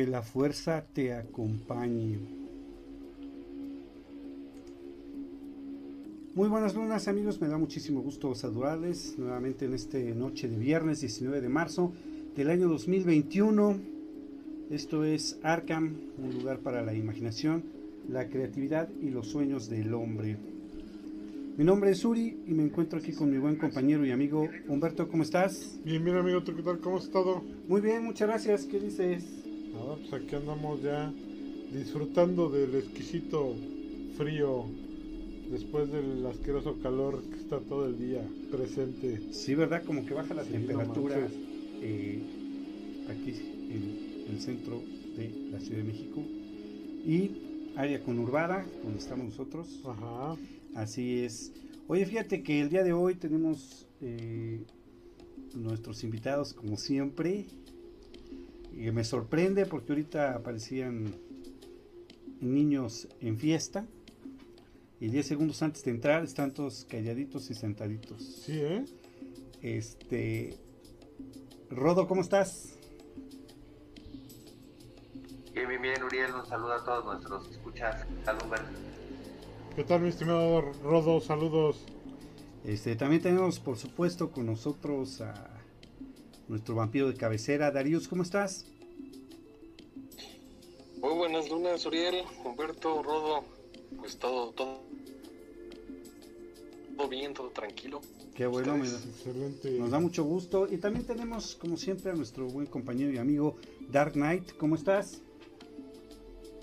[0.00, 2.18] Que la fuerza te acompañe.
[6.34, 11.02] Muy buenas lunas amigos, me da muchísimo gusto saludarles nuevamente en esta noche de viernes
[11.02, 11.92] 19 de marzo
[12.34, 13.76] del año 2021.
[14.70, 17.62] Esto es Arkham, un lugar para la imaginación,
[18.08, 20.38] la creatividad y los sueños del hombre.
[21.58, 25.06] Mi nombre es Uri y me encuentro aquí con mi buen compañero y amigo Humberto,
[25.08, 25.78] ¿cómo estás?
[25.84, 26.80] Bien, bien amigo, ¿tú qué tal?
[26.80, 27.42] ¿Cómo has estado?
[27.68, 29.39] Muy bien, muchas gracias, ¿qué dices?
[29.72, 31.12] Pues aquí andamos ya
[31.72, 33.54] disfrutando del exquisito
[34.16, 34.64] frío
[35.50, 39.20] después del asqueroso calor que está todo el día presente.
[39.32, 39.84] Sí, ¿verdad?
[39.84, 41.28] Como que baja la Sí, temperatura no
[41.82, 42.20] eh,
[43.08, 43.34] aquí
[43.70, 44.82] en el centro
[45.16, 46.22] de la Ciudad de México
[47.06, 47.30] y
[47.76, 49.80] área conurbada, donde estamos nosotros.
[49.84, 50.36] Ajá.
[50.74, 51.52] Así es.
[51.88, 54.60] Oye, fíjate que el día de hoy tenemos eh,
[55.54, 57.46] nuestros invitados, como siempre.
[58.72, 61.14] Y me sorprende porque ahorita aparecían
[62.40, 63.86] niños en fiesta.
[65.00, 68.22] Y 10 segundos antes de entrar están todos calladitos y sentaditos.
[68.22, 68.84] Sí, ¿eh?
[69.62, 70.58] Este.
[71.70, 72.76] Rodo, ¿cómo estás?
[75.54, 78.06] Bien, bien, bien, Uriel, un saludo a todos nuestros escuchas.
[78.24, 78.42] Salud.
[79.74, 81.20] ¿Qué tal, mi estimado Rodo?
[81.20, 81.86] Saludos.
[82.64, 85.59] Este, también tenemos, por supuesto, con nosotros a
[86.50, 87.70] nuestro vampiro de cabecera.
[87.70, 88.66] Darius, ¿cómo estás?
[91.00, 93.44] Muy buenas lunas, Uriel, Humberto, Rodo.
[93.98, 94.80] Pues todo, todo,
[96.96, 98.00] todo bien, todo tranquilo.
[98.34, 99.70] Qué bueno, me da- Excelente.
[99.78, 100.66] nos da mucho gusto.
[100.70, 103.56] Y también tenemos, como siempre, a nuestro buen compañero y amigo
[103.88, 104.56] Dark Knight.
[104.56, 105.22] ¿Cómo estás?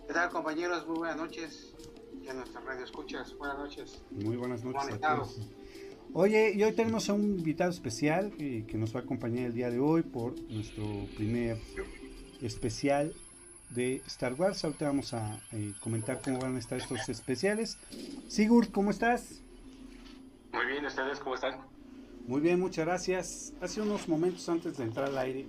[0.06, 0.86] ¿Qué tal compañeros?
[0.88, 1.74] Muy buenas noches.
[2.24, 4.02] Y a nuestra radio escuchas, buenas noches.
[4.12, 5.57] Muy buenas noches ¿Cómo
[6.20, 9.54] Oye, y hoy tenemos a un invitado especial eh, que nos va a acompañar el
[9.54, 10.84] día de hoy por nuestro
[11.16, 11.60] primer
[12.42, 13.14] especial
[13.70, 14.66] de Star Wars.
[14.66, 17.78] Ahorita vamos a eh, comentar cómo van a estar estos especiales.
[18.28, 19.44] Sigurd, ¿cómo estás?
[20.54, 21.60] Muy bien, ¿ustedes cómo están?
[22.26, 23.54] Muy bien, muchas gracias.
[23.62, 25.46] Hace unos momentos antes de entrar al aire,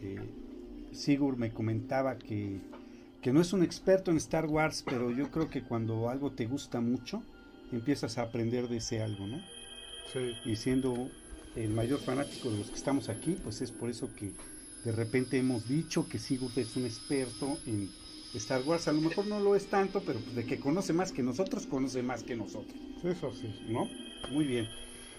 [0.00, 0.20] eh,
[0.92, 2.60] Sigurd me comentaba que,
[3.20, 6.46] que no es un experto en Star Wars, pero yo creo que cuando algo te
[6.46, 7.24] gusta mucho,
[7.72, 9.40] empiezas a aprender de ese algo, ¿no?
[10.12, 10.50] Sí.
[10.50, 11.08] Y siendo
[11.56, 14.32] el mayor fanático de los que estamos aquí, pues es por eso que
[14.84, 17.88] de repente hemos dicho que Sigurd es un experto en
[18.34, 18.88] Star Wars.
[18.88, 22.02] A lo mejor no lo es tanto, pero de que conoce más que nosotros, conoce
[22.02, 22.76] más que nosotros.
[23.02, 23.48] Eso sí.
[23.68, 23.88] ¿no?
[24.30, 24.68] Muy bien.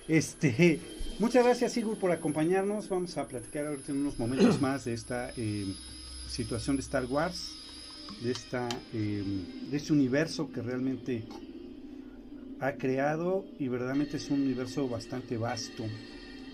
[0.07, 0.79] Este,
[1.17, 2.89] muchas gracias Sigurd por acompañarnos.
[2.89, 5.65] Vamos a platicar ahorita en unos momentos más de esta eh,
[6.29, 7.53] situación de Star Wars,
[8.21, 9.23] de esta, eh,
[9.71, 11.23] de este universo que realmente
[12.65, 15.83] ha creado y verdaderamente es un universo bastante vasto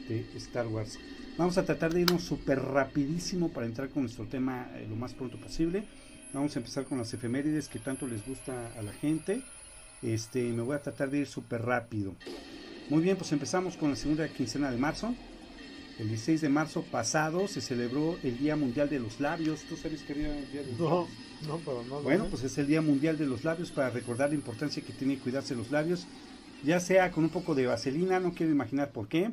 [0.07, 0.99] de Star Wars.
[1.37, 5.13] Vamos a tratar de irnos súper rapidísimo para entrar con nuestro tema eh, lo más
[5.13, 5.83] pronto posible.
[6.33, 9.41] Vamos a empezar con las efemérides que tanto les gusta a la gente.
[10.01, 12.13] Este, me voy a tratar de ir súper rápido.
[12.89, 15.15] Muy bien, pues empezamos con la segunda quincena de marzo.
[16.01, 19.61] El 16 de marzo pasado se celebró el Día Mundial de los Labios.
[19.69, 21.09] ¿Tú sabes qué día el Día de los No, Labios?
[21.47, 22.01] no, para nada.
[22.01, 22.27] Bueno, ¿eh?
[22.31, 25.53] pues es el Día Mundial de los Labios para recordar la importancia que tiene cuidarse
[25.53, 26.07] los labios,
[26.63, 29.31] ya sea con un poco de vaselina, no quiero imaginar por qué.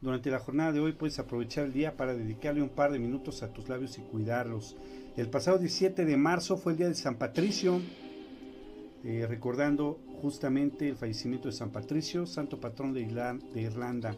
[0.00, 3.44] Durante la jornada de hoy puedes aprovechar el día para dedicarle un par de minutos
[3.44, 4.76] a tus labios y cuidarlos.
[5.16, 7.80] El pasado 17 de marzo fue el Día de San Patricio,
[9.04, 13.02] eh, recordando justamente el fallecimiento de San Patricio, santo patrón de
[13.54, 14.16] Irlanda.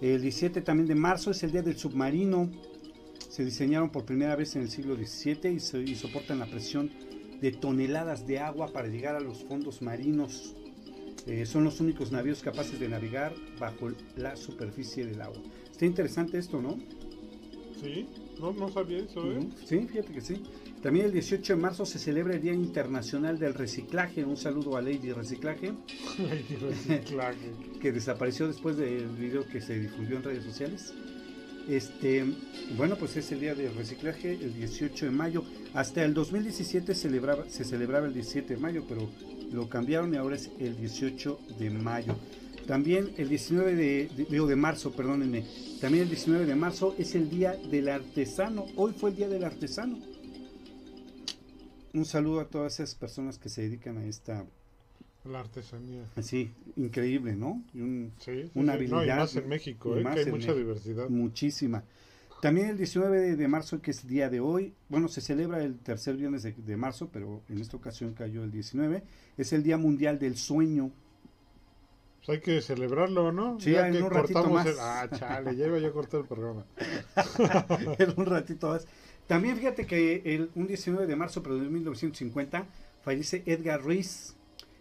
[0.00, 2.50] El 17 también de marzo es el Día del Submarino.
[3.30, 5.52] Se diseñaron por primera vez en el siglo XVII
[5.84, 6.90] y, soportan la presión
[7.40, 10.54] de toneladas de agua para llegar a los fondos marinos.
[11.26, 15.42] Eh, son los únicos navíos capaces de navegar bajo la superficie del agua.
[15.70, 16.78] Está interesante esto, ¿no?
[17.82, 18.06] Sí,
[18.38, 19.40] no, no sabía eso, ¿eh?
[19.64, 20.42] Sí, fíjate que sí.
[20.86, 24.24] También el 18 de marzo se celebra el Día Internacional del Reciclaje.
[24.24, 25.72] Un saludo a Lady Reciclaje,
[26.30, 27.50] Ay, reciclaje.
[27.82, 30.94] que desapareció después del video que se difundió en redes sociales.
[31.68, 32.24] Este,
[32.76, 35.42] bueno, pues es el día del reciclaje, el 18 de mayo.
[35.74, 39.08] Hasta el 2017 celebraba, se celebraba el 17 de mayo, pero
[39.50, 42.14] lo cambiaron y ahora es el 18 de mayo.
[42.68, 45.44] También el 19 de, de- digo, de marzo, perdónenme.
[45.80, 48.66] También el 19 de marzo es el día del artesano.
[48.76, 49.98] Hoy fue el día del artesano.
[51.96, 54.44] Un saludo a todas esas personas que se dedican a esta,
[55.24, 56.04] La artesanía.
[56.16, 57.62] así, increíble, ¿no?
[57.74, 58.86] Y un- Sí, sí, Una sí.
[58.86, 60.02] No, y habilidad, más en México, ¿eh?
[60.04, 60.54] más que hay mucha México.
[60.58, 61.08] diversidad.
[61.08, 61.84] muchísima.
[62.42, 66.16] También el 19 de, marzo, que es día de hoy, bueno, se celebra el tercer
[66.16, 69.02] viernes de, de marzo, pero en esta ocasión cayó el 19,
[69.38, 70.90] es el Día Mundial del Sueño.
[72.18, 73.58] Pues hay que celebrarlo, ¿no?
[73.58, 74.66] Sí, Ya en que un ratito más.
[74.66, 76.66] el- Ah, chale, ya iba yo a cortar el programa.
[77.98, 78.86] en un ratito más.
[79.26, 82.66] También fíjate que el, un 19 de marzo, de 1950,
[83.02, 84.34] fallece Edgar Reese,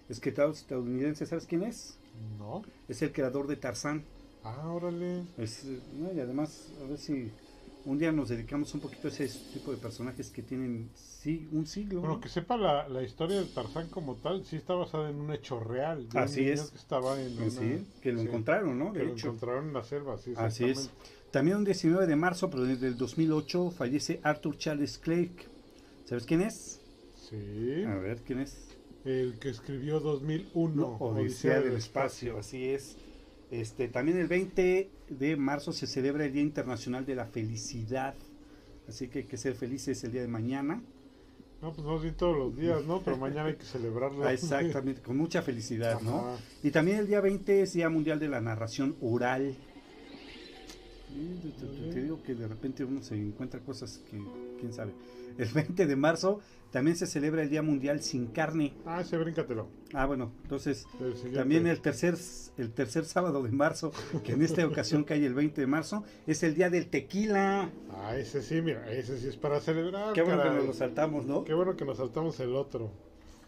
[0.10, 1.26] escritor estadounidense.
[1.26, 1.98] ¿Sabes quién es?
[2.38, 2.62] No.
[2.88, 4.04] Es el creador de Tarzán.
[4.44, 5.24] Ah, órale.
[5.38, 5.66] Es,
[5.98, 7.32] no, y además, a ver si
[7.86, 11.66] un día nos dedicamos un poquito a ese tipo de personajes que tienen sí, un
[11.66, 12.00] siglo.
[12.02, 12.22] Bueno, ¿no?
[12.22, 15.60] que sepa la, la historia de Tarzán como tal, sí está basada en un hecho
[15.60, 16.08] real.
[16.10, 16.70] de un Así niño es.
[16.72, 18.94] Que estaba en una- sí, que lo sí, encontraron, ¿no?
[18.94, 19.28] Que De lo hecho.
[19.28, 20.34] encontraron en la selva, sí.
[20.38, 20.92] Así es.
[21.36, 25.50] También un 19 de marzo, pero desde el 2008, fallece Arthur Charles Clarke.
[26.06, 26.80] ¿Sabes quién es?
[27.30, 27.84] Sí.
[27.84, 28.70] A ver, ¿quién es?
[29.04, 30.74] El que escribió 2001.
[30.74, 32.96] No, Odisea del Espacio, así es.
[33.52, 38.16] Este, también el 20 de marzo se celebra el Día Internacional de la Felicidad.
[38.88, 40.82] Así que hay que ser felices el día de mañana.
[41.62, 43.02] No, pues no bien todos los días, ¿no?
[43.02, 44.24] Pero mañana hay que celebrarlo.
[44.26, 46.38] Ah, Exactamente, con mucha felicidad, ¿no?
[46.64, 49.58] Y también el día 20 es Día Mundial de la Narración Oral.
[51.16, 54.22] Sí, te- te- te digo que de repente uno se encuentra cosas que
[54.60, 54.92] quién sabe.
[55.38, 56.40] El 20 de marzo
[56.72, 58.74] también se celebra el Día Mundial sin carne.
[58.86, 59.68] Ah, ese bríncatelo.
[59.94, 62.16] Ah, bueno, entonces El también el tercer
[62.58, 63.92] el tercer sábado de marzo,
[64.24, 67.70] que en esta ocasión cae el 20 de marzo, es el Día del Tequila.
[67.92, 70.14] Ah, ese sí, mira, ese sí es para celebrar.
[70.14, 71.44] Qué bueno que nos lo saltamos, ¿no?
[71.46, 72.92] Qué bueno que nos saltamos el otro.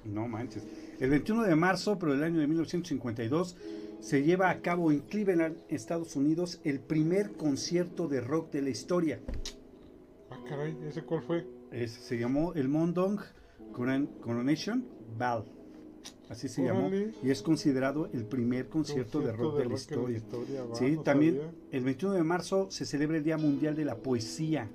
[0.05, 0.63] No manches.
[0.99, 3.55] El 21 de marzo, pero del año de 1952,
[3.99, 8.69] se lleva a cabo en Cleveland, Estados Unidos, el primer concierto de rock de la
[8.69, 9.19] historia.
[10.29, 11.45] Ah, caray, ¿ese cuál fue?
[11.71, 13.19] Es- se llamó el Mondong
[13.73, 14.85] Coron- Coronation
[15.17, 15.45] Ball.
[16.29, 16.89] Así se llamó.
[17.23, 20.63] Y es considerado el primer concierto, de rock de la historia.
[20.65, 21.51] va, Sí, no también sabía.
[21.71, 24.69] el 21 de marzo se celebra el Día Mundial de la Poesía.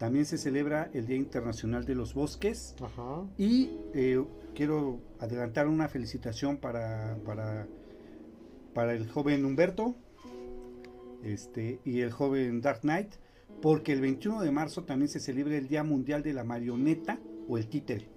[0.00, 2.74] También se celebra el Día Internacional de los Bosques.
[2.82, 3.22] Ajá.
[3.36, 4.24] Y eh,
[4.54, 7.68] quiero adelantar una felicitación para, para,
[8.72, 9.94] para el joven Humberto
[11.22, 13.10] este, y el joven Dark Knight,
[13.60, 17.58] porque el 21 de marzo también se celebra el Día Mundial de la Marioneta o
[17.58, 18.08] el títere.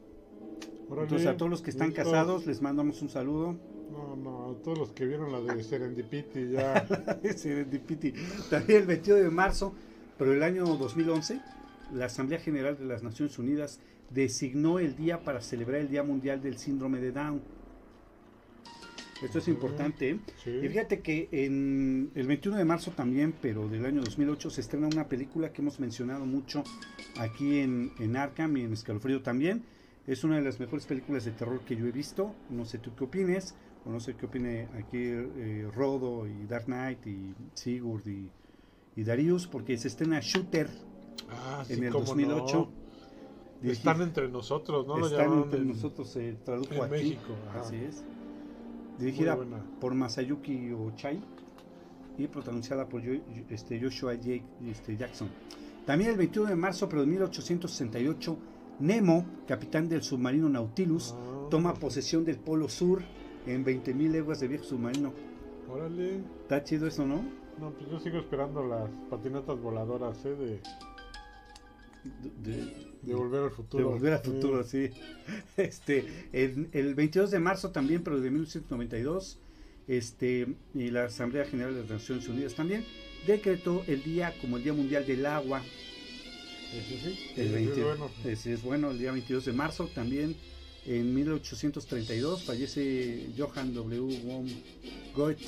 [0.87, 3.57] Órale, Entonces a todos los que están casados les mandamos un saludo.
[3.91, 6.87] No, no, a todos los que vieron la de Serendipity ya.
[7.35, 8.13] Serendipity.
[8.49, 9.73] También el 21 de marzo,
[10.17, 11.41] pero el año 2011,
[11.91, 16.41] la Asamblea General de las Naciones Unidas designó el día para celebrar el Día Mundial
[16.41, 17.41] del Síndrome de Down.
[19.23, 20.09] Esto es importante.
[20.09, 20.19] ¿eh?
[20.43, 20.49] Sí.
[20.49, 24.87] Y fíjate que en el 21 de marzo también, pero del año 2008, se estrena
[24.87, 26.63] una película que hemos mencionado mucho
[27.17, 29.63] aquí en, en Arkham y en Escalofrío también.
[30.07, 32.35] Es una de las mejores películas de terror que yo he visto.
[32.49, 36.65] No sé tú qué opines, o no sé qué opine aquí eh, Rodo y Dark
[36.65, 38.29] Knight y Sigurd y,
[38.97, 40.69] y Darius, porque se estrena Shooter
[41.29, 42.69] Ah, sí, en el cómo 2008.
[43.61, 43.71] no.
[43.71, 45.05] Están entre nosotros, ¿no?
[45.07, 46.91] Están entre en- nosotros, se tradujo en aquí.
[46.91, 47.61] México, ajá.
[47.61, 48.03] Así es.
[48.99, 49.37] Dirigida
[49.79, 51.19] por Masayuki Ochai
[52.17, 53.01] y protagonizada por
[53.49, 55.29] este, Joshua J- este, Jackson.
[55.85, 58.37] También el 21 de marzo pero de 1868,
[58.79, 63.01] Nemo, capitán del submarino Nautilus, Ah, toma posesión del Polo Sur
[63.47, 65.13] en 20.000 leguas de viaje submarino.
[65.69, 66.17] Órale.
[66.41, 67.23] Está chido eso, ¿no?
[67.59, 70.35] No, pues yo sigo esperando las patinetas voladoras, ¿eh?
[70.35, 70.59] De,
[72.43, 73.89] De, de volver al de futuro.
[73.89, 74.31] volver al Sí.
[74.31, 74.89] futuro, sí.
[75.57, 79.39] Este, el, el 22 de marzo también, pero de 1992,
[79.87, 82.85] este, y la Asamblea General de las Naciones Unidas también
[83.27, 85.61] decretó el día como el Día Mundial del Agua.
[86.73, 87.19] Ese sí.
[87.37, 88.11] El 20 es bueno.
[88.25, 90.35] es bueno, el día 22 de marzo también.
[90.85, 94.21] En 1832 fallece Johann W.
[94.25, 94.49] von
[95.15, 95.45] Goethe.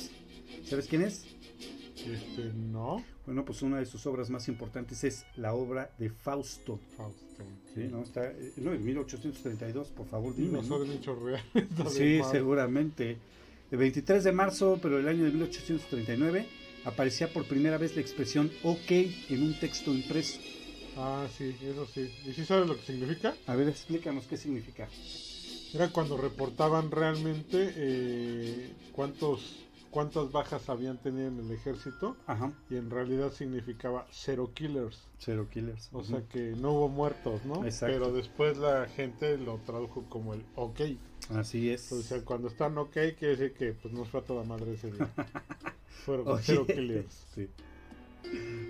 [0.64, 1.26] ¿Sabes quién es?
[1.96, 3.04] Este, no.
[3.26, 6.78] Bueno, pues una de sus obras más importantes es la obra de Fausto.
[6.96, 7.42] Fausto.
[7.74, 8.02] Sí, ¿no?
[8.02, 10.62] Está, eh, no, en 1832, por favor, dime.
[10.62, 10.84] no ¿no?
[10.84, 11.44] reales.
[11.90, 13.18] Sí, seguramente.
[13.70, 16.46] El 23 de marzo, pero el año de 1839,
[16.84, 20.38] aparecía por primera vez la expresión OK en un texto impreso.
[20.96, 22.08] Ah, sí, eso sí.
[22.24, 23.34] ¿Y sí sabes lo que significa?
[23.46, 24.88] A ver, explícanos qué significa.
[25.74, 29.65] Era cuando reportaban realmente eh, cuántos
[29.96, 35.08] cuántas bajas habían tenido en el ejército Ajá, y en realidad significaba cero killers.
[35.18, 35.88] Zero Killers.
[35.90, 37.64] O sea que no hubo muertos, ¿no?
[37.64, 37.94] Exacto.
[37.94, 40.80] Pero después la gente lo tradujo como el ok.
[41.30, 41.90] Así es.
[41.92, 44.92] O sea, cuando están ok, quiere decir que pues nos fue a toda madre ese
[44.92, 45.08] día.
[46.04, 47.26] Fueron Oye, cero killers.
[47.34, 47.48] sí.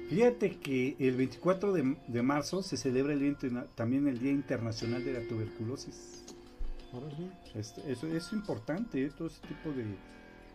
[0.08, 3.36] Fíjate que el 24 de, de marzo se celebra el
[3.74, 6.22] también el Día Internacional de la Tuberculosis.
[7.56, 9.10] Este, eso es importante, ¿eh?
[9.10, 9.84] todo ese tipo de,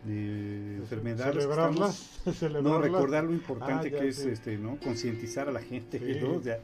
[0.06, 1.34] de enfermedades.
[1.36, 2.20] Celebrarlas.
[2.26, 4.30] estamos- no, recordar lo importante Ah, que es sí.
[4.30, 4.78] este, ¿no?
[4.78, 6.00] concientizar a la gente.
[6.00, 6.20] Sí.
[6.22, 6.36] ¿no?
[6.38, 6.60] O sea,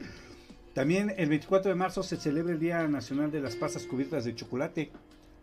[0.74, 4.34] también el 24 de marzo se celebra el Día Nacional de las Pasas Cubiertas de
[4.34, 4.90] Chocolate.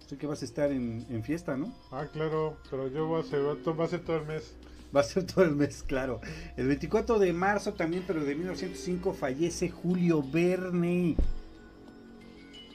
[0.08, 1.74] Sé que vas a estar en, en fiesta, ¿no?
[1.92, 4.54] Ah, claro, pero yo voy a hacer, va a ser todo el mes.
[4.96, 6.22] Va a ser todo el mes, claro.
[6.56, 11.16] El 24 de marzo también, pero de 1905, fallece Julio Verne.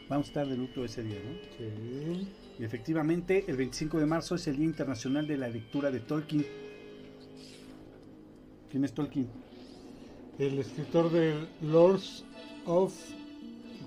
[0.09, 1.31] Vamos a estar de luto ese día, ¿no?
[1.57, 2.29] Sí.
[2.61, 6.45] Y efectivamente, el 25 de marzo es el Día Internacional de la Lectura de Tolkien.
[8.71, 9.29] ¿Quién es Tolkien?
[10.39, 12.23] El escritor de Lords
[12.67, 12.95] of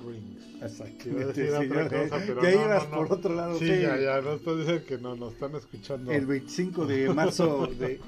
[0.03, 0.63] Rings.
[0.63, 2.97] A decir otra cosa, pero ya no, ibas no, no.
[2.97, 3.59] por otro lado.
[3.59, 3.81] Sí, sí.
[3.83, 6.11] ya, ya, no estoy diciendo que no, nos están escuchando.
[6.11, 7.99] El 25 de marzo de,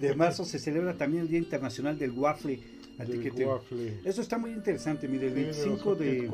[0.00, 2.58] de marzo se celebra también el Día Internacional del Waffle.
[3.06, 4.00] del waffle.
[4.02, 6.30] Eso está muy interesante, mire, el Tiene los 25 de...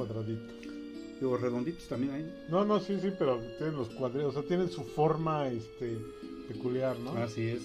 [1.20, 2.46] Los redonditos también hay.
[2.48, 5.98] No, no, sí, sí, pero tienen los cuadritos, o sea, tienen su forma este,
[6.46, 7.12] peculiar, ¿no?
[7.12, 7.62] Así es.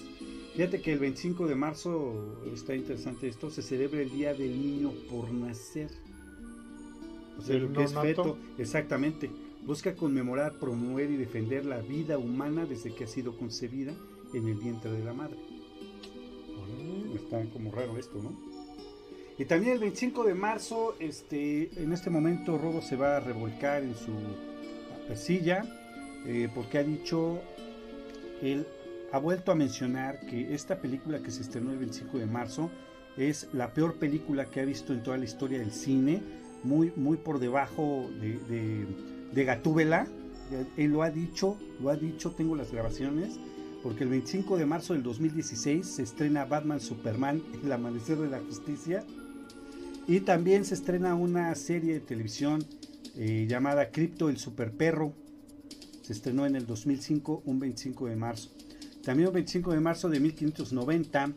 [0.54, 4.92] Fíjate que el 25 de marzo está interesante esto, se celebra el Día del Niño
[5.10, 5.90] por Nacer.
[7.38, 9.30] O sea, ¿Del lo que es feto, exactamente.
[9.66, 13.94] Busca conmemorar, promover y defender la vida humana desde que ha sido concebida
[14.32, 15.38] en el vientre de la madre.
[17.14, 18.53] Está como raro esto, ¿no?
[19.36, 23.82] Y también el 25 de marzo, este, en este momento Robo se va a revolcar
[23.82, 24.12] en su
[25.16, 25.64] silla
[26.26, 27.40] eh, porque ha dicho,
[28.40, 28.66] él
[29.12, 32.70] ha vuelto a mencionar que esta película que se estrenó el 25 de marzo
[33.16, 36.22] es la peor película que ha visto en toda la historia del cine,
[36.62, 38.86] muy, muy por debajo de, de,
[39.32, 40.06] de Gatúbela.
[40.76, 43.38] Él lo ha dicho, lo ha dicho, tengo las grabaciones
[43.84, 48.40] porque el 25 de marzo del 2016 se estrena Batman Superman, El Amanecer de la
[48.40, 49.04] Justicia,
[50.06, 52.64] y también se estrena una serie de televisión
[53.16, 55.14] eh, llamada Crypto el Superperro,
[56.02, 58.50] se estrenó en el 2005, un 25 de marzo.
[59.02, 61.32] También un 25 de marzo de 1590,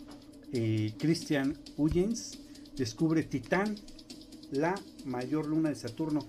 [0.54, 2.40] eh, Christian Huygens
[2.76, 3.76] descubre Titán,
[4.52, 6.26] la mayor luna de Saturno.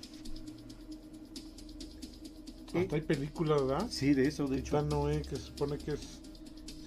[2.74, 3.86] Hasta hay películas, ¿verdad?
[3.90, 4.76] Sí, de eso, de hecho.
[4.76, 6.20] Titán Noé, que se supone que es,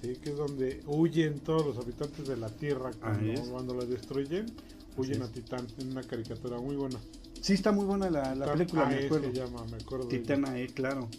[0.02, 2.92] sí, que es donde huyen todos los habitantes de la Tierra
[3.50, 4.46] cuando la destruyen,
[4.98, 7.00] huyen a Titán, en una caricatura muy buena.
[7.42, 9.32] Sí, está muy buena la, película, me AE acuerdo.
[9.32, 10.08] se llama, me acuerdo.
[10.08, 10.66] Titana ella.
[10.66, 11.10] E, claro.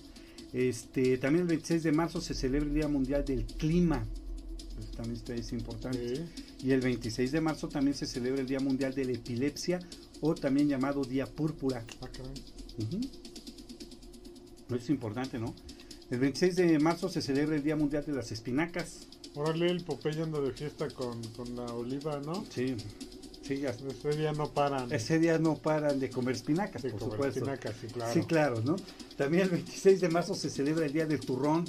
[0.52, 4.04] Este, también el 26 de marzo se celebra el Día Mundial del Clima.
[4.76, 6.16] Pues también está, es importante.
[6.16, 6.24] Sí.
[6.66, 9.80] Y el 26 de marzo también se celebra el Día Mundial de la Epilepsia
[10.20, 11.84] o también llamado Día Púrpura.
[12.00, 12.08] Ah.
[12.78, 13.00] Ujú.
[14.76, 15.54] Es importante, ¿no?
[16.10, 19.08] El 26 de marzo se celebra el Día Mundial de las Espinacas.
[19.34, 22.44] Órale, el Popeye anda de fiesta con, con la oliva, ¿no?
[22.50, 22.76] Sí,
[23.42, 24.92] sí, Ese día no paran.
[24.92, 27.38] ese día no paran de comer espinacas, por comer supuesto.
[27.40, 28.12] espinacas, sí, claro.
[28.14, 28.76] Sí, claro, ¿no?
[29.16, 31.64] También el 26 de marzo se celebra el Día del Turrón.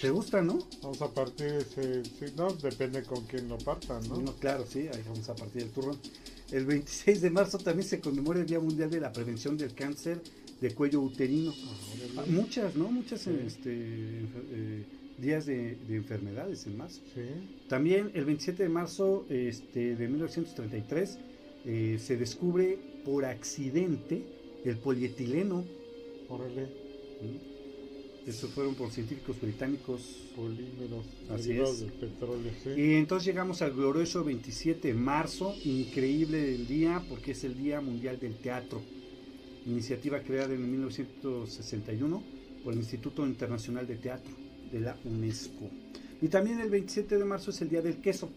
[0.00, 0.58] ¿Te gusta, no?
[0.82, 4.16] Vamos a partir ese, sí, no, depende con quién lo partan, ¿no?
[4.16, 5.98] No, claro, sí, ahí vamos a partir del turrón.
[6.50, 10.22] El 26 de marzo también se conmemora el Día Mundial de la Prevención del Cáncer
[10.60, 11.52] de Cuello Uterino.
[11.54, 11.74] Ah,
[12.18, 12.24] Ah.
[12.28, 12.90] Muchas, ¿no?
[12.90, 13.30] Muchas Sí.
[13.46, 14.84] este, eh,
[15.20, 17.00] días de, de enfermedades en marzo.
[17.14, 17.22] Sí.
[17.68, 21.18] También el 27 de marzo este, de 1933
[21.66, 24.22] eh, se descubre por accidente
[24.64, 25.64] el polietileno.
[26.28, 27.50] Órale, ¿no?
[28.26, 30.02] Estos fueron por científicos británicos.
[30.36, 31.80] polímeros Así es.
[31.80, 32.70] del petróleo, sí.
[32.76, 37.80] Y entonces llegamos al glorioso 27 de marzo, increíble el día porque es el Día
[37.80, 38.82] Mundial del Teatro,
[39.66, 42.22] iniciativa creada en 1961
[42.62, 45.68] por el Instituto Internacional de Teatro de la UNESCO.
[46.22, 48.28] Y también el 27 de marzo es el Día del Queso.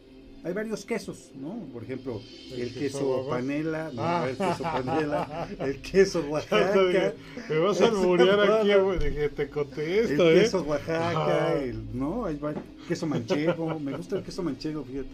[0.46, 1.56] Hay varios quesos, ¿no?
[1.72, 2.22] Por ejemplo,
[2.52, 4.28] el, El queso panela, no, Ah.
[4.30, 7.14] el queso panela, el queso Oaxaca,
[7.50, 9.00] Me vas a alburear aquí, güey.
[9.00, 10.42] Dije, te conté esto, el ¿eh?
[10.42, 11.54] queso Oaxaca, Ajá.
[11.64, 12.26] el, ¿no?
[12.26, 12.38] Hay
[12.90, 15.08] queso manchego, me gusta el queso manchego, fíjate.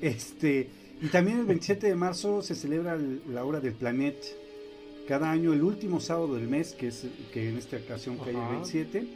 [0.00, 0.68] Este,
[1.02, 4.26] y también el 27 de marzo se celebra el- la hora del planeta.
[5.06, 8.36] Cada año, el último sábado del mes, que es que en esta ocasión cae el
[8.36, 8.50] Ajá.
[8.52, 9.06] 27, eh,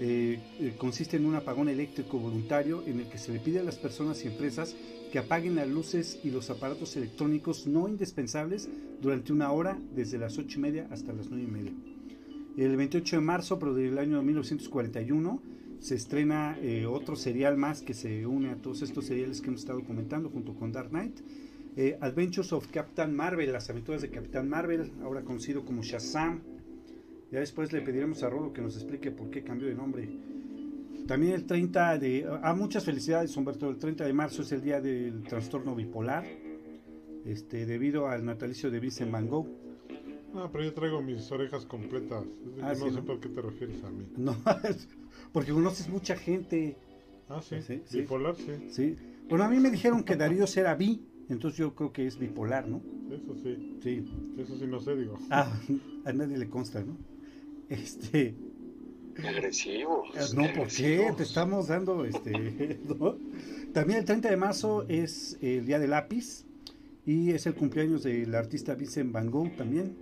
[0.00, 0.40] eh,
[0.78, 4.24] consiste en un apagón eléctrico voluntario en el que se le pide a las personas
[4.24, 4.76] y empresas
[5.10, 8.68] que apaguen las luces y los aparatos electrónicos no indispensables
[9.00, 11.72] durante una hora desde las 8 y media hasta las 9 y media.
[12.56, 15.40] El 28 de marzo, pero del año 1941,
[15.80, 19.60] se estrena eh, otro serial más que se une a todos estos seriales que hemos
[19.60, 21.20] estado comentando junto con Dark Knight.
[21.76, 26.40] Eh, Adventures of Captain Marvel, las aventuras de Capitán Marvel, ahora conocido como Shazam.
[27.30, 30.08] Ya después le pediremos a Rodo que nos explique por qué cambió de nombre.
[31.06, 32.26] También el 30 de...
[32.42, 33.68] Ah, muchas felicidades, Humberto.
[33.68, 36.24] El 30 de marzo es el día del trastorno bipolar,
[37.24, 39.46] este, debido al natalicio de Vincent Van Gogh.
[40.34, 42.24] No, pero yo traigo mis orejas completas.
[42.60, 43.04] Ah, no sí, sé ¿no?
[43.04, 44.06] por qué te refieres a mí.
[44.16, 44.36] No,
[45.32, 46.76] Porque conoces mucha gente.
[47.28, 47.56] Ah, sí.
[47.62, 48.00] Sí, sí.
[48.00, 48.52] Bipolar, sí.
[48.68, 48.96] Sí.
[49.28, 52.68] Bueno, a mí me dijeron que Darío era bi, entonces yo creo que es bipolar,
[52.68, 52.82] ¿no?
[53.10, 53.78] Eso sí.
[53.82, 54.04] Sí.
[54.38, 55.18] Eso sí no sé, digo.
[55.30, 55.50] Ah,
[56.04, 56.96] a nadie le consta, ¿no?
[57.68, 58.34] Este.
[59.26, 60.04] Agresivo.
[60.14, 61.12] Eh, No, ¿por qué?
[61.16, 62.78] Te estamos dando este.
[62.98, 63.16] ¿no?
[63.72, 66.44] También el 30 de marzo es el día del lápiz
[67.04, 69.96] y es el cumpleaños del artista Vincent Van Gogh también.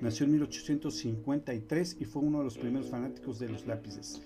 [0.00, 4.22] Nació en 1853 y fue uno de los primeros fanáticos de los lápices.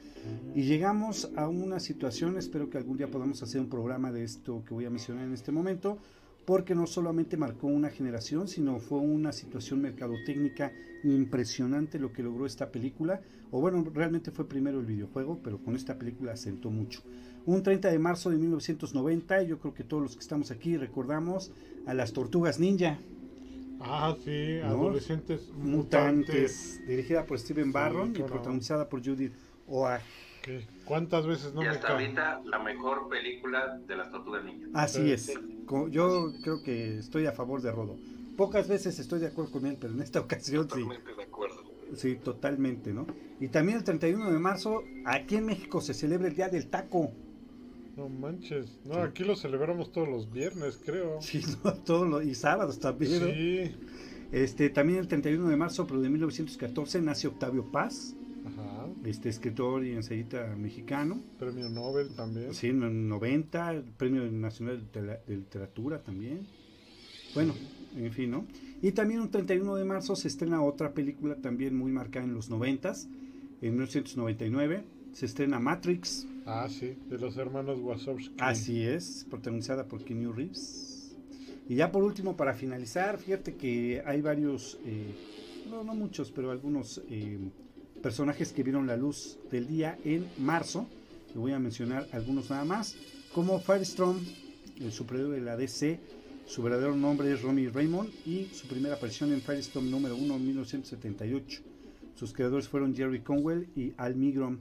[0.54, 4.62] Y llegamos a una situación, espero que algún día podamos hacer un programa de esto
[4.66, 5.98] que voy a mencionar en este momento,
[6.44, 10.72] porque no solamente marcó una generación, sino fue una situación mercadotécnica
[11.04, 13.20] impresionante lo que logró esta película.
[13.50, 17.02] O bueno, realmente fue primero el videojuego, pero con esta película asentó mucho.
[17.44, 21.52] Un 30 de marzo de 1990, yo creo que todos los que estamos aquí recordamos
[21.86, 22.98] a las Tortugas Ninja
[23.84, 24.58] Ah, sí.
[24.60, 24.68] ¿No?
[24.68, 25.66] Adolescentes mutantes.
[25.66, 29.32] Mutantes, dirigida por Steven Sí, Barron y protagonizada por Judith
[29.66, 30.00] Oa.
[30.92, 34.66] ¿Cuántas veces no y me hasta ahorita la mejor película de las tortugas ninja.
[34.74, 35.32] Así Sí, es.
[35.90, 37.96] Yo creo que estoy a favor de Rodo.
[38.36, 40.68] Pocas veces estoy de acuerdo con él, pero en esta ocasión sí.
[40.82, 41.62] Totalmente de acuerdo.
[41.94, 43.06] Sí, totalmente, ¿no?
[43.40, 47.10] Y también el 31 de marzo, aquí en México se celebra el Día del Taco.
[47.96, 48.78] No manches.
[48.84, 49.00] No, Sí.
[49.00, 51.22] aquí lo celebramos todos los viernes, creo.
[51.22, 51.72] Sí, ¿no?
[51.72, 53.18] Todo lo- y sábados también.
[53.18, 53.26] ¿no?
[53.28, 53.74] Sí.
[54.30, 58.14] Este, también el 31 de marzo, pero de 1914, nace Octavio Paz,
[58.46, 58.81] Ajá.
[59.04, 61.20] Este escritor y ensayista mexicano.
[61.38, 62.54] Premio Nobel también.
[62.54, 66.46] Sí, en el 90, el Premio Nacional de Literatura también.
[67.34, 67.54] Bueno,
[67.96, 68.46] en fin, ¿no?
[68.80, 72.50] Y también un 31 de marzo se estrena otra película también muy marcada en los
[72.50, 72.92] 90,
[73.62, 74.84] en 1999.
[75.12, 76.96] Se estrena Matrix, Ah, sí.
[77.08, 78.34] De los hermanos Wazowski.
[78.38, 81.16] así es, protagonizada por Keanu Reeves.
[81.68, 85.14] Y ya por último, para finalizar, fíjate que hay varios, eh,
[85.70, 87.38] no, no muchos, pero algunos eh,
[88.02, 90.86] personajes que vieron la luz del día en marzo.
[91.32, 92.96] Le voy a mencionar algunos nada más,
[93.32, 94.18] como Firestorm,
[94.80, 96.00] el superhéroe de la DC.
[96.46, 100.46] Su verdadero nombre es Romy Raymond y su primera aparición en Firestorm número 1 en
[100.46, 101.62] 1978.
[102.16, 104.58] Sus creadores fueron Jerry Conwell y Al Migrom.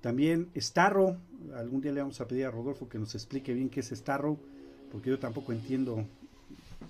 [0.00, 1.16] También Starro,
[1.56, 4.38] algún día le vamos a pedir a Rodolfo que nos explique bien qué es Starro,
[4.92, 6.04] porque yo tampoco entiendo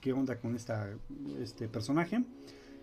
[0.01, 2.23] qué onda con este personaje.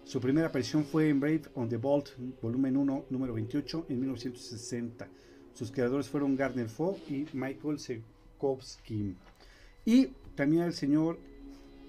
[0.03, 2.09] Su primera aparición fue en Brave on the Vault,
[2.41, 5.07] volumen 1, número 28, en 1960.
[5.53, 9.15] Sus creadores fueron Gardner Fogg y Michael Sekowski.
[9.85, 11.17] Y también al señor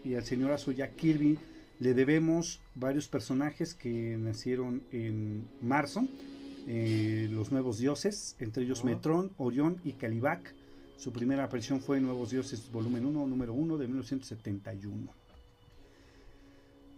[0.05, 1.39] y al señorazo Jack Kirby
[1.81, 6.07] le debemos varios personajes que nacieron en marzo.
[6.69, 8.85] eh, los nuevos dioses, entre ellos.
[8.85, 10.55] Metrón, Orión y Calibac.
[10.97, 15.13] Su primera aparición fue en Nuevos Dioses, volumen 1, número 1 de 1971.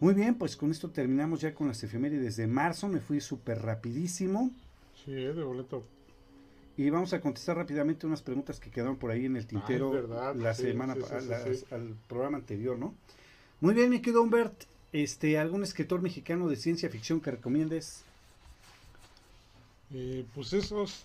[0.04, 2.88] Muy bien, pues con esto terminamos ya con las efemérides de marzo.
[2.88, 4.50] Me fui súper rapidísimo.
[5.02, 5.82] Sí, eh, de boleto.
[6.76, 9.94] Y vamos a contestar rápidamente unas preguntas que quedaron por ahí en el tintero Ah,
[9.94, 11.00] verdad, la sí, semana sí,
[11.54, 12.94] sí, al programa anterior, ¿no?
[13.62, 14.64] Muy bien, mi querido Humbert.
[14.92, 18.04] Este, ¿algún escritor mexicano de ciencia ficción que recomiendes?
[19.90, 21.04] Eh, pues esos.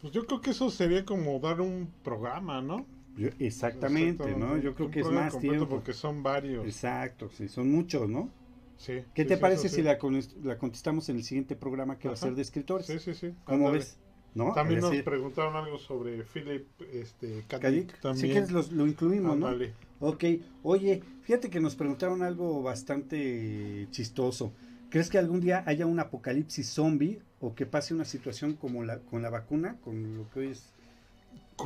[0.00, 2.86] Pues yo creo que eso sería como dar un programa, ¿no?
[3.16, 4.56] Yo- exactamente, ¿no?
[4.56, 5.68] Yo creo que es más tiempo.
[5.68, 6.64] Porque son varios.
[6.66, 8.30] Exacto, sí, son muchos, ¿no?
[8.78, 9.82] Sí, ¿Qué sí, te sí, parece si sí.
[9.82, 9.98] la,
[10.42, 12.86] la contestamos en el siguiente programa que va a ser de escritores?
[12.86, 13.34] Sí, sí, sí.
[13.44, 13.98] ¿Cómo ves?
[14.34, 14.54] ¿No?
[14.54, 17.44] También nos preguntaron algo sobre Philip este.
[17.48, 18.32] Kadik, También.
[18.32, 19.46] quieres los- lo incluimos, ¿no?
[19.46, 19.74] Ándale.
[20.00, 20.24] Ok,
[20.62, 24.52] oye, fíjate que nos preguntaron algo bastante chistoso.
[24.88, 28.98] ¿Crees que algún día haya un apocalipsis zombie o que pase una situación como la
[29.00, 30.72] con la vacuna, con lo que hoy es?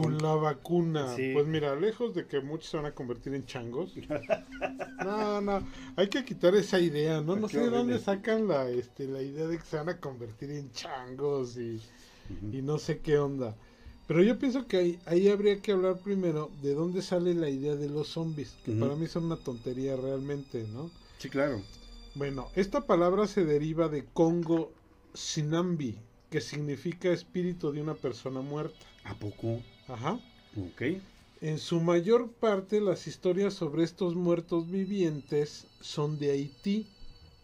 [0.02, 1.14] Con la vacuna.
[1.14, 1.32] Sí.
[1.32, 3.94] Pues mira, lejos de que muchos se van a convertir en changos.
[5.04, 5.66] No, no.
[5.96, 7.36] Hay que quitar esa idea, ¿no?
[7.36, 10.00] No Qué sé de dónde sacan la, este, la idea de que se van a
[10.00, 11.80] convertir en changos y,
[12.52, 13.54] y no sé qué onda.
[14.06, 17.74] Pero yo pienso que ahí, ahí habría que hablar primero de dónde sale la idea
[17.74, 20.90] de los zombies, que para mí son una tontería realmente, ¿no?
[21.18, 21.60] Sí, claro.
[22.14, 24.72] Bueno, esta palabra se deriva de Congo
[25.12, 25.98] Sinambi,
[26.30, 28.86] que significa espíritu de una persona muerta.
[29.04, 29.60] ¿A poco?
[29.88, 30.20] Ajá.
[30.56, 30.82] Ok.
[31.40, 36.86] En su mayor parte las historias sobre estos muertos vivientes son de Haití,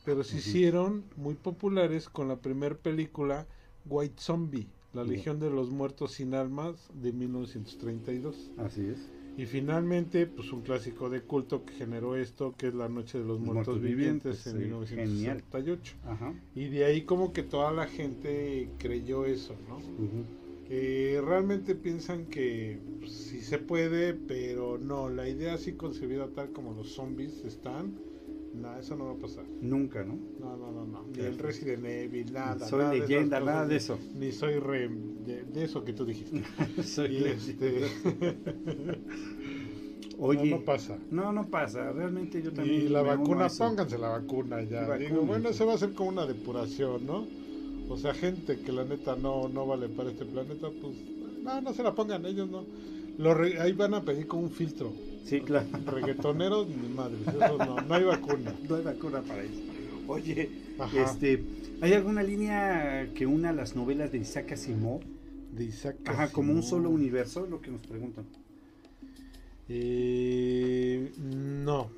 [0.04, 3.46] pero se hicieron muy populares con la primera película
[3.84, 5.04] White Zombie, La.
[5.04, 8.50] Legión de los Muertos sin Almas de 1932.
[8.58, 9.10] Así es.
[9.36, 13.24] Y finalmente, pues un clásico de culto que generó esto, que es La Noche de
[13.24, 14.64] los, Los Muertos, Muertos Vivientes, Vivientes, en sí,
[14.98, 15.94] 1968.
[16.06, 16.34] Ajá.
[16.54, 19.76] Y de ahí como que toda la gente creyó eso, ¿no?
[19.76, 20.41] ujú.
[20.72, 26.50] Que realmente piensan que pues, sí se puede, pero no, la idea así concebida tal
[26.52, 28.00] como los zombies están,
[28.54, 29.44] No, eso no va a pasar.
[29.60, 30.18] Nunca, ¿no?
[30.40, 31.06] No, no, no, no.
[31.14, 32.66] Ni el Resident Evil, nada.
[32.66, 33.98] Soy nada leyenda, nada de eso.
[34.14, 34.88] Ni soy re...
[34.88, 36.42] De, de eso que tú dijiste.
[36.82, 37.82] Soy Y este...
[40.18, 40.98] Oye, no, no pasa.
[41.10, 41.92] no, no pasa.
[41.92, 42.86] Realmente yo también.
[42.86, 44.96] Y la vacuna, pónganse la vacuna ya.
[44.96, 47.41] Digo, bueno, eso va a ser como una depuración, ¿no?
[47.88, 50.94] O sea, gente que la neta no, no vale para este planeta, pues
[51.42, 52.64] no, no se la pongan ellos, ¿no?
[53.18, 54.92] Lo re- ahí van a pedir con un filtro.
[55.24, 55.66] Sí, claro.
[55.86, 58.54] Reggaetoneros, ni madres, eso no, no hay vacuna.
[58.68, 59.60] No hay vacuna para eso.
[60.06, 61.02] Oye, Ajá.
[61.02, 61.42] este,
[61.80, 65.00] ¿hay alguna línea que una las novelas de Isaac Asimov?
[65.54, 66.70] De Isaac Ajá, como un Asimov.
[66.70, 68.24] solo universo, lo que nos preguntan.
[69.68, 71.90] Eh, no.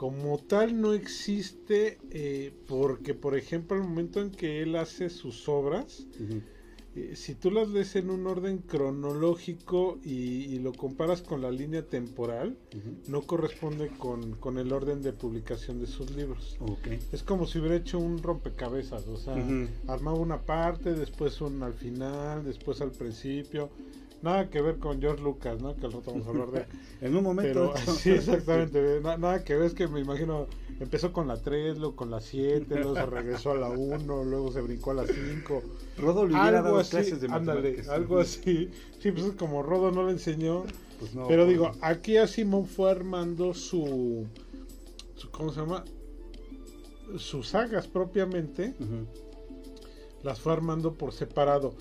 [0.00, 5.46] Como tal no existe eh, porque, por ejemplo, al momento en que él hace sus
[5.46, 6.06] obras,
[6.96, 11.50] eh, si tú las lees en un orden cronológico y, y lo comparas con la
[11.50, 12.56] línea temporal,
[13.08, 16.56] no corresponde con, con el orden de publicación de sus libros.
[17.12, 19.34] Es como si hubiera hecho un rompecabezas, o sea,
[19.86, 23.68] armaba una parte, después un al final, después al principio.
[24.22, 25.74] Nada que ver con George Lucas, ¿no?
[25.76, 26.66] Que al rato vamos a hablar de.
[27.00, 27.72] En un momento.
[27.74, 29.00] Pero sí, exactamente.
[29.00, 30.46] na- nada que ver, es que me imagino,
[30.78, 34.52] empezó con la 3, luego con la 7, luego se regresó a la 1, luego
[34.52, 35.62] se brincó a la 5.
[35.96, 38.70] Rodo le hubiera Algo dado así, clases de ándale, algo así.
[38.98, 40.64] Sí, pues es como Rodo no le enseñó.
[40.98, 44.26] Pues no, pero pues, digo, aquí Asimov fue armando su,
[45.16, 45.30] su.
[45.30, 45.84] ¿Cómo se llama?
[47.16, 48.74] Sus sagas propiamente,
[50.22, 51.72] las fue armando por separado.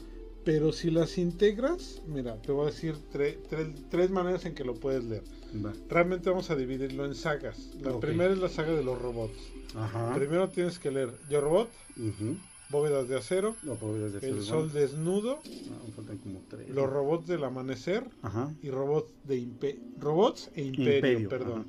[0.45, 4.63] Pero si las integras, mira, te voy a decir tre- tre- tres maneras en que
[4.63, 5.23] lo puedes leer.
[5.63, 5.73] Va.
[5.89, 7.71] Realmente vamos a dividirlo en sagas.
[7.81, 9.37] La primera es la saga de los robots.
[9.75, 10.13] Ajá.
[10.15, 12.37] Primero tienes que leer Yo Robot, Ujú.
[12.71, 13.77] Bóvedas de Acero, No,
[14.21, 14.41] El.
[14.43, 16.69] Sol Desnudo, Ah, me faltan como tres.
[16.69, 18.53] Los Robots del Amanecer Ajá.
[18.61, 21.65] y Robots, de Impe- robots e Imperio, Imperio, perdón.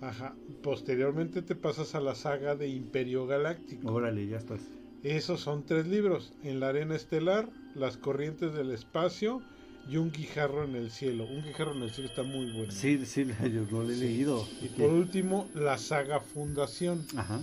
[0.00, 0.34] Ajá.
[0.62, 3.92] Posteriormente te pasas a la saga de Imperio Galáctico.
[3.92, 4.60] Órale, ya estás.
[5.02, 6.32] Esos son tres libros.
[6.42, 9.42] En la arena estelar, Las corrientes del espacio
[9.88, 11.24] y Un guijarro en el cielo.
[11.24, 12.72] Un guijarro en el cielo está muy bueno.
[12.72, 14.46] Sí, sí, yo lo he leído.
[14.60, 17.06] Y por último, la saga Fundación.
[17.16, 17.40] Ajá.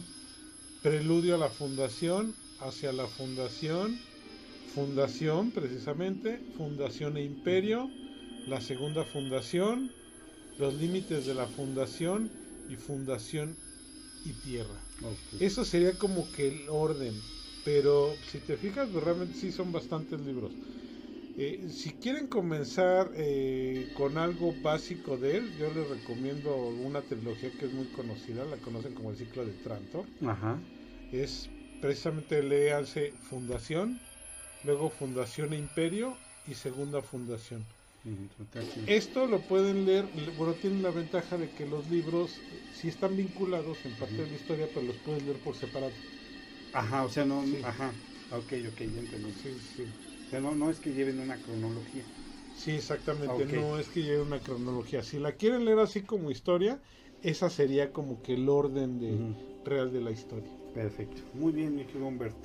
[0.84, 3.98] Preludio a la Fundación, hacia la Fundación,
[4.76, 7.90] Fundación precisamente, Fundación e Imperio,
[8.48, 9.90] la segunda Fundación,
[10.60, 12.30] los límites de la Fundación
[12.70, 13.56] y Fundación
[14.24, 14.80] y Tierra.
[15.40, 17.14] Eso sería como que el orden,
[17.66, 20.54] pero si te fijas, pues realmente sí son bastantes libros.
[21.38, 27.50] Eh, si quieren comenzar eh, con algo básico de él, yo les recomiendo una trilogía
[27.58, 30.62] que es muy conocida, la conocen como el ciclo de Trantor Ajá.
[31.12, 31.50] es
[31.82, 34.00] precisamente léanse Fundación,
[34.64, 36.14] luego Fundación e Imperio
[36.48, 37.66] y Segunda Fundación.
[38.88, 40.06] Esto lo pueden leer,
[40.38, 42.30] bueno, tienen la ventaja de que los libros
[42.72, 46.15] sí están vinculados en parte de la historia, pero los puedes leer por separado.
[46.76, 47.44] Ajá, o sea, no.
[47.44, 47.60] Sí.
[47.64, 47.94] Ajá.
[48.32, 49.32] Ok, ok, ya entendí.
[49.34, 49.84] Sí, sí.
[49.84, 52.06] O sea, no, no es que lleven una cronología.
[52.54, 55.04] Sí, exactamente, no es que lleve una cronología.
[55.04, 56.80] Si la quieren leer así como historia,
[57.22, 59.36] esa sería como que el orden de,
[59.66, 60.50] real de la historia.
[60.74, 61.22] Perfecto.
[61.34, 62.36] Muy bien, mi querido Humbert.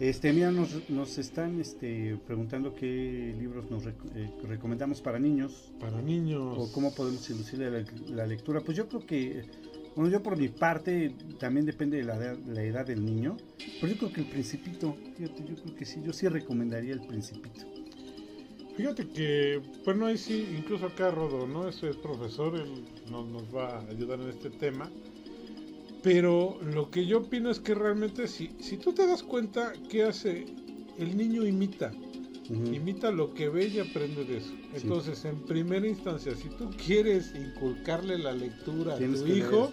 [0.00, 5.72] Este, mira, nos, nos están este, preguntando qué libros nos rec- eh, recomendamos para niños
[5.80, 6.56] Para niños.
[6.56, 8.60] o cómo podemos inducirle la, la lectura.
[8.60, 9.44] Pues yo creo que,
[9.98, 13.36] bueno, yo por mi parte también depende de la, edad- del niño,
[13.80, 17.00] pero yo creo que el Principito, fíjate, yo creo que sí, yo sí recomendaría el
[17.04, 17.66] Principito.
[18.76, 21.68] Fíjate que, bueno, ahí sí, incluso acá Rodo, ¿no?
[21.68, 24.88] Este es profesor, él nos, nos va a ayudar en este tema.
[26.00, 30.04] Pero lo que yo opino es que realmente si, si tú te das cuenta, ¿qué
[30.04, 30.46] hace?
[30.96, 31.92] El niño imita,
[32.50, 34.52] Imita lo que ve y aprende de eso.
[34.74, 39.70] Entonces, en primera instancia, si tú quieres inculcarle la lectura a tu hijo,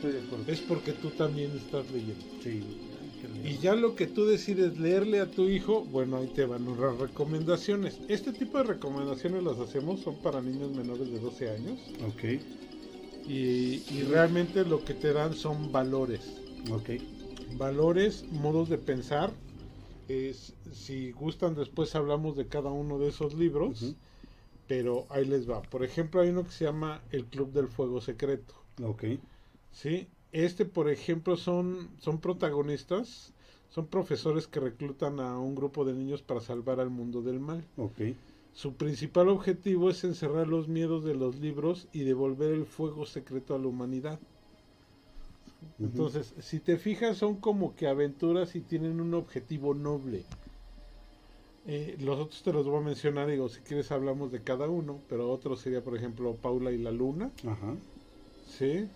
[0.47, 2.25] es porque tú también estás leyendo.
[2.43, 2.61] Sí.
[3.43, 6.97] Y ya lo que tú decides leerle a tu hijo, bueno, ahí te van nuestras
[6.99, 7.99] recomendaciones.
[8.07, 11.79] Este tipo de recomendaciones las hacemos, son para niños menores de 12 años.
[12.07, 12.23] Ok,
[13.27, 16.21] Y, y realmente lo que te dan son valores.
[16.71, 16.89] ok.
[17.57, 19.31] Valores, modos de pensar.
[20.07, 23.95] Es, si gustan, después hablamos de cada uno de esos libros.
[24.67, 25.61] Pero ahí les va.
[25.61, 28.55] Por ejemplo, hay uno que se llama El Club del Fuego Secreto.
[28.83, 29.03] Ok.
[29.71, 30.07] ¿sí?
[30.31, 33.33] Este, por ejemplo, son, son protagonistas,
[33.69, 37.63] son profesores que reclutan a un grupo de niños para salvar al mundo del mal.
[37.77, 38.01] Ok.
[38.53, 43.53] Su principal objetivo es encerrar los miedos de los libros y devolver el fuego secreto
[43.53, 44.19] a la humanidad.
[45.79, 50.23] Entonces, si te fijas, son como que aventuras y tienen un objetivo noble.
[51.67, 54.99] Eh, los otros te los voy a mencionar, digo, si quieres hablamos de cada uno,
[55.09, 57.75] pero otro sería, por ejemplo, Paula y la Luna, Ajá.
[58.47, 58.87] ¿sí?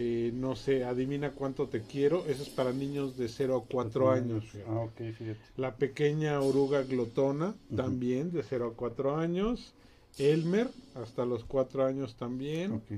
[0.00, 4.12] eh, no sé, adivina cuánto te quiero, eso es para niños de 0 a 4
[4.12, 4.44] años.
[4.68, 5.40] Ah, ok, fíjate.
[5.56, 9.74] La pequeña oruga glotona, también de 0 a 4 años.
[10.18, 12.72] Elmer, hasta los 4 años también.
[12.72, 12.92] Ok.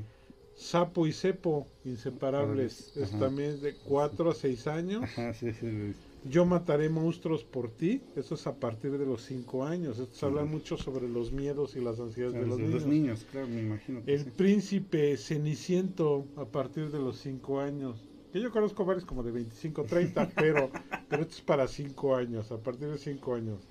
[0.61, 3.19] Sapo y cepo, inseparables, Inseparables, es ajá.
[3.19, 5.03] también de 4 a 6 años.
[5.05, 5.95] Ajá, sí, sí.
[6.23, 9.99] Yo mataré monstruos por ti, eso es a partir de los 5 años.
[9.99, 10.51] Esto habla Ujú.
[10.53, 12.75] mucho sobre los miedos y las ansiedades de los de niños.
[12.75, 14.03] los niños, claro, me imagino.
[14.07, 18.11] El príncipe ceniciento a partir de los 5 años.
[18.33, 20.73] Que yo conozco varios como de 25, 30, pero,
[21.09, 23.71] pero esto es para 5 años, a partir de 5 años.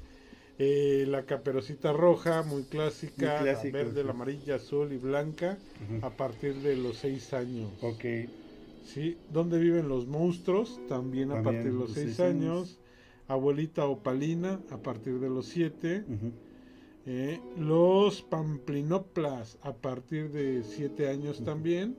[0.61, 4.03] Eh, la caperucita roja, muy clásica, Muy clásico, la verde, sí.
[4.03, 5.57] la amarilla, azul y blanca,
[6.01, 7.71] a partir de los 6 años.
[7.81, 8.03] Ok,
[8.83, 9.17] ¿sí?
[9.31, 10.81] ¿Dónde viven los monstruos?
[10.89, 12.67] También a partir de los los 6 seis años.
[12.69, 12.79] años.
[13.27, 16.03] Abuelita opalina, a partir de los 7.
[16.07, 16.31] ujú.
[17.05, 21.95] Eh, los pamplinoplas a partir de 7 años también.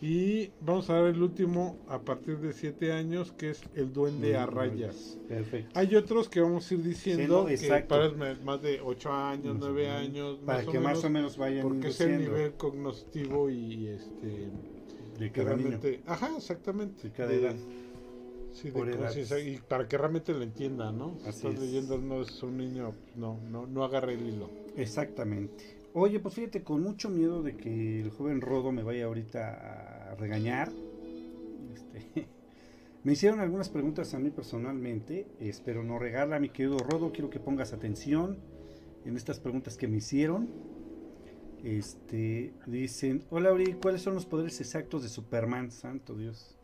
[0.00, 4.36] Y vamos a dar el último a partir de 7 años, que es el duende
[4.36, 5.18] a Mm, rayas.
[5.28, 5.78] Perfecto.
[5.78, 8.10] Hay otros que vamos a ir diciendo no, que para
[8.42, 11.62] más de 8 años, 9 años, Para más o que más menos, o menos vayan
[11.62, 14.50] porque es el induciendo nivel cognitivo y este
[15.18, 15.70] de que cada niño.
[15.70, 17.54] realmente, ajá, exactamente, De cada de- edad.
[18.52, 21.16] sí, de y para que realmente lo entienda, ¿no?
[21.22, 21.60] Si Así estás es.
[21.60, 24.50] leyendo no es un niño, no, no, no agarre el hilo.
[24.76, 25.73] Exactamente.
[25.96, 30.14] Oye, pues fíjate, con mucho miedo de que el joven Rodo me vaya ahorita a
[30.16, 30.72] regañar.
[31.72, 32.26] Este,
[33.04, 35.28] me hicieron algunas preguntas a mí personalmente.
[35.38, 37.12] Espero no regarla, mi querido Rodo.
[37.12, 38.40] Quiero que pongas atención
[39.04, 40.48] en estas preguntas que me hicieron.
[41.62, 45.70] Este, dicen, hola Uri, ¿cuáles son los poderes exactos de Superman?
[45.70, 46.58] Santo Dios.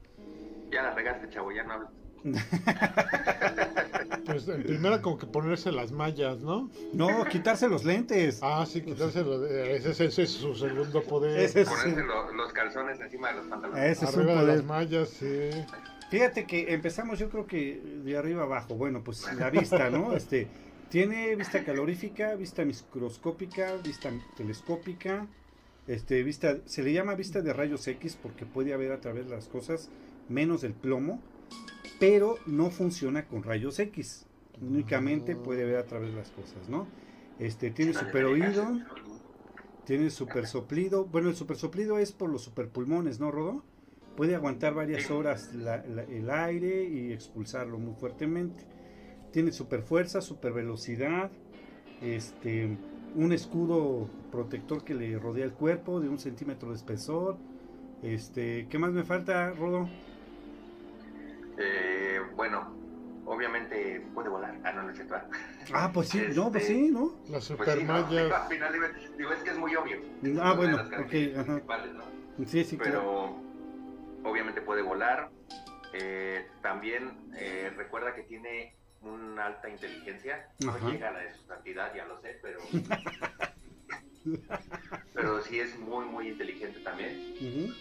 [0.72, 1.99] Ya la regaste, chavo, ya no hables.
[4.26, 6.70] Pues en primera como que ponerse las mallas, ¿no?
[6.92, 8.38] No, quitarse los lentes.
[8.42, 11.40] Ah, sí, quitárselo, eh, ese, es- ese es su segundo poder.
[11.40, 13.84] Ese es- Ponerse lo- los calzones encima de los pantalones.
[13.96, 15.50] Ese es un Arriba de las mallas, sí.
[16.10, 18.74] Fíjate que empezamos yo creo que de arriba abajo.
[18.76, 20.12] Bueno, pues la vista, ¿no?
[20.16, 20.46] Este
[20.90, 25.26] tiene vista calorífica, vista microscópica, vista telescópica,
[25.88, 29.34] este vista se le llama vista de rayos X porque puede ver a través de
[29.34, 29.88] las cosas
[30.28, 31.20] menos del plomo,
[32.00, 34.26] pero no funciona con rayos X.
[34.60, 36.86] Únicamente puede ver a través de las cosas, ¿no?
[37.38, 38.78] Este tiene super oído,
[39.84, 41.04] tiene super soplido.
[41.04, 43.62] Bueno, el super soplido es por los super pulmones, ¿no, Rodo?
[44.16, 48.64] Puede aguantar varias horas la- la- el aire y expulsarlo muy fuertemente.
[49.32, 51.30] Tiene super fuerza, super velocidad,
[52.02, 52.76] este,
[53.14, 57.36] un escudo protector que le rodea el cuerpo de un centímetro de espesor.
[58.02, 59.88] Este, ¿qué más me falta, Rodo?
[61.62, 62.74] Eh, bueno,
[63.26, 64.58] obviamente puede volar.
[64.64, 65.00] Ah, no, no es.
[65.72, 67.12] Ah, pues sí, no, pues Este, sí, ¿no?
[67.28, 68.32] Las Pues sí, super no, mallas.
[68.32, 68.72] al final
[69.18, 69.98] digo, es que es muy obvio.
[70.40, 71.62] Ah, bueno, ok, ajá.
[72.46, 72.92] Sí, sí, claro.
[72.92, 75.30] Pero obviamente puede volar.
[75.92, 80.48] Eh, también eh, recuerda que tiene una alta inteligencia.
[80.60, 80.90] No Ajá.
[80.90, 82.60] llega a la de su cantidad, ya lo sé, pero.
[85.14, 87.34] pero sí es muy, muy inteligente también.
[87.40, 87.72] Ujú.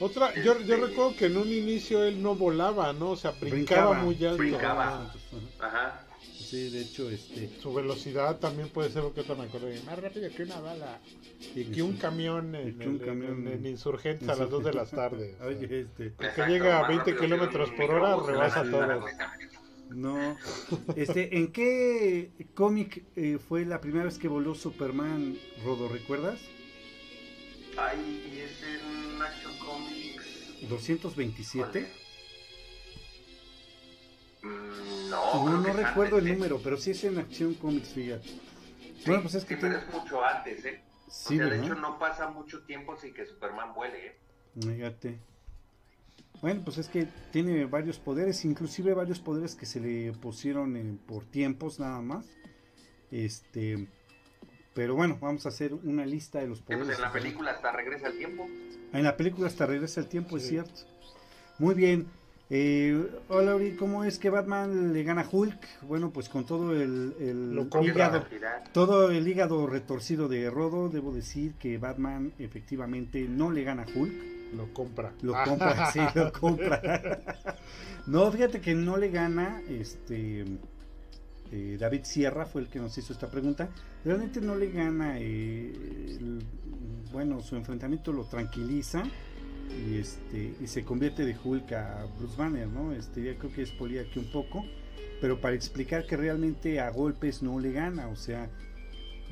[0.00, 3.10] Otra, yo, yo recuerdo que en un inicio él no volaba, ¿no?
[3.10, 4.36] O sea, brincaba, Brincaba, muy alto.
[4.38, 5.12] brincaba.
[5.60, 6.04] Ah, Ajá.
[6.20, 9.68] Sí, de hecho, este, Su velocidad también puede ser lo que te me acuerdo.
[9.84, 10.98] Más rápido que una bala.
[11.54, 14.72] Y que un camión en, un en- camión en- en Insurgentes a las 2 de
[14.72, 15.34] las tardes.
[15.34, 15.46] o sea.
[15.48, 18.60] Oye, este, que llega a más 20 rápido que kilómetros por hora la rebasa.
[18.60, 19.00] Americana.
[19.90, 20.36] no.
[20.96, 26.40] Este, ¿en qué cómic eh, fue la primera vez que voló Superman, Rodo, recuerdas?
[27.76, 28.37] Ay,
[30.68, 31.88] 227.
[34.42, 36.32] Mm, no, No, no recuerdo el ¿eh?
[36.34, 38.28] número, pero sí es en Acción Comics, fíjate.
[38.28, 38.40] Sí,
[39.06, 40.80] Bueno, pues es que sí, pero es mucho antes, ¿eh?
[41.10, 44.16] Sí, o sea, de hecho no pasa mucho tiempo sin que Superman vuele, ¿eh?
[44.60, 45.18] Fíjate.
[46.40, 50.98] Bueno, pues es que tiene varios poderes, inclusive varios poderes que se le pusieron eh,
[51.06, 52.26] por tiempos nada más.
[53.10, 53.88] Este,
[54.78, 56.98] pero bueno, vamos a hacer una lista de los pues poderes.
[56.98, 58.46] en la película hasta regresa el tiempo.
[58.92, 60.50] En la película hasta regresa el tiempo, es Sí.
[60.50, 60.82] cierto.
[61.58, 62.06] Muy bien.
[62.48, 65.82] Eh, hola, Uri, ¿cómo es que Batman le gana a Hulk?
[65.82, 68.24] Bueno, pues con todo el, el hígado,
[68.72, 73.86] todo el hígado retorcido de Rodo, debo decir que Batman efectivamente no le gana a
[73.92, 74.14] Hulk.
[74.56, 75.12] Lo compra.
[75.22, 77.20] Lo compra, sí, lo compra.
[78.06, 80.44] no, fíjate que no le gana, este,
[81.52, 83.68] eh, David Sierra fue el que nos hizo esta pregunta.
[84.04, 85.72] Realmente no le gana, eh,
[87.12, 89.02] bueno, su enfrentamiento lo tranquiliza
[89.70, 92.92] y este y se convierte de Hulk a Bruce Banner, ¿no?
[92.92, 94.64] Este, ya creo que expolié aquí un poco,
[95.20, 98.50] pero para explicar que realmente a golpes no le gana, o sea,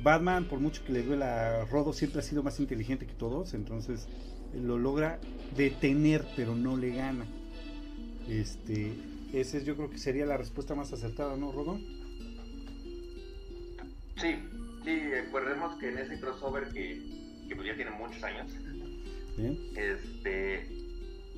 [0.03, 3.53] Batman, por mucho que le duela a Rodo, siempre ha sido más inteligente que todos,
[3.53, 4.07] entonces
[4.53, 5.19] lo logra
[5.55, 7.25] detener, pero no le gana.
[8.29, 8.93] Este,
[9.33, 11.79] ese yo creo que sería la respuesta más acertada, ¿no, Rodo?
[14.19, 14.49] Sí,
[14.83, 17.01] sí, recordemos que en ese crossover que,
[17.47, 18.51] que pues ya tiene muchos años,
[19.75, 20.55] este,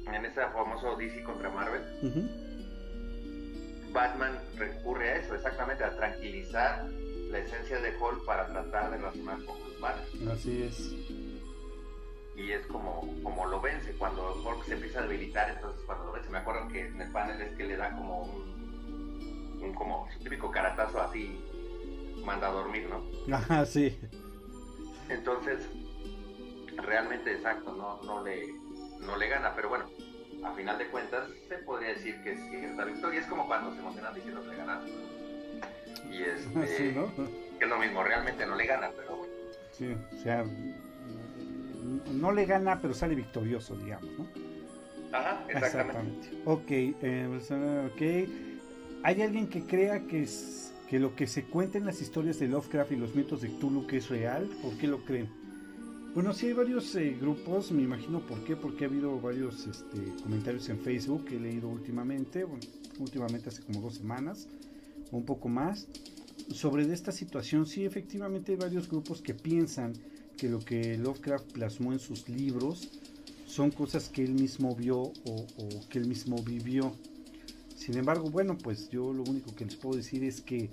[0.07, 1.81] en ese famoso DC contra Marvel,
[3.91, 6.85] Batman recurre a eso, exactamente, a tranquilizar
[7.29, 10.93] la esencia de Hulk para tratar de razonar con los Así es.
[12.35, 16.11] Y es como, como lo vence, cuando Hulk se empieza a debilitar, entonces cuando lo
[16.13, 20.07] vence, me acuerdo que en el panel es que le da como un, un como
[20.13, 21.37] su típico caratazo así,
[22.23, 23.35] manda a dormir, ¿no?
[23.35, 23.99] Ajá, sí.
[25.09, 25.67] Entonces,
[26.77, 28.47] realmente exacto, no, no, le,
[28.99, 29.85] no le gana, pero bueno,
[30.43, 33.79] a final de cuentas se podría decir que es cierta victoria, es como cuando se
[33.79, 34.87] emocionan diciendo que le ganaron.
[36.11, 36.93] Y este,
[37.59, 39.33] que es lo mismo, realmente no le gana, pero bueno.
[39.71, 40.45] Sí, o sea,
[42.11, 44.27] no le gana, pero sale victorioso, digamos, ¿no?
[45.11, 46.29] Ajá, exactamente.
[46.45, 48.29] Ok, eh, pues, ok.
[49.03, 52.47] ¿Hay alguien que crea que, es, que lo que se cuenta en las historias de
[52.47, 54.49] Lovecraft y los mitos de Cthulhu que es real?
[54.61, 55.29] ¿Por qué lo creen?
[56.15, 60.01] Bueno, sí hay varios eh, grupos, me imagino por qué, porque ha habido varios este,
[60.23, 62.43] comentarios en Facebook que he leído últimamente,
[62.97, 64.47] últimamente hace como dos semanas,
[65.11, 65.87] o un poco más,
[66.51, 67.67] sobre esta situación.
[67.67, 69.93] Sí, efectivamente hay varios grupos que piensan
[70.35, 72.89] que lo que Lovecraft plasmó en sus libros
[73.45, 76.95] son cosas que él mismo vio o, o que él mismo vivió.
[77.79, 80.69] Sin embargo, bueno, pues yo lo único que les puedo decir es que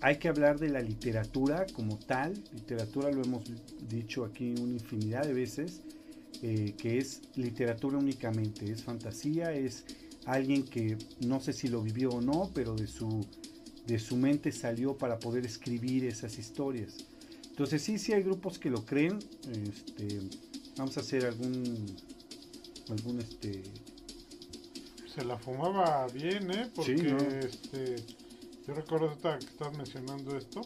[0.00, 2.42] hay que hablar de la literatura como tal.
[2.54, 3.44] Literatura lo hemos
[3.86, 5.82] dicho aquí una infinidad de veces,
[6.42, 9.84] eh, que es literatura únicamente, es fantasía, es
[10.24, 13.26] alguien que no sé si lo vivió o no, pero de su,
[13.86, 16.94] de su mente salió para poder escribir esas historias.
[17.50, 19.18] Entonces sí, sí hay grupos que lo creen.
[19.52, 20.18] Este,
[20.78, 21.94] vamos a hacer algún,
[22.88, 23.62] algún este.
[25.14, 26.70] Se la fumaba bien, ¿eh?
[26.74, 27.96] Porque este
[28.70, 30.60] yo recuerdo que estás mencionando esto.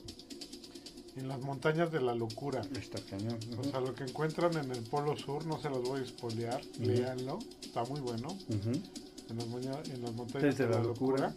[1.17, 2.61] En las montañas de la locura.
[2.77, 3.39] Está cañón.
[3.57, 6.61] O sea, lo que encuentran en el Polo Sur, no se los voy a espolear,
[6.81, 8.37] leanlo, está muy bueno.
[8.49, 11.35] en, las, en, las, montañas de, la, locura.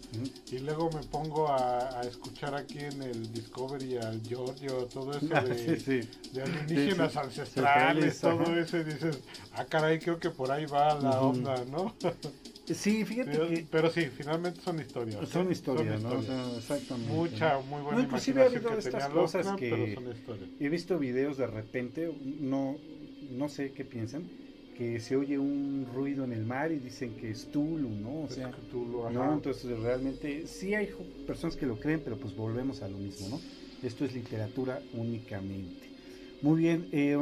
[0.51, 6.07] Y luego me pongo a, escuchar aquí en el Discovery al Giorgio, todo eso de,
[6.33, 9.19] de alienígenas ancestrales, todo eso, y dices,
[9.53, 11.95] ah, caray, creo que por ahí va la onda, ¿no?
[12.73, 13.65] Sí, fíjate pero, que...
[13.69, 15.29] Pero sí, finalmente son historias.
[15.29, 16.19] Son historias, ¿no?
[16.57, 17.13] exactamente.
[17.13, 19.97] Mucha, muy buena no, inclusive ha habido estas cosas que...
[20.59, 22.77] He visto videos de repente, no,
[23.31, 24.29] no sé qué piensan,
[24.77, 28.23] que se oye un ruido en el mar y dicen que es Tulu, ¿no?
[28.23, 28.51] O sea,
[29.11, 30.89] no, entonces realmente sí hay
[31.25, 33.41] personas que lo creen, pero pues volvemos a lo mismo, ¿no?
[33.81, 35.87] Esto es literatura únicamente.
[36.41, 37.17] Muy bien, eh,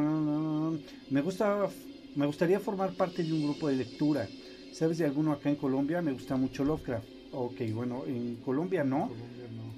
[1.10, 1.70] me gusta,
[2.16, 4.28] me gustaría formar parte de un grupo de lectura.
[4.76, 6.02] ¿Sabes de alguno acá en Colombia?
[6.02, 7.08] Me gusta mucho Lovecraft.
[7.32, 9.10] Ok, bueno, en Colombia no,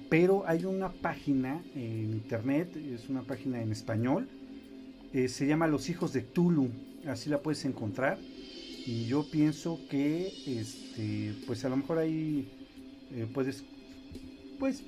[0.08, 4.28] pero hay una página en internet, es una página en español,
[5.12, 6.68] eh, se llama Los Hijos de Tulu,
[7.06, 8.18] así la puedes encontrar.
[8.86, 12.48] Y yo pienso que, este, pues a lo mejor ahí
[13.12, 13.62] eh, puedes,
[14.58, 14.82] pues,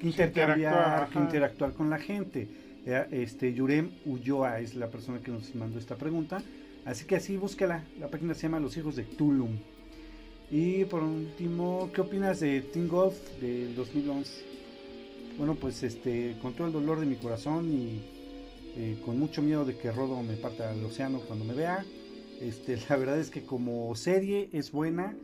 [0.00, 2.48] intercambiar, interactuar, con la gente.
[3.10, 6.42] Este, Yurem Ulloa es la persona que nos mandó esta pregunta.
[6.84, 7.84] Así que así búscala.
[8.00, 9.58] La página se llama Los Hijos de Tulum.
[10.50, 14.44] Y por último, ¿qué opinas de Teen Golf del 2011?
[15.38, 18.02] Bueno, pues este, con todo el dolor de mi corazón y
[18.76, 21.84] eh, con mucho miedo de que Rodo me parta al océano cuando me vea.
[22.40, 25.16] Este, la verdad es que como serie es buena,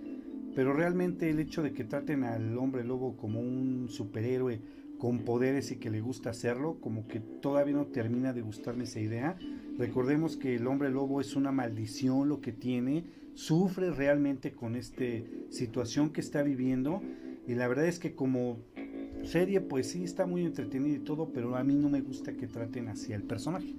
[0.54, 4.61] pero realmente el hecho de que traten al hombre lobo como un superhéroe
[4.99, 9.01] con poderes y que le gusta hacerlo, como que todavía no termina de gustarme esa
[9.01, 9.38] idea.
[9.78, 15.05] Recordemos que el hombre lobo es una maldición lo que tiene, sufre realmente con esta
[15.51, 17.01] situación que está viviendo
[17.46, 18.59] y la verdad es que como
[19.22, 22.49] serie pues sí está muy entretenida y todo, pero a mí no me gusta que
[22.49, 23.74] traten hacia el personaje,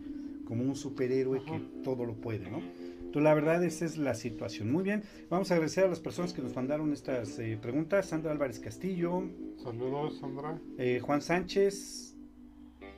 [0.46, 2.62] como un superhéroe que todo lo puede, ¿no?
[3.10, 4.72] Entonces, la verdad, esa es la situación.
[4.72, 5.02] Muy bien,
[5.32, 8.06] vamos a agradecer a las personas que nos mandaron estas eh, preguntas.
[8.06, 9.24] Sandra Álvarez Castillo.
[9.58, 10.60] Saludos, Sandra.
[10.78, 12.16] Eh, Juan Sánchez.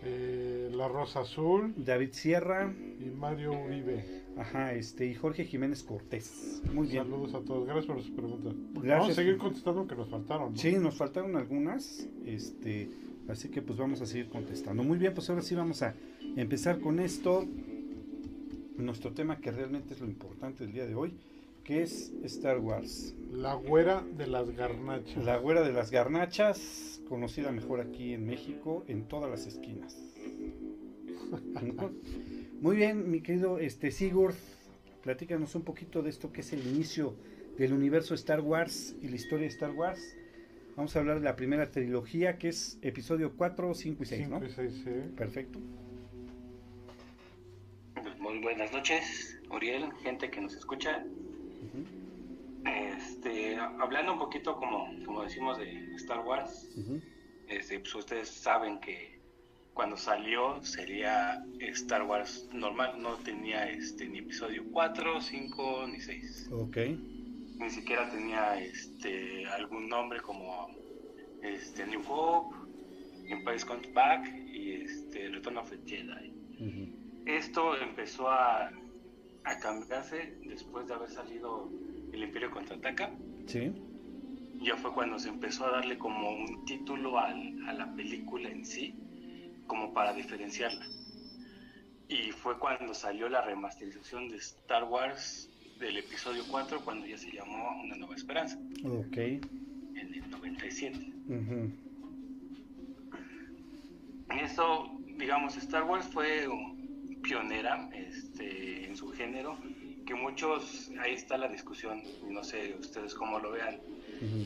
[0.04, 1.74] Eh, la Rosa Azul.
[1.78, 2.76] David Sierra.
[3.00, 4.04] Y Mario Uribe.
[4.36, 6.62] Ajá, este, y Jorge Jiménez Cortés.
[6.74, 7.04] Muy bien.
[7.04, 8.54] Saludos a todos, gracias por sus preguntas.
[8.74, 10.58] Vamos a seguir contestando que nos faltaron.
[10.58, 12.06] Sí, nos faltaron algunas.
[12.26, 12.90] Este,
[13.30, 14.84] así que pues vamos a seguir contestando.
[14.84, 15.96] Muy bien, pues ahora sí vamos a
[16.36, 17.48] empezar con esto
[18.86, 21.14] nuestro tema que realmente es lo importante del día de hoy.
[21.64, 23.14] ¿Qué es Star Wars?
[23.32, 25.24] La güera de las garnachas.
[25.24, 29.96] La güera de las garnachas, conocida mejor aquí en México, en todas las esquinas.
[32.62, 34.36] Muy bien, mi querido este, Sigurd,
[35.04, 37.16] platícanos un poquito de esto que es el inicio
[37.58, 40.16] del universo Star Wars y la historia de Star Wars.
[40.76, 44.40] Vamos a hablar de la primera trilogía que es episodio 4, 5 y 6, ¿no?
[44.40, 44.90] 5 y 6, sí.
[45.16, 45.60] Perfecto.
[48.32, 51.04] Muy buenas noches, Uriel, gente que nos escucha.
[52.64, 57.02] Este, hablando un poquito como, como decimos de Star Wars, ujú.
[57.50, 59.20] este, pues ustedes saben que
[59.74, 66.50] cuando salió sería Star Wars normal, no tenía este, ni episodio 4, 5 ni 6.
[66.54, 66.78] Ok.
[67.58, 70.70] Ni siquiera tenía este, algún nombre como
[71.44, 72.56] este, New Hope,
[73.26, 76.32] Empire Comes Back y este, Return of the Jedi.
[77.26, 78.72] Esto empezó a,
[79.44, 81.70] a cambiarse después de haber salido
[82.12, 83.12] el Imperio Contraataca.
[83.48, 83.72] Sí.
[84.64, 88.66] Ya fue cuando se empezó a darle como un título al- a la película en
[88.66, 88.96] sí,
[89.68, 90.86] como para diferenciarla.
[92.08, 95.50] Y fue cuando salió la remasterización de Star Wars
[95.80, 99.18] del episodio 4, cuando ya se llamó Una Nueva Esperanza, Ok.
[99.18, 100.98] en el 97.
[101.28, 101.72] Ujú.
[104.44, 106.48] Eso, digamos, Star Wars fue
[107.22, 109.58] pionera este, en su género,
[110.06, 113.80] que muchos, ahí está la discusión, no sé ustedes cómo lo vean,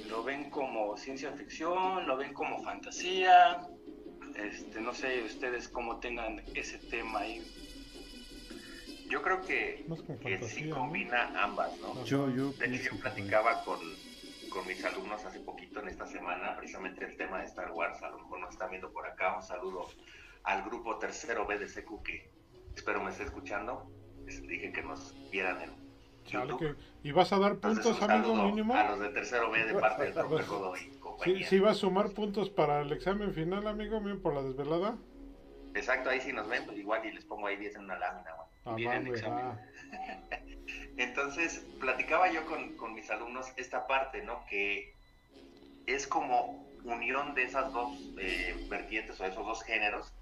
[0.10, 3.62] lo ven como ciencia ficción, lo ven como fantasía,
[4.36, 7.42] este, no sé ustedes cómo tengan ese tema ahí.
[9.10, 9.86] Yo creo que,
[10.22, 12.04] que sí combina ambas, ¿no?
[12.06, 13.80] Yo, yo De hecho, pienso yo que- platicaba con,
[14.50, 18.02] con mis alumnos hace poquito en esta semana, precisamente el tema de Star Wars.
[18.02, 19.36] A lo mejor nos están viendo por acá.
[19.38, 19.88] Un saludo
[20.44, 22.30] al grupo tercero B de CQ que
[22.76, 23.90] espero me esté escuchando.
[24.26, 25.70] Les dije que nos vieran en
[26.26, 26.76] Chale, YouTube.
[26.76, 28.74] que- ¿Y vas a dar puntos, un amigo mínimo?
[28.76, 31.76] a los de tercero B de parte del profe Godoy y ¿Sí, sí va a
[31.76, 34.98] sumar puntos para el examen final, amigo mío, por la desvelada?
[35.76, 38.32] Exacto, ahí si nos ven, pues igual y les pongo ahí 10 en una lámina.
[38.66, 39.46] Ah, el examen.
[39.46, 39.60] va.
[40.98, 44.44] Entonces, platicaba yo con, con mis alumnos esta parte, ¿no?
[44.50, 44.94] Que
[45.86, 50.14] es como unión de esas dos eh, vertientes o esos dos géneros,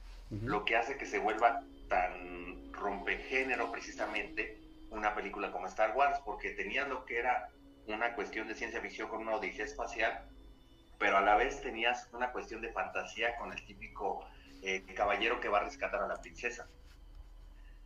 [0.42, 4.58] Lo que hace que se vuelva tan rompegénero precisamente
[4.90, 7.50] una película como Star Wars, porque tenías lo que era
[7.88, 10.26] una cuestión de ciencia ficción con una odisea espacial,
[10.98, 14.26] pero a la vez tenías una cuestión de fantasía con el típico
[14.62, 16.68] eh, caballero que va a rescatar a la princesa.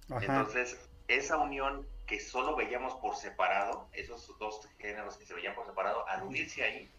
[0.10, 0.20] Ajá.
[0.22, 0.78] Entonces,
[1.08, 6.08] esa unión que solo veíamos por separado, esos dos géneros que se veían por separado,
[6.08, 6.92] al unirse ahí,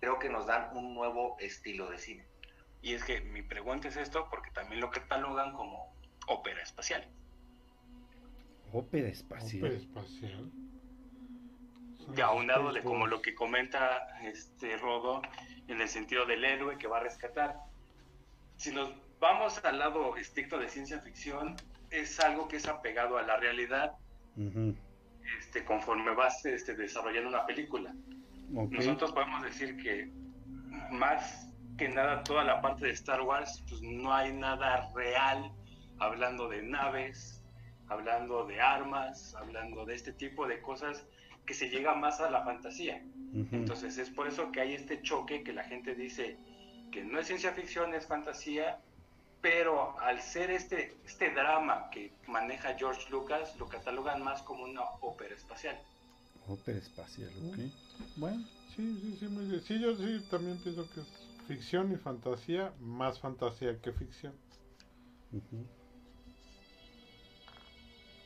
[0.00, 2.26] creo que nos dan un nuevo estilo de cine.
[2.84, 5.90] Y es que mi pregunta es esto, porque también lo catalogan como
[6.26, 7.02] ópera espacial.
[8.74, 9.64] Ópera espacial.
[9.64, 10.50] Ópera espacial.
[12.14, 15.22] Y aunado de como lo que comenta este Rodo
[15.66, 17.56] en el sentido del héroe que va a rescatar.
[18.58, 21.56] Si nos vamos al lado estricto de ciencia ficción,
[21.90, 23.96] es algo que es apegado a la realidad
[25.38, 27.94] este, conforme vas este, desarrollando una película.
[28.50, 30.10] Nosotros podemos decir que
[30.90, 35.52] más que nada toda la parte de Star Wars, pues no hay nada real
[35.98, 37.42] hablando de naves,
[37.88, 41.04] hablando de armas, hablando de este tipo de cosas
[41.46, 43.02] que se llega más a la fantasía.
[43.32, 43.56] Ujú.
[43.56, 46.38] Entonces es por eso que hay este choque que la gente dice
[46.92, 48.78] que no es ciencia ficción, es fantasía,
[49.40, 54.82] pero al ser este, este drama que maneja George Lucas, lo catalogan más como una
[55.00, 55.78] ópera espacial.
[56.46, 57.58] Ópera espacial, ok.
[58.16, 58.44] Bueno.
[58.74, 59.62] Sí, sí, sí, muy bien.
[59.62, 64.32] Sí, yo sí también pienso que es ficción y fantasía, más fantasía que ficción.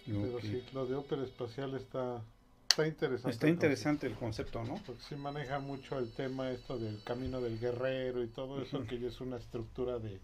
[0.06, 0.40] Pero Ok.
[0.42, 2.22] sí, lo de ópera espacial está,
[2.70, 3.30] está interesante.
[3.30, 4.76] Está interesante el concepto, ¿no?
[4.86, 8.98] Porque sí maneja mucho el tema esto del camino del guerrero y todo eso, que
[8.98, 10.20] ya es una estructura de,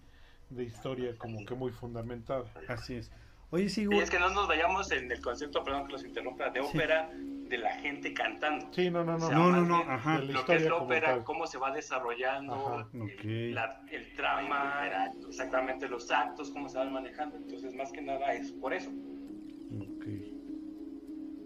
[0.50, 2.44] de historia como que muy fundamentada.
[2.68, 3.10] Así es.
[3.50, 6.60] Oye, Y es que no nos vayamos en el concepto, perdón que los interrumpa, de
[6.60, 7.10] ópera
[7.48, 8.66] de la gente cantando.
[8.72, 9.24] Sí, no, no, no.
[9.26, 10.18] O sea, No, no, no, ajá.
[10.18, 13.54] la Lo que es historia la ópera, cómo se va desarrollando, Ajá, el- ok.
[13.54, 17.36] la- el trama, exactamente los actos, cómo se van manejando.
[17.36, 18.90] Entonces, más que nada es por eso.
[19.78, 20.04] Ok.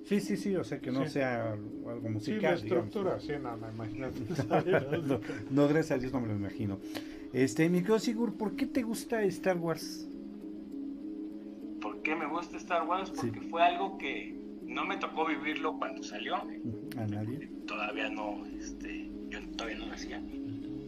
[0.04, 1.10] Sí, sí, sí, o sea que no Sí.
[1.14, 2.42] sea algo Sí, musical.
[2.42, 2.62] la digamos.
[2.64, 4.18] estructura, sí, no, no, imagínate.
[5.02, 5.20] no,
[5.50, 6.78] no, gracias a Dios no me lo imagino.
[7.32, 10.08] Este, mi querido Sigurd, ¿por qué te gusta Star Wars?
[11.82, 13.10] ¿Por qué me gusta Star Wars?
[13.10, 13.14] Sí.
[13.16, 14.34] Porque fue algo que
[14.68, 16.36] no me tocó vivirlo cuando salió.
[16.36, 17.48] A nadie.
[17.66, 20.22] Todavía no, este, yo todavía no nacía.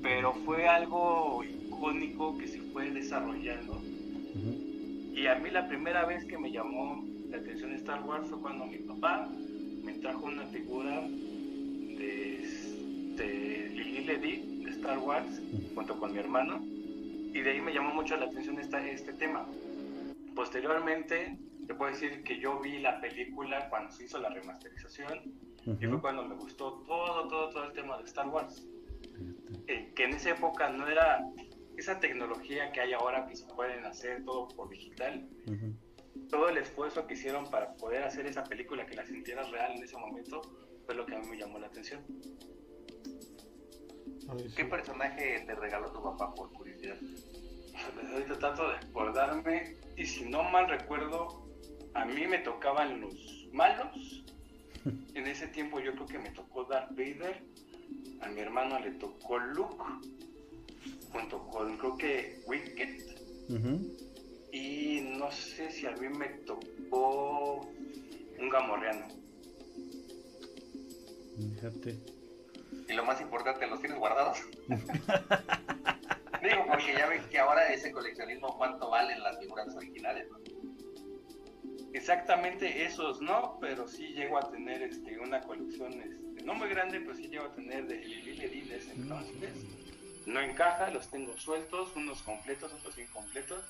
[0.02, 3.82] Pero fue algo icónico que se fue desarrollando.
[5.14, 8.66] Y a mí la primera vez que me llamó la atención Star Wars fue cuando
[8.66, 9.28] mi papá
[9.82, 12.46] me trajo una figura de,
[13.16, 15.40] de Lili Ledy de Star Wars
[15.74, 16.62] junto con mi hermano
[17.32, 19.46] y de ahí me llamó mucho la atención esta, este tema.
[20.34, 25.20] Posteriormente, te puedo decir que yo vi la película cuando se hizo la remasterización
[25.66, 28.66] y fue cuando me gustó todo, todo, todo el tema de Star Wars.
[29.66, 31.24] Eh, que en esa época no era
[31.76, 35.28] esa tecnología que hay ahora que se pueden hacer todo por digital.
[36.28, 39.82] Todo el esfuerzo que hicieron para poder hacer esa película que la sintieras real en
[39.82, 40.42] ese momento
[40.86, 42.04] fue lo que a mí me llamó la atención.
[44.54, 46.96] ¿Qué personaje te regaló tu papá por curiosidad?
[48.12, 51.49] Ahorita trato de acordarme y si no mal recuerdo,
[51.94, 54.24] a mí me tocaban los malos.
[55.14, 57.42] En ese tiempo yo creo que me tocó Darth Vader,
[58.22, 59.84] a mi hermano le tocó Luke,
[61.12, 63.20] junto con creo que Wicked.
[64.52, 67.68] Y no sé si a mí me tocó
[68.38, 69.06] un gamorreano.
[71.36, 71.98] Fíjate.
[72.88, 74.38] Y lo más importante, ¿los tienes guardados?
[76.42, 80.26] Digo, porque ya ven que ahora ese coleccionismo, ¿cuánto valen las figuras originales?
[81.92, 87.00] Exactamente esos no, pero sí llego a tener este, una colección, este, no muy grande,
[87.00, 89.50] pero sí llego a tener de Lili de ese entonces.
[90.26, 93.64] No encaja, los tengo sueltos, unos completos, otros incompletos.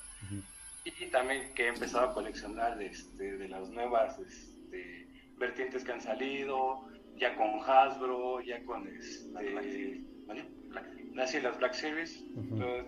[0.85, 5.07] Y también que he empezado a coleccionar este, de las nuevas este,
[5.37, 10.01] vertientes que han salido, ya con Hasbro, ya con este,
[11.13, 12.23] las, las Black Series,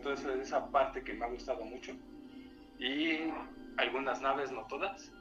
[0.02, 1.94] toda esa parte que me ha gustado mucho.
[2.80, 3.32] Y
[3.78, 5.12] algunas naves, no todas,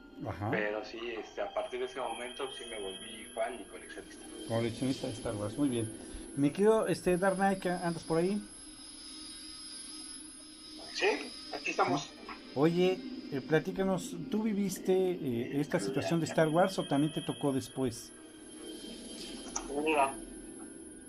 [0.51, 4.25] pero sí, este, a partir de ese momento sí me volví fan y coleccionista.
[4.47, 5.91] Coleccionista de Star Wars, muy bien.
[6.35, 8.41] Me quiero, este, Dark Knight, ¿andas por ahí?
[10.93, 11.05] Sí,
[11.53, 12.09] aquí estamos.
[12.55, 12.99] Oye,
[13.31, 18.11] eh, platícanos, ¿tú viviste eh, esta situación de Star Wars o también te tocó después?
[19.83, 20.13] Mira,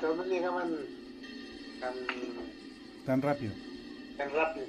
[0.00, 0.76] pero no llegaban
[1.80, 1.94] tan,
[3.06, 3.52] tan rápido.
[4.16, 4.66] Tan rápido.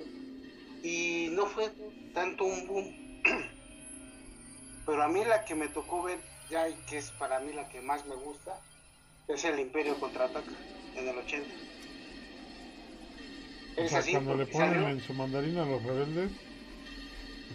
[0.83, 1.69] Y no fue
[2.13, 3.21] tanto un boom.
[4.85, 6.19] pero a mí la que me tocó ver
[6.49, 8.59] ya y que es para mí la que más me gusta
[9.27, 10.51] es el Imperio contraataca
[10.95, 11.71] en el 80
[13.77, 16.31] o sea, cuando le ponen en su mandarina a los rebeldes.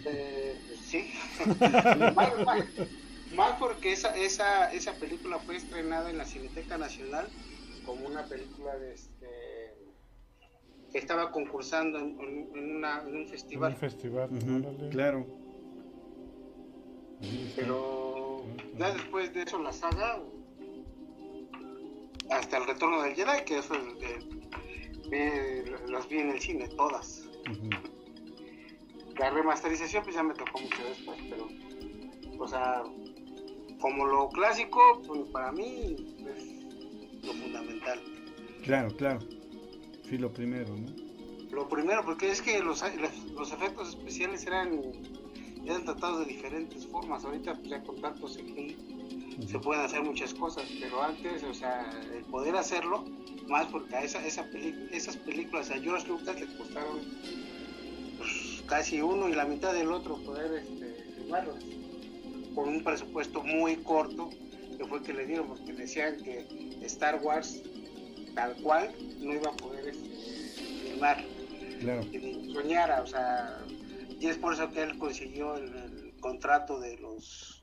[0.04, 0.56] Eh,
[0.88, 1.12] sí.
[3.36, 7.28] más, porque esa, esa, esa película fue estrenada en la Cineteca Nacional
[7.84, 9.46] como una película de este
[10.90, 13.72] que estaba concursando en, una, en un festival.
[13.72, 14.30] un festival,
[14.90, 15.26] claro.
[17.54, 18.44] Pero
[18.78, 20.20] ya después de eso la saga
[22.30, 27.28] hasta el retorno del Jedi, que eso es de, las vi en el cine, todas.
[29.18, 31.48] La remasterización pues ya me tocó mucho después, pero,
[32.38, 32.82] o sea,
[33.86, 35.94] como lo clásico, pues para mí
[36.26, 38.00] es lo fundamental.
[38.64, 39.20] Claro, claro.
[40.08, 40.88] Sí, lo primero, ¿no?
[41.52, 42.82] Lo primero, porque es que los,
[43.32, 44.80] los efectos especiales eran,
[45.64, 47.24] eran tratados de diferentes formas.
[47.24, 48.76] Ahorita, pues ya con tantos CGI,
[49.46, 53.04] se pueden hacer muchas cosas, pero antes, o sea, el poder hacerlo
[53.46, 54.48] más porque a esa, esa
[54.90, 57.02] esas películas a George Lucas le costaron
[58.18, 61.62] pues, casi uno y la mitad del otro poder este, filmarlas
[62.56, 64.30] con un presupuesto muy corto
[64.76, 66.46] que fue que le dieron porque decían que
[66.82, 67.62] Star Wars
[68.34, 70.08] tal cual no iba a poder este,
[70.82, 71.22] filmar
[71.80, 72.00] claro.
[72.10, 73.58] que soñara o sea
[74.18, 77.62] y es por eso que él consiguió el contrato de los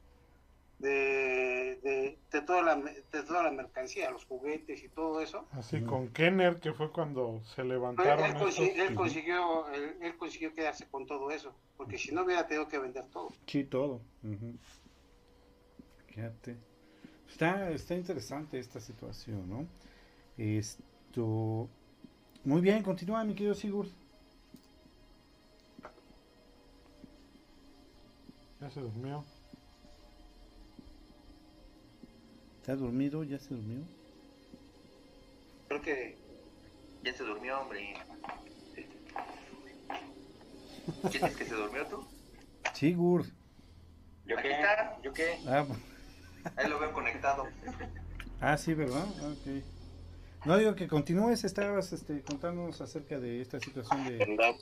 [0.77, 5.47] de, de, de, toda la, de toda la mercancía, los juguetes y todo eso.
[5.51, 8.25] Así con Kenner, que fue cuando se levantaron.
[8.25, 8.31] Él,
[8.75, 13.05] él, consiguió, él, consiguió quedarse con todo eso, porque si no hubiera tenido que vender
[13.13, 13.29] todo.
[13.47, 14.01] Sí, todo.
[16.13, 16.55] Fíjate.
[17.27, 19.67] Está, está interesante esta situación, ¿no?
[20.37, 21.67] Esto.
[22.43, 23.89] Muy bien, continúa, mi querido Sigurd.
[28.61, 29.25] Ya se durmió.
[32.61, 33.23] ¿Está dormido?
[33.23, 33.83] ¿Ya se durmió?
[35.67, 36.15] Creo que
[37.03, 37.95] ya se durmió, hombre.
[41.09, 42.05] ¿Sientes que se durmió tú?
[42.73, 43.25] Sí, Gur.
[44.25, 44.51] ¿Yo qué?
[44.51, 45.01] Está.
[45.01, 45.39] ¿Yo qué?
[45.47, 45.65] Ah,
[46.55, 47.47] Ahí lo veo conectado.
[48.39, 49.05] Ah, sí, ¿verdad?
[49.21, 49.63] Ah, okay.
[50.45, 54.57] No digo que continúes, estabas este, contándonos acerca de esta situación de,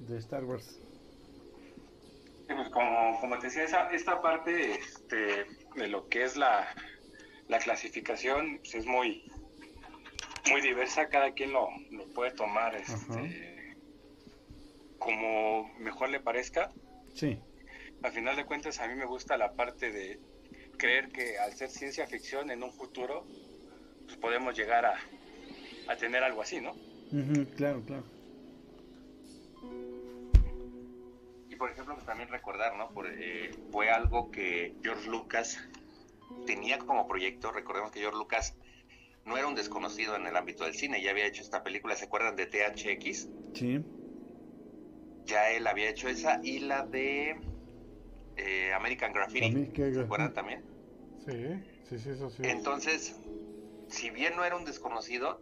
[0.00, 0.80] de Star Wars.
[2.48, 6.66] Pues como, como te decía, esa, esta parte este, de lo que es la,
[7.48, 9.30] la clasificación pues es muy,
[10.50, 13.76] muy diversa, cada quien lo, lo puede tomar este,
[14.98, 16.72] como mejor le parezca.
[17.14, 17.38] Sí.
[18.04, 20.20] Al final de cuentas, a mí me gusta la parte de
[20.76, 23.26] creer que al ser ciencia ficción en un futuro,
[24.04, 24.96] pues podemos llegar a,
[25.88, 26.74] a tener algo así, ¿no?
[27.56, 28.04] Claro, claro.
[31.48, 32.90] Y por ejemplo, pues también recordar, ¿no?
[32.90, 35.58] Por, eh, fue algo que George Lucas
[36.44, 37.52] tenía como proyecto.
[37.52, 38.54] Recordemos que George Lucas
[39.24, 42.04] no era un desconocido en el ámbito del cine, ya había hecho esta película, ¿se
[42.04, 43.28] acuerdan de THX?
[43.54, 43.82] Sí.
[45.24, 47.53] Ya él había hecho esa y la de
[48.36, 50.04] eh, American Graffiti, American ¿se Graffiti.
[50.04, 50.60] acuerdan también?
[51.24, 51.32] Sí,
[51.88, 52.42] sí, sí, eso sí.
[52.44, 53.14] Entonces,
[53.88, 55.40] si bien no era un desconocido,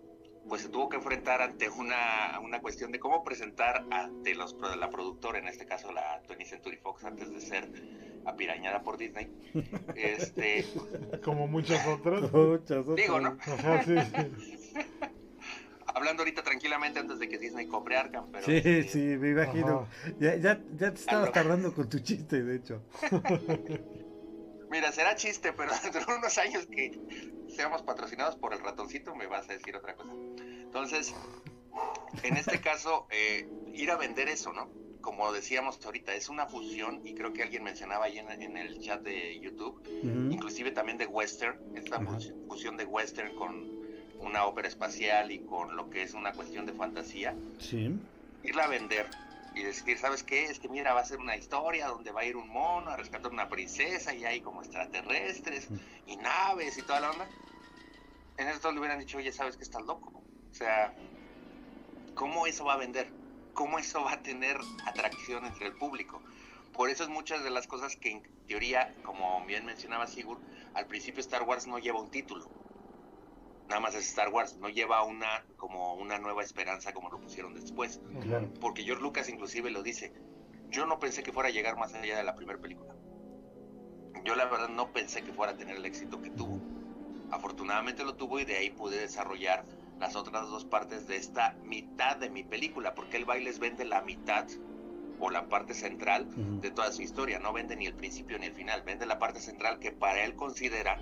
[0.49, 4.75] pues se tuvo que enfrentar ante una, una cuestión de cómo presentar ante los pro-
[4.77, 7.71] la productora, en este caso la 20th Century Fox, antes de ser
[8.27, 9.29] apirañada por Disney.
[9.95, 10.65] Este,
[11.25, 12.33] Como muchas otras.
[12.33, 12.97] Muchas otras.
[12.97, 13.37] digo, ¿no?
[13.41, 14.75] Ajá, sí, sí.
[15.95, 19.87] Hablando ahorita tranquilamente antes de que Disney compre Arkham, pero Sí, este, sí, me imagino.
[20.19, 21.33] Ya, ya, ya te estabas Algo.
[21.33, 22.83] tardando con tu chiste, de hecho.
[24.71, 26.91] mira, será chiste, pero dentro de unos años que
[27.49, 30.13] seamos patrocinados por el ratoncito me vas a decir otra cosa.
[30.65, 31.15] Entonces,
[32.23, 34.71] en este caso, eh, ir a vender eso, ¿no?
[35.01, 38.79] Como decíamos ahorita, es una fusión, y creo que alguien mencionaba ahí en, en el
[38.81, 39.83] chat de YouTube,
[40.33, 43.72] inclusive también de western, esta fus- fusión de western con
[44.23, 47.91] una ópera espacial y con lo que es una cuestión de fantasía, Sí.
[48.43, 49.09] irla a vender
[49.55, 50.45] y decir, ¿sabes qué?
[50.45, 52.97] Es que mira, va a ser una historia donde va a ir un mono a
[52.97, 55.69] rescatar una princesa y hay como extraterrestres
[56.07, 57.29] y naves y toda la onda.
[58.39, 60.11] En eso todos le hubieran dicho, oye, ¿sabes que estás loco?
[60.51, 60.95] O sea,
[62.15, 63.13] ¿cómo eso va a vender?
[63.53, 64.57] ¿Cómo eso va a tener
[64.87, 66.23] atracción entre el público?
[66.73, 70.41] Por eso es muchas de las cosas que en teoría, como bien mencionaba Sigurd,
[70.73, 72.49] al principio Star Wars no lleva un título.
[73.73, 77.55] Nada más es Star Wars, no lleva una como una nueva esperanza como lo pusieron
[77.55, 78.53] después Claro.
[78.61, 80.13] porque George Lucas inclusive lo dice,
[80.69, 82.95] yo no pensé que fuera a llegar más allá de la primera película.
[84.27, 86.61] Yo la verdad no pensé que fuera a tener el éxito que tuvo.
[87.31, 89.65] Afortunadamente lo tuvo y de ahí pude desarrollar
[89.99, 94.03] las otras dos partes de esta mitad de mi película, porque el baile vende la
[94.03, 94.47] mitad
[95.19, 96.29] o la parte central
[96.61, 99.41] de toda su historia, no vende ni el principio ni el final, vende la parte
[99.41, 101.01] central que para él considera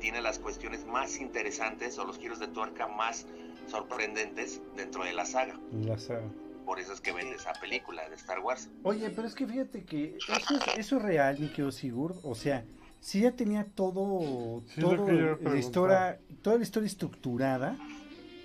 [0.00, 3.26] tiene las cuestiones más interesantes o los giros de tuerca más
[3.66, 5.58] sorprendentes dentro de la saga.
[5.72, 6.28] La saga.
[6.64, 8.68] Por eso es que vende esa película de Star Wars.
[8.82, 12.16] Oye, pero es que fíjate que eso es, eso es real, mi querido Sigurd.
[12.24, 12.64] O sea,
[13.00, 17.76] si ya tenía todo, Sí, todo la historia, toda la historia estructurada,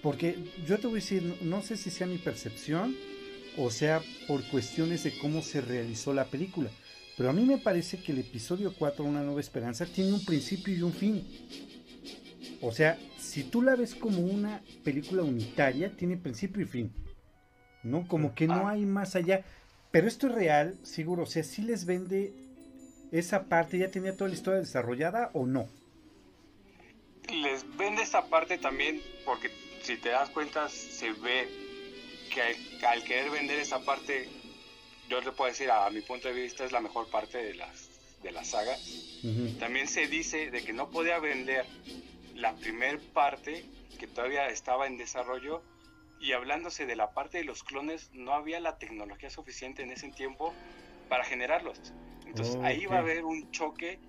[0.04, 0.38] porque
[0.68, 2.96] yo te voy a decir, no sé si sea mi percepción
[3.58, 6.70] o sea por cuestiones de cómo se realizó la película,
[7.18, 10.74] pero a mí me parece que el episodio 4, Una Nueva Esperanza, tiene un principio
[10.76, 11.28] y un fin.
[12.62, 16.92] O sea, si tú la ves como una película unitaria, tiene principio y fin.
[17.84, 18.08] ¿No?
[18.08, 18.72] Como que no Ah.
[18.72, 19.44] hay más allá.
[19.92, 21.24] Pero esto es real, seguro.
[21.24, 22.34] O sea, si les vende
[23.12, 25.68] esa parte, ya tenía toda la historia desarrollada o no.
[27.30, 29.50] les vende esta parte también porque
[29.84, 31.48] si te das cuenta se ve
[32.34, 32.56] que al,
[32.88, 34.28] al querer vender esa parte
[35.12, 37.90] yo te puedo decir a mi punto de vista es la mejor parte de las
[38.24, 38.76] de la saga
[39.24, 39.58] Ujú.
[39.60, 41.66] también se dice de que no podía vender
[42.34, 43.66] la primer parte
[44.00, 45.64] que todavía estaba en desarrollo
[46.20, 50.10] y hablándose de la parte de los clones no había la tecnología suficiente en ese
[50.12, 50.54] tiempo
[51.10, 51.78] para generarlos
[52.26, 54.00] entonces ahí va a haber un choque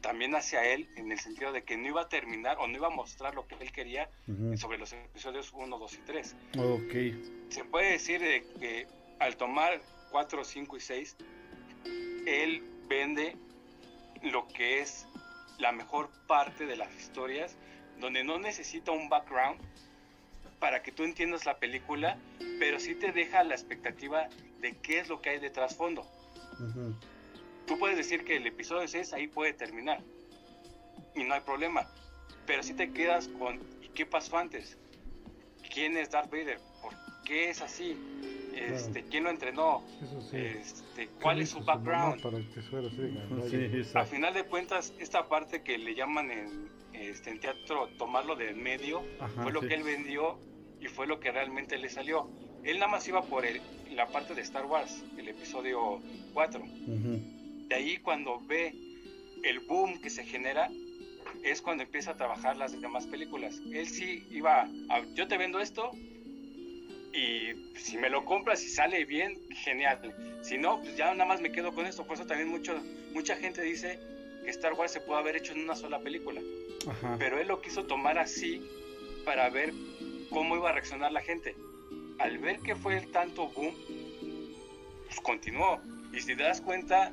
[0.00, 2.88] también hacia él en el sentido de que no iba a terminar o no iba
[2.88, 4.56] a mostrar lo que él quería Ujú.
[4.56, 6.36] sobre los episodios 1, 2 y 3.
[6.58, 7.50] Ok.
[7.50, 8.88] Se puede decir de que
[9.22, 11.16] al tomar 4, 5 y 6,
[12.26, 13.36] él vende
[14.22, 15.06] lo que es
[15.58, 17.56] la mejor parte de las historias,
[18.00, 19.60] donde no necesita un background
[20.58, 22.18] para que tú entiendas la película,
[22.58, 24.28] pero sí te deja la expectativa
[24.60, 26.04] de qué es lo que hay de trasfondo.
[27.66, 30.02] Tú puedes decir que el episodio 6 ahí puede terminar
[31.14, 31.88] y no hay problema,
[32.44, 34.78] pero si te quedas con ¿y qué pasó antes?
[35.72, 36.58] ¿Quién es Darth Vader?
[36.80, 36.92] ¿Por
[37.24, 37.96] qué es así?
[38.66, 39.82] Este, ¿Quién lo entrenó?
[40.02, 40.36] Eso sí.
[40.36, 42.22] Este, ¿Cuál ¿Qué es su mamá background?
[42.22, 44.00] Para que así, Sí, gandalla?
[44.00, 48.50] A final de cuentas, esta parte que le llaman en, este, en teatro tomarlo de
[48.50, 49.68] en medio, Ajá, fue lo sí.
[49.68, 50.38] que él vendió
[50.80, 52.28] y fue lo que realmente le salió.
[52.64, 53.60] Él nada más iba por el-
[53.90, 56.00] la parte de Star Wars, el episodio
[56.32, 56.60] 4.
[56.62, 57.20] Ujú.
[57.68, 58.74] De ahí cuando ve
[59.44, 60.70] el boom que se genera,
[61.42, 63.60] es cuando empieza a trabajar las demás películas.
[63.72, 65.90] Él sí iba a, yo te vendo esto
[67.12, 70.14] y si me lo compras y sale bien, genial.
[70.42, 72.04] Si no, pues ya nada más me quedo con esto.
[72.04, 72.80] Por eso también mucho,
[73.12, 73.98] mucha gente dice
[74.44, 76.40] que Star Wars se puede haber hecho en una sola película.
[76.88, 77.16] Ajá.
[77.18, 78.66] Pero él lo quiso tomar así
[79.24, 79.72] para ver
[80.30, 81.54] cómo iba a reaccionar la gente.
[82.18, 83.74] Al ver que fue el tanto boom,
[85.06, 85.80] pues continuó.
[86.12, 87.12] Y si te das cuenta,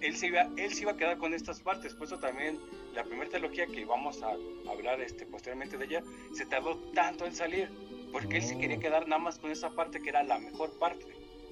[0.00, 1.94] él se iba, él se iba a quedar con estas partes.
[1.94, 2.58] Por eso también
[2.94, 4.36] la primera trilogía que vamos a
[4.70, 6.02] hablar este, posteriormente de ella,
[6.34, 7.70] se tardó tanto en salir,
[8.12, 11.06] porque él se quería quedar nada más con esa parte que era la mejor parte.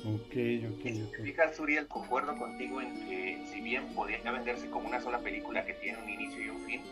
[0.04, 0.34] Ok,
[0.70, 1.24] ok, ok.
[1.24, 5.74] Fíjate, Suriel, concuerdo contigo en que si bien podría venderse como una sola película que
[5.74, 6.82] tiene un inicio y un fin,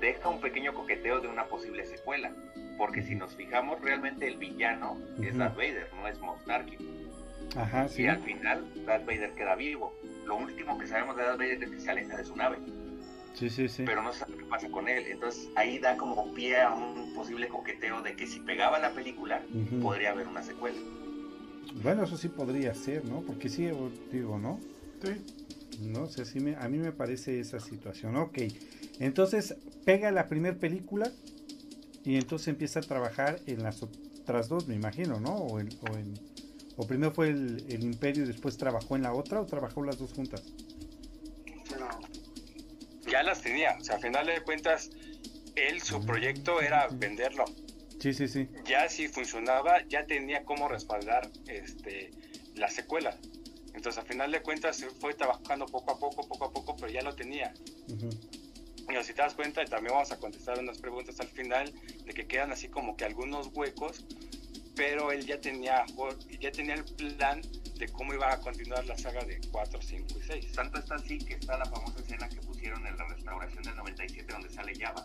[0.00, 2.32] deja un pequeño coqueteo de una posible secuela.
[2.76, 5.36] Porque si nos fijamos, realmente el villano es.
[5.36, 6.78] Darth Vader, no es Moff Tarkin.
[7.56, 8.02] Ajá, sí.
[8.02, 9.94] Y al final, Darth Vader queda vivo.
[10.26, 12.58] Lo último que sabemos de Darth Vader es que se aleja de su nave,
[13.34, 13.84] Sí, sí, sí.
[13.84, 15.04] pero no se sabe qué pasa con él.
[15.08, 19.42] Entonces ahí da como pie a un posible coqueteo de que si pegaba la película,
[19.82, 20.78] podría haber una secuela.
[21.82, 23.24] Bueno, eso sí podría ser, ¿no?
[23.24, 23.68] Porque sí,
[24.10, 24.60] digo, ¿no?
[25.02, 25.10] Sí.
[25.80, 28.16] No sé, sí me, a mí me parece esa situación.
[28.16, 28.38] Ok,
[29.00, 31.12] entonces pega la primera película
[32.04, 35.36] y entonces empieza a trabajar en las otras dos, me imagino, ¿no?
[35.36, 36.14] O, en, o, en-
[36.76, 39.98] o primero fue el, el Imperio y después trabajó en la otra o trabajó las
[39.98, 40.44] dos juntas.
[43.14, 44.90] Ya las tenía, o sea, a final de cuentas,
[45.54, 47.44] él, su proyecto era venderlo.
[48.00, 48.48] Sí, sí, sí.
[48.66, 52.10] Ya si funcionaba, ya tenía cómo respaldar este,
[52.56, 53.16] la secuela.
[53.72, 56.90] Entonces, a final de cuentas, se fue trabajando poco a poco, poco a poco, pero
[56.90, 57.54] ya lo tenía.
[57.88, 58.10] Ujú.
[58.90, 61.72] Y si te das cuenta, y también vamos a contestar unas preguntas al final,
[62.04, 64.04] de que quedan así como que algunos huecos,
[64.76, 65.84] pero él ya tenía,
[66.40, 67.40] ya tenía el plan
[67.78, 70.52] de cómo iba a continuar la saga de 4, 5 y 6.
[70.52, 74.32] Tanto está así que está la famosa escena que pusieron en la restauración del 97
[74.32, 75.04] donde sale Java.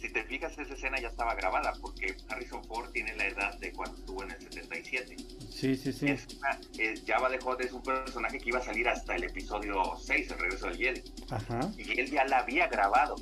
[0.00, 3.70] Si te fijas, esa escena ya estaba grabada porque Harrison Ford tiene la edad de
[3.72, 5.16] cuando estuvo en el 77.
[5.48, 6.08] Sí, sí, sí.
[6.08, 9.24] Es una- es- Java de Hutt es un personaje que iba a salir hasta el
[9.24, 11.02] episodio 6, el regreso del Jedi.
[11.30, 11.70] Ajá.
[11.78, 13.14] Y él ya la había grabado.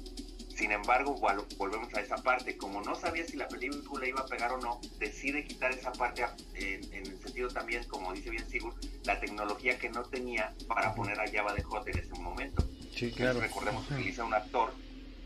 [0.61, 2.59] Sin embargo, vol- volvemos a esa parte.
[2.59, 6.23] Como no sabía si la película iba a pegar o no, decide quitar esa parte
[6.53, 10.95] en, en el sentido también, como dice bien Sigurd, la tecnología que no tenía para
[10.95, 12.63] poner a Java de Hutt en ese momento.
[12.95, 13.41] Sí, claro.
[13.41, 14.75] Recordemos que utiliza un actor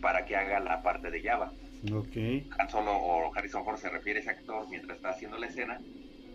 [0.00, 1.52] para que haga la parte de Java.
[1.92, 2.16] Ok.
[2.56, 5.80] Han Solo o Harrison Ford se refiere a ese actor mientras está haciendo la escena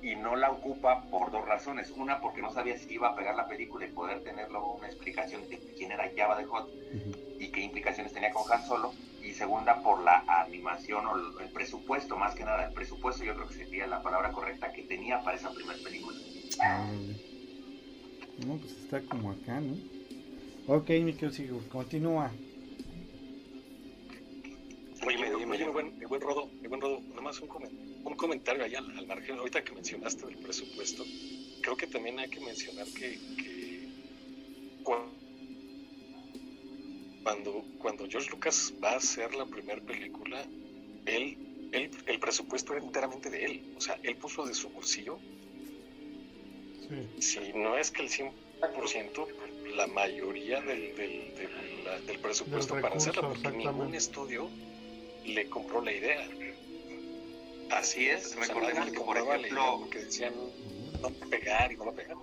[0.02, 1.90] y no la ocupa por dos razones.
[1.92, 4.88] Una, porque no sabía si iba a pegar la película y poder tener luego una
[4.88, 7.12] explicación de quién era Java de Hutt Ujú.
[7.28, 7.29] y
[7.60, 8.94] qué implicaciones tenía con Han Solo.
[9.22, 13.48] Y segunda, por la animación o el- presupuesto, más que nada, el presupuesto yo creo
[13.50, 16.18] que sería la palabra correcta que tenía para esa primera película.
[18.48, 19.76] No, pues está como acá, ¿no?
[20.74, 22.32] Ok, mi querido continúa.
[25.06, 25.58] Oye, oye, dime.
[25.58, 29.06] mi buen, buen Rodo, buen Rodo, nada más un, comen- un comentario ahí al, al
[29.08, 29.38] margen.
[29.38, 31.04] Ahorita que mencionaste del presupuesto,
[31.62, 33.90] creo que también hay que mencionar que, que
[34.86, 35.10] cua-
[37.24, 40.44] cuando, cuando George Lucas va a hacer la primera película,
[41.06, 41.38] él,
[41.72, 43.74] él, el presupuesto era enteramente de él.
[43.78, 45.20] O sea, él puso de su bolsillo,
[47.18, 47.22] Sí.
[47.22, 52.74] si no es que el 100%, pues, la mayoría del, del, del- la- del presupuesto
[52.74, 54.50] Del para hacerla, porque ningún estudio
[55.26, 56.28] le compró la idea.
[57.70, 60.34] Así es, o sea, recordemos nadie le que, por compraba la ejemplo, idea porque decían
[61.02, 62.18] no pegar y no va a pegar.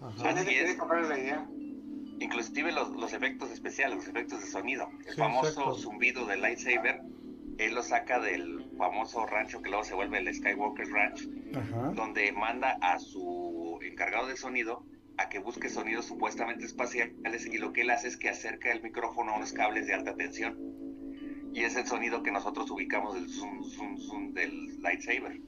[0.00, 0.32] Ajá.
[0.32, 0.76] nadie es.
[0.76, 1.48] comprar la idea.
[2.20, 4.88] Inclusive los, los efectos especiales, los efectos de sonido.
[5.06, 5.74] El Sí, famoso exacto.
[5.74, 7.00] zumbido del lightsaber,
[7.58, 11.92] él lo saca del famoso rancho que luego se vuelve el Skywalker Ranch, Ajá.
[11.94, 14.84] donde manda a su encargado de sonido
[15.16, 18.82] a que busque sonidos supuestamente espaciales y lo que él hace es que acerca el
[18.82, 20.56] micrófono a unos cables de alta tensión.
[21.52, 25.40] Y es el sonido que nosotros ubicamos del zoom, zoom, zoom del lightsaber.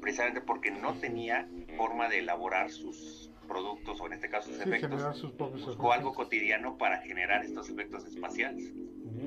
[0.00, 4.68] Precisamente porque no tenía forma de elaborar sus productos o en este caso sus Sí,
[4.68, 5.18] efectos.
[5.18, 6.24] sus propios Buscó algo efectos.
[6.26, 8.72] cotidiano para generar estos efectos espaciales.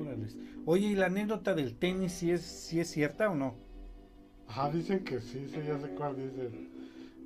[0.00, 0.36] Órales.
[0.64, 3.54] Oye, ¿y la anécdota del tenis sí es, sí es cierta o no?
[4.48, 6.50] Ajá, dicen que sí, sí, ya sé cuál dice.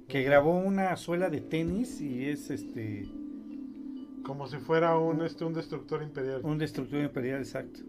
[0.08, 3.06] Que grabó una suela de tenis y es este
[4.24, 6.40] Como si fuera un, este, un destructor imperial.
[6.44, 7.80] un destructor imperial exacto.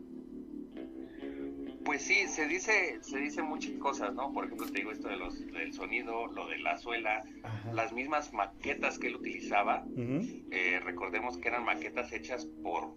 [1.89, 4.31] Pues sí, se dice, se dice muchas cosas, ¿no?
[4.31, 7.73] Por ejemplo, te digo esto de los, del sonido, lo de la suela, Ajá.
[7.73, 9.83] las mismas maquetas que él utilizaba.
[9.97, 12.93] Eh, recordemos que eran maquetas hechas por,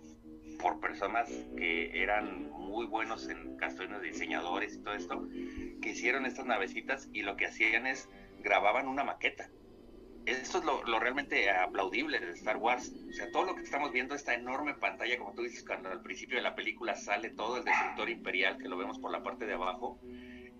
[0.60, 5.26] por personas que eran muy buenos en cuestiones de diseñadores y todo esto,
[5.80, 8.10] que hicieron estas navecitas y lo que hacían es
[8.42, 9.48] grababan una maqueta.
[10.26, 12.92] Esto es lo, lo realmente aplaudible de Star Wars.
[13.08, 16.02] O sea, todo lo que estamos viendo, esta enorme pantalla, como tú dices, cuando al
[16.02, 19.46] principio de la película sale todo el destructor imperial, que lo vemos por la parte
[19.46, 19.98] de abajo,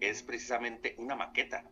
[0.00, 1.64] es precisamente una maqueta.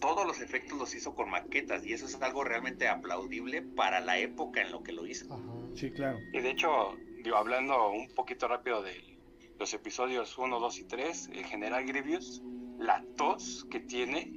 [0.00, 4.18] Todos los efectos los hizo con maquetas y eso es algo realmente aplaudible para la
[4.18, 5.32] época en lo que lo hizo.
[5.32, 5.58] Ajá.
[5.74, 6.18] Sí, claro.
[6.32, 9.18] Y de hecho, digo, hablando un poquito rápido del,
[9.58, 12.42] los episodios 1, 2 y 3, el general Grievous,
[12.78, 14.32] la tos que tiene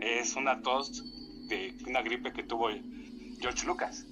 [0.00, 1.04] es una tos
[1.50, 2.70] de una gripe que tuvo
[3.40, 4.06] George Lucas.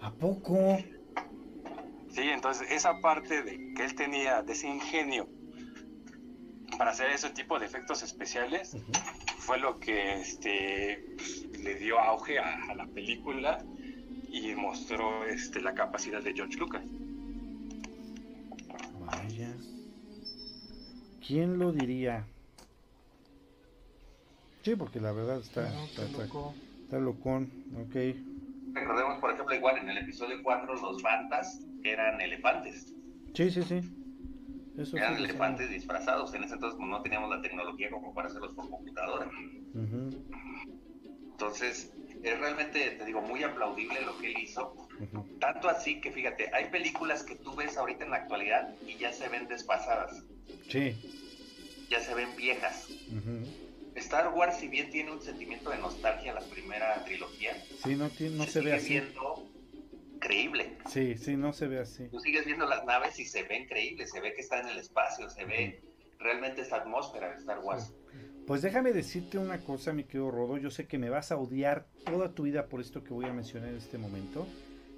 [0.00, 0.78] ¿A poco?
[2.10, 5.28] Sí, entonces esa parte de que él tenía de ese ingenio
[6.76, 8.76] para hacer ese tipo de efectos especiales
[9.38, 11.16] fue lo que este,
[11.58, 13.64] le dio auge a, la película
[14.30, 16.84] y mostró este, la capacidad de George Lucas.
[19.00, 19.56] Vaya.
[21.26, 22.26] ¿Quién lo diría?
[24.68, 27.50] Sí, porque la verdad está, está, está, locón.
[27.74, 27.94] Ok.
[28.74, 32.94] Recordemos, por ejemplo, igual en el episodio 4 los bandas eran elefantes.
[33.32, 33.80] Sí, sí, sí.
[34.94, 36.34] eran elefantes disfrazados.
[36.34, 39.30] En ese entonces pues, no teníamos la tecnología como para hacerlos por computadora.
[41.30, 41.90] Entonces,
[42.22, 44.76] es realmente, te digo, muy aplaudible lo que él hizo.
[45.40, 49.14] Tanto así que, fíjate, hay películas que tú ves ahorita en la actualidad y ya
[49.14, 50.24] se ven desfasadas.
[50.68, 50.94] Sí.
[51.88, 52.86] Ya se ven viejas.
[53.96, 58.44] Star Wars, si bien tiene un sentimiento de nostalgia la primera trilogía, sí, no, no
[58.46, 58.88] se, ve así.
[58.90, 59.48] viendo
[60.18, 60.78] creíble.
[60.88, 62.08] Sí, sí, no se ve así.
[62.08, 64.78] Tú sigues viendo las naves y se ven creíbles, se ve que está en el
[64.78, 65.82] espacio, se ve
[66.18, 67.92] realmente esta atmósfera de Star Wars.
[68.46, 70.56] Pues déjame decirte una cosa, mi querido Rodo.
[70.56, 73.32] Yo sé que me vas a odiar toda tu vida por esto que voy a
[73.32, 74.46] mencionar en este momento,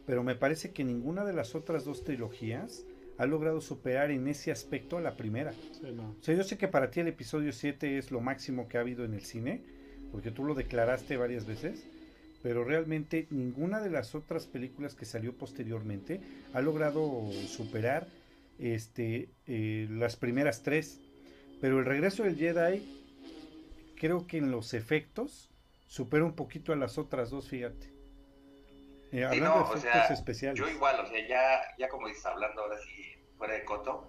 [0.06, 2.86] pero me parece que ninguna de las otras dos trilogías
[3.20, 5.52] ha logrado superar en ese aspecto a la primera.
[5.52, 8.80] O sea, yo sé que para ti el episodio 7 es lo máximo que ha
[8.80, 9.62] habido en el cine,
[10.10, 11.86] porque tú lo declaraste varias veces,
[12.42, 16.22] pero realmente ninguna de las otras películas que salió posteriormente
[16.54, 18.06] ha logrado superar
[18.58, 20.98] este, eh, las primeras tres.
[21.60, 22.82] Pero el regreso del Jedi
[23.98, 25.50] creo que en los efectos
[25.86, 27.90] supera un poquito a las otras dos, fíjate.
[29.12, 30.58] Eh, hablando de efectos especiales.
[30.58, 33.09] Yo igual, o sea, ya, ya como dices, hablando ahora sí
[33.40, 34.06] fuera de coto,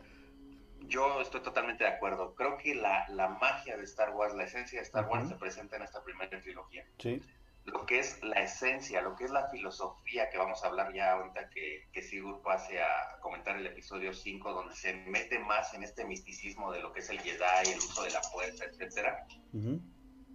[0.82, 2.36] yo estoy totalmente de acuerdo.
[2.36, 5.78] Creo que la, la magia de Star Wars, la esencia de Star Wars se presenta
[5.78, 6.86] en esta primera trilogía.
[7.00, 7.22] Sí.
[7.64, 11.14] Lo que es la esencia, lo que es la filosofía que vamos a hablar ya
[11.14, 15.84] ahorita que, que Sigur pase a comentar el episodio 5, donde se mete más en
[15.84, 19.28] este misticismo de lo que es el Jedi, el uso de la fuerza, etcétera,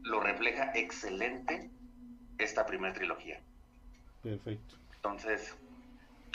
[0.03, 1.68] lo refleja excelente
[2.38, 3.42] esta primera trilogía.
[4.22, 4.76] Perfecto.
[4.94, 5.55] Entonces,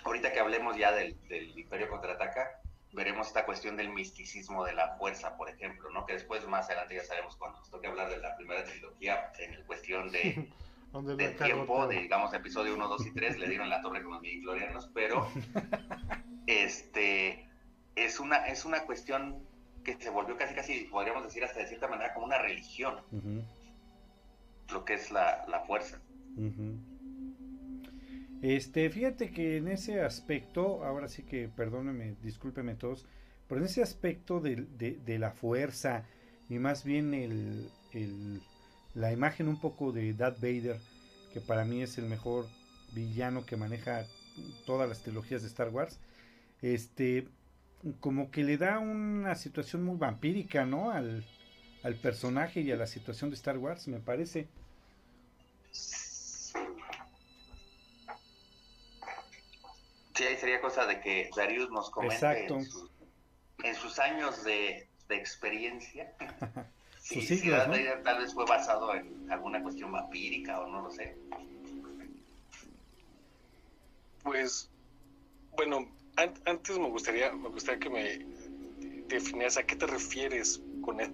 [0.04, 2.62] ahorita que hablemos ya del, del Imperio Contraataca,
[2.94, 6.06] veremos esta cuestión del misticismo de la fuerza, por ejemplo, ¿no?
[6.06, 9.64] Que después más adelante ya sabemos cuando nos toque hablar de la primera trilogía en
[9.66, 10.50] cuestión de
[10.94, 14.22] de tiempo, de, digamos, episodio 1, 2 y 3, le dieron la torre con los
[14.22, 15.28] glorianos, pero
[16.48, 17.48] este
[17.96, 19.42] es una, es una cuestión
[19.86, 23.00] que se volvió casi, casi, podríamos decir hasta de cierta manera, como una religión,
[24.72, 26.02] lo que es la, la fuerza.
[28.42, 33.06] Este, fíjate que en ese aspecto, ahora sí que perdónenme, discúlpeme todos,
[33.48, 36.06] pero en ese aspecto de, la fuerza
[36.50, 37.70] y más bien el,
[38.96, 40.80] la imagen un poco de Darth Vader,
[41.34, 42.48] que para mí es el mejor
[42.94, 44.06] villano que maneja
[44.66, 46.00] todas las trilogías de Star Wars,
[46.64, 47.28] este,
[48.00, 50.92] como que le da una situación muy vampírica, ¿no?
[50.92, 51.26] Al,
[51.84, 54.48] al personaje y a la situación de Star Wars, me parece.
[60.24, 62.48] Ahí sería cosa de que Darius nos comente
[63.64, 66.14] En, sus, años de, de experiencia
[67.02, 67.42] Sí,
[68.04, 71.16] tal vez fue basado en alguna cuestión vampírica o no lo sé.
[74.24, 74.70] Pues,
[75.58, 78.26] bueno, antes me gustaría, me gustaría que me
[79.08, 81.12] definieras a qué te refieres con e-,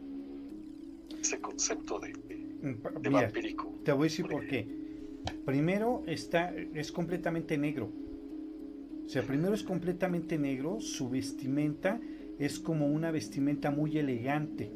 [1.22, 3.74] ese concepto de, mm, vampírico.
[3.86, 4.68] Te voy a decir por qué.
[5.46, 7.90] Primero está, es completamente negro.
[9.08, 12.00] O sea, primero es completamente negro, su vestimenta
[12.38, 14.70] es como una vestimenta muy elegante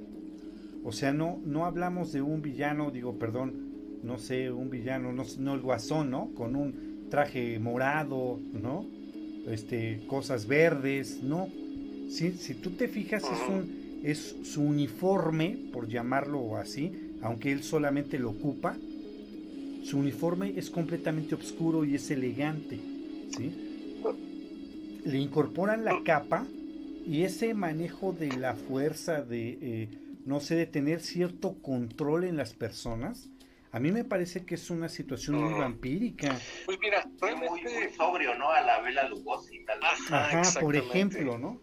[0.83, 5.23] o sea, no, no hablamos de un villano, digo, perdón, no sé, un villano, no,
[5.37, 6.33] no el guasón, ¿no?
[6.33, 8.85] Con un traje morado, ¿no?
[9.47, 11.49] Este, cosas verdes, ¿no?
[12.09, 17.61] Si, si tú te fijas, es, un, es su uniforme, por llamarlo así, aunque él
[17.61, 18.75] solamente lo ocupa,
[19.83, 22.79] su uniforme es completamente oscuro y es elegante,
[23.37, 23.70] ¿sí?
[25.03, 26.45] Le incorporan la capa
[27.05, 29.57] y ese manejo de la fuerza de...
[29.61, 29.89] Eh,
[30.25, 33.29] no sé, de tener cierto control en las personas,
[33.71, 36.37] a mí me parece que es una situación muy vampírica.
[36.65, 37.61] Pues mira, muy,
[37.95, 38.51] sobrio, ¿no?
[38.51, 40.11] A la vela Lugosi, tal vez.
[40.11, 41.61] Ajá, por ejemplo, ¿no?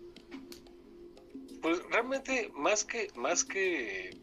[1.60, 4.16] Pues realmente, más que, más que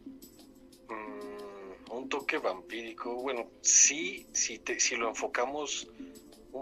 [0.90, 5.88] mm, un toque vampírico, bueno, sí, si, te, si lo enfocamos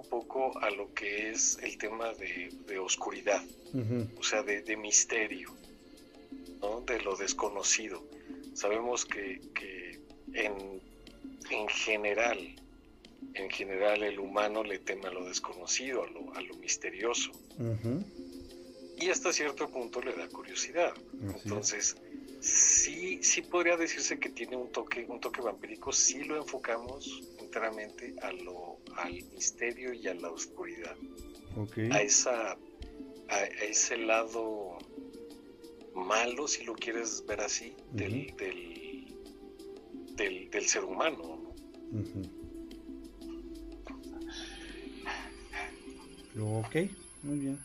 [0.04, 3.44] un poco a lo que es el tema de, oscuridad,
[4.18, 5.50] o sea, de, misterio,
[6.62, 6.82] ¿no?
[6.82, 8.04] de lo desconocido.
[8.54, 9.42] Sabemos que,
[10.34, 10.82] en,
[11.50, 12.38] en, general,
[13.34, 17.32] en general el humano le teme a lo desconocido, a lo, a lo misterioso.
[18.98, 20.94] Y hasta cierto punto le da curiosidad.
[21.44, 21.98] Entonces,
[22.84, 28.14] sí, sí podría decirse que tiene un toque, un toque vampírico, si lo enfocamos enteramente
[28.22, 30.96] a lo, al misterio y a la oscuridad.
[31.92, 32.58] A esa,
[33.30, 34.78] a, ese lado
[35.96, 38.36] malo, si lo quieres ver así, del,
[40.18, 41.54] del, del, ser humano.
[46.38, 46.76] Ok,
[47.22, 47.60] muy bien.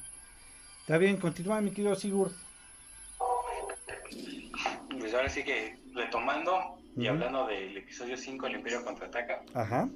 [0.81, 2.48] Está bien, continúa mi querido Sigurd.
[5.09, 9.43] Pues ahora sí que retomando y hablando del episodio 5, El Imperio contraataca.
[9.55, 9.89] Ajá.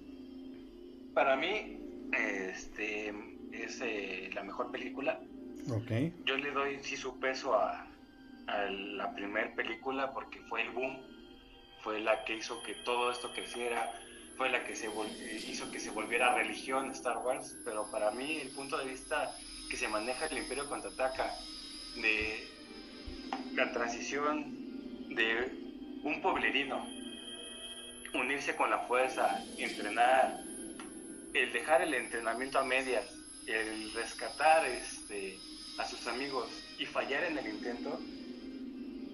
[1.12, 1.78] Para mí,
[2.14, 3.12] este
[3.52, 5.20] es eh, la mejor película.
[5.68, 6.14] Ok.
[6.24, 7.86] Yo le doy sí su peso a,
[8.46, 10.96] la primera película porque fue el boom,
[11.82, 13.92] fue la que hizo que todo esto creciera,
[14.38, 14.88] fue la que se
[15.46, 19.30] hizo que se volviera religión Star Wars, pero para mí el punto de vista
[19.68, 21.34] que se maneja el Imperio contraataca
[21.96, 22.48] de
[23.54, 24.61] la transición
[25.14, 25.50] de
[26.02, 26.86] un pueblerino,
[28.14, 30.40] unirse con la fuerza, entrenar,
[31.34, 33.04] el dejar el entrenamiento a medias,
[33.46, 35.38] el rescatar este,
[35.78, 36.48] a sus amigos
[36.78, 37.98] y fallar en el intento,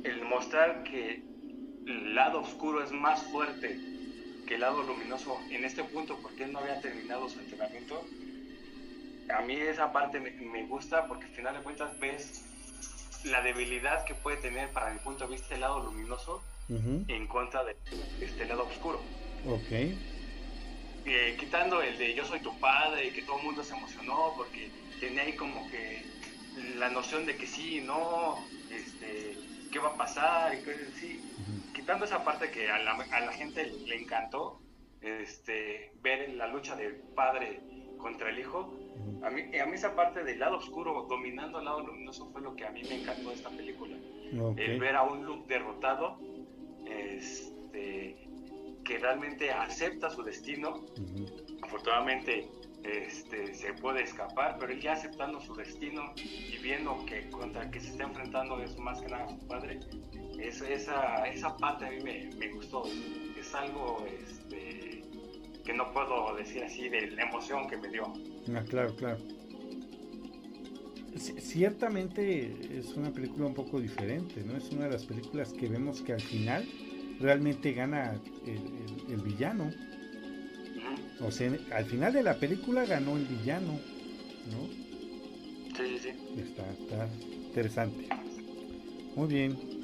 [0.05, 1.23] el mostrar que
[1.87, 3.79] el lado oscuro es más fuerte
[4.47, 8.05] que el lado luminoso en este punto porque él no había terminado su entrenamiento,
[9.35, 12.45] a mí esa parte me, me gusta porque al final de cuentas ves
[13.25, 17.65] la debilidad que puede tener para mi punto de vista el lado luminoso en contra
[17.65, 17.77] de
[18.21, 19.01] este lado oscuro.
[19.47, 19.71] Ok.
[19.71, 24.35] Eh, quitando el de yo soy tu padre y que todo el mundo se emocionó
[24.37, 26.05] porque tenía ahí como que
[26.77, 29.37] la noción de que sí, no, este,
[29.73, 31.21] qué va a pasar y cosas así.
[31.75, 34.61] Quitando esa parte que a la, a la gente le encantó,
[35.01, 37.61] este, ver la lucha del padre
[37.99, 38.73] contra el hijo,
[39.23, 42.55] a mí, a mí esa parte del lado oscuro dominando al lado luminoso fue lo
[42.55, 43.97] que a mí me encantó de esta película.
[44.57, 46.19] El ver a un Luke derrotado,
[46.87, 48.29] este,
[48.85, 50.85] que realmente acepta su destino.
[51.63, 52.49] Afortunadamente
[52.85, 57.81] este, se puede escapar, pero él ya aceptando su destino y viendo que contra que
[57.81, 59.81] se está enfrentando es más que nada su padre,
[60.39, 62.85] esa, esa parte a mí me, me gustó.
[63.39, 64.88] Es algo este,
[65.69, 68.11] que no puedo decir así de la emoción que me dio.
[68.55, 69.19] Ah, claro, claro.
[71.19, 74.57] ciertamente es una película un poco diferente, ¿no?
[74.57, 76.67] Es una de las películas que vemos que al final
[77.21, 79.71] realmente gana el, villano.
[81.21, 83.79] O sea, al final de la película ganó el villano,
[84.51, 84.69] ¿no?
[85.77, 86.41] Sí, sí, sí.
[86.41, 87.09] Está, está
[87.47, 88.09] interesante.
[89.15, 89.78] Muy bien.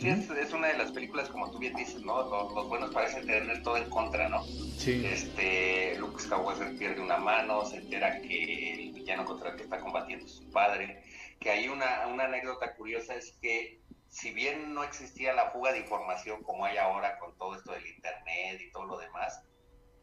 [0.00, 2.22] Sí, es, una de las películas, como tú bien dices, ¿no?
[2.22, 4.42] Los, buenos parecen tener todo en contra, ¿no?
[4.42, 5.04] Sí.
[5.04, 9.78] Este, Luke Skywalker pierde una mano, se entera que el villano contra el que está
[9.78, 11.04] combatiendo es su padre.
[11.38, 15.80] Que hay una, una anécdota curiosa, es que si bien no existía la fuga de
[15.80, 19.42] información como hay ahora con todo esto del Internet y todo lo demás,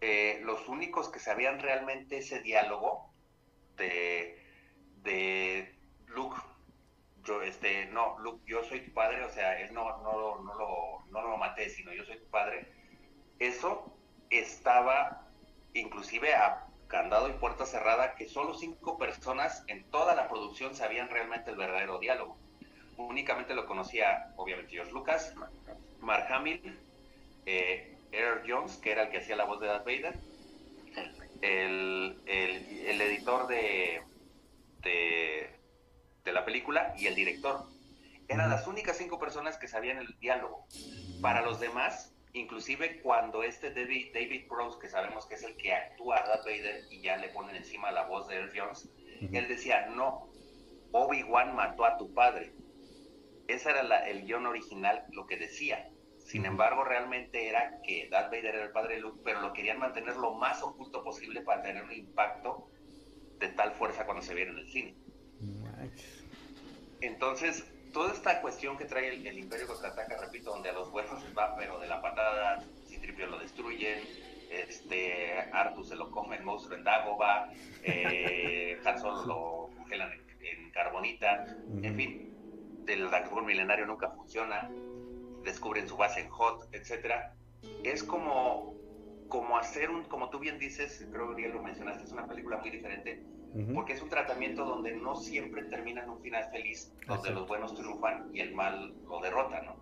[0.02, 3.12] eh, los únicos que sabían realmente ese diálogo
[3.78, 4.40] de,
[5.02, 5.76] de
[6.06, 6.38] Luke,
[7.28, 11.06] yo, este, no, Luke, yo soy tu padre, o sea, él no, no, no, lo,
[11.12, 12.72] no lo maté, sino yo soy tu padre,
[13.40, 13.94] eso
[14.30, 15.28] estaba
[15.74, 21.10] inclusive a candado y puerta cerrada, que solo cinco personas en toda la producción sabían
[21.10, 22.38] realmente el verdadero diálogo.
[22.96, 25.36] Únicamente lo conocía, obviamente, George Lucas,
[26.00, 26.80] Mark Hamill,
[27.46, 30.16] eh, Eric Jones, que era el que hacía la voz de Darth Vader,
[31.42, 34.02] el, el, editor de,
[34.82, 35.57] de,
[36.28, 37.66] de, la película y el director.
[38.28, 40.68] Eran las únicas cinco personas que sabían el diálogo.
[41.22, 45.74] Para los demás, inclusive cuando este David, David Prowse, que sabemos que es el que
[45.74, 48.90] actúa a Darth Vader y ya le ponen encima la voz de Eric Jones,
[49.22, 50.30] él decía, no,
[50.92, 52.54] Obi-Wan mató a tu padre
[53.48, 55.90] ese era el guion original, lo que decía.
[56.18, 59.80] Sin embargo, realmente era que Darth Vader era el padre de Luke, pero lo querían
[59.80, 62.68] mantener lo más oculto posible para tener un impacto
[63.40, 64.96] de tal fuerza cuando se viera en el cine.
[67.02, 71.32] Entonces, toda esta cuestión que trae el, Imperio contraataca, repito, donde a los huesos se
[71.34, 74.00] va, pero de la patada, Citripio lo destruyen,
[74.50, 77.50] este, Artus se lo come el monstruo en Dagobah,
[77.84, 80.12] eh, Han Solo lo congelan
[80.42, 81.46] en, carbonita,
[81.82, 84.70] en fin, el dragón milenario nunca funciona,
[85.44, 87.34] descubren su base en Hot, etcétera,
[87.84, 88.78] es como
[89.28, 92.70] como hacer un, como tú bien dices, creo que lo mencionaste, es una película muy
[92.70, 93.24] diferente,
[93.74, 97.74] porque es un tratamiento donde no siempre termina en un final feliz, donde los buenos
[97.74, 99.76] triunfan y el mal lo derrota, ¿no?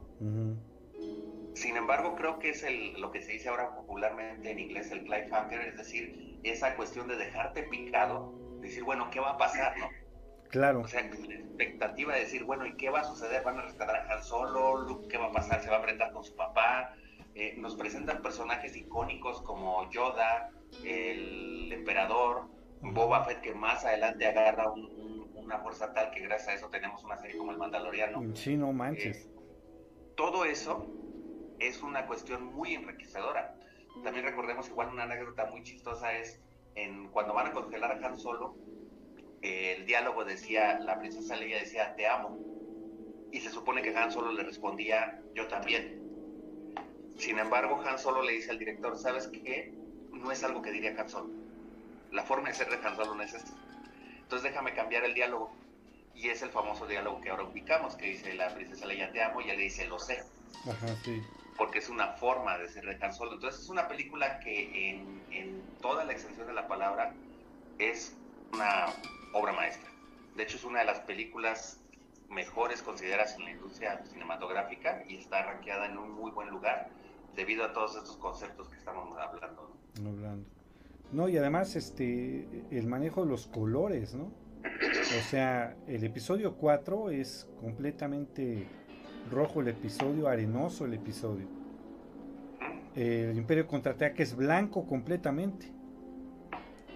[1.53, 5.03] Sin embargo, creo que es el, lo que se dice ahora popularmente en inglés el
[5.03, 9.89] cliffhanger, es decir, esa cuestión de dejarte picado, decir, bueno, ¿qué va a pasar, no?
[10.49, 10.81] Claro.
[10.81, 13.43] O sea, la expectativa de decir, bueno, ¿y qué va a suceder?
[13.43, 15.07] ¿Van a rescatar a Han Solo?
[15.09, 15.61] ¿Qué va a pasar?
[15.61, 16.93] ¿Se va a enfrentar con su papá?
[17.33, 20.51] Eh, nos presentan personajes icónicos como Yoda,
[20.83, 22.47] el emperador,
[22.93, 24.71] Boba Fett, que más adelante agarra
[25.35, 28.35] una fuerza tal que gracias a eso tenemos una serie como El Mandaloriano.
[28.35, 29.17] Sí, no manches.
[29.17, 29.29] Eh,
[30.15, 30.87] todo eso
[31.59, 33.55] es una cuestión muy enriquecedora.
[34.03, 36.41] También recordemos igual una anécdota muy chistosa es
[36.75, 38.55] en cuando van a congelar a Han Solo,
[39.41, 42.37] el diálogo decía, la princesa Leia decía, te amo.
[43.31, 46.01] Y se supone que Han Solo le respondía, yo también.
[47.17, 49.73] Sin embargo, Han Solo le dice al director, ¿sabes qué?
[50.11, 51.44] No es algo que diría Han Solo.
[52.11, 53.51] La forma de ser de Han Solo no es esta.
[54.21, 55.51] Entonces déjame cambiar el diálogo.
[56.15, 59.41] Y es el famoso diálogo que ahora ubicamos, que dice la princesa Leia, te amo,
[59.41, 60.23] y ella le dice, lo sé.
[60.65, 61.21] Ajá, sí
[61.57, 63.33] porque es una forma de ser de Han Solo.
[63.33, 67.13] Entonces es una película que en, en, toda la extensión de la palabra
[67.79, 68.15] es
[68.53, 68.87] una
[69.33, 69.89] obra maestra.
[70.35, 71.79] De hecho es una de las películas
[72.29, 76.89] mejores consideradas en la industria cinematográfica y está rankeada en un muy buen lugar
[77.35, 79.75] debido a todos estos conceptos que estamos hablando.
[80.01, 80.09] ¿no?
[80.09, 80.45] Hablando.
[81.11, 84.31] No, y además este el manejo de los colores, ¿no?
[84.63, 88.65] O sea, el episodio 4 es completamente
[89.31, 91.47] rojo el episodio, arenoso el episodio.
[92.95, 95.71] El Imperio contraataque es blanco completamente.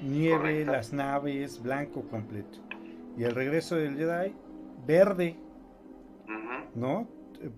[0.02, 2.60] Nieve, las naves, blanco completo.
[3.18, 4.34] Y el regreso del Jedi,
[4.88, 5.36] verde.
[6.74, 7.08] ¿No?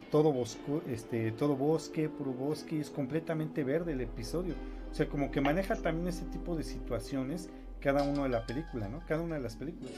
[0.10, 4.56] Todo, bosco, este, todo bosque, puro bosque, es completamente verde el episodio.
[4.92, 8.90] O sea, como que maneja también ese tipo de situaciones cada uno de la película,
[8.90, 9.04] ¿no?
[9.08, 9.94] Cada una de las películas.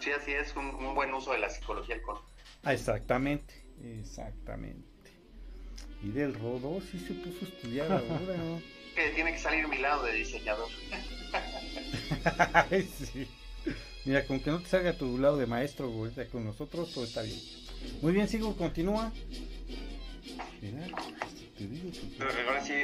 [0.00, 2.22] Sí, así es, un, buen uso de la psicología del color.
[2.64, 3.54] Ah, exactamente,
[4.00, 4.82] exactamente.
[6.02, 8.60] Y del Rodo sí se puso a estudiar ahora, ¿no?
[8.94, 10.68] Que tiene que salir mi lado de diseñador.
[12.70, 13.26] sí.
[14.04, 15.90] Mira, con que no te salga tu lado de maestro
[16.30, 17.40] con nosotros, todo está bien.
[18.02, 19.10] Muy bien, sigo, continúa.
[20.60, 20.88] Mira,
[21.92, 22.74] digo Ahora sí,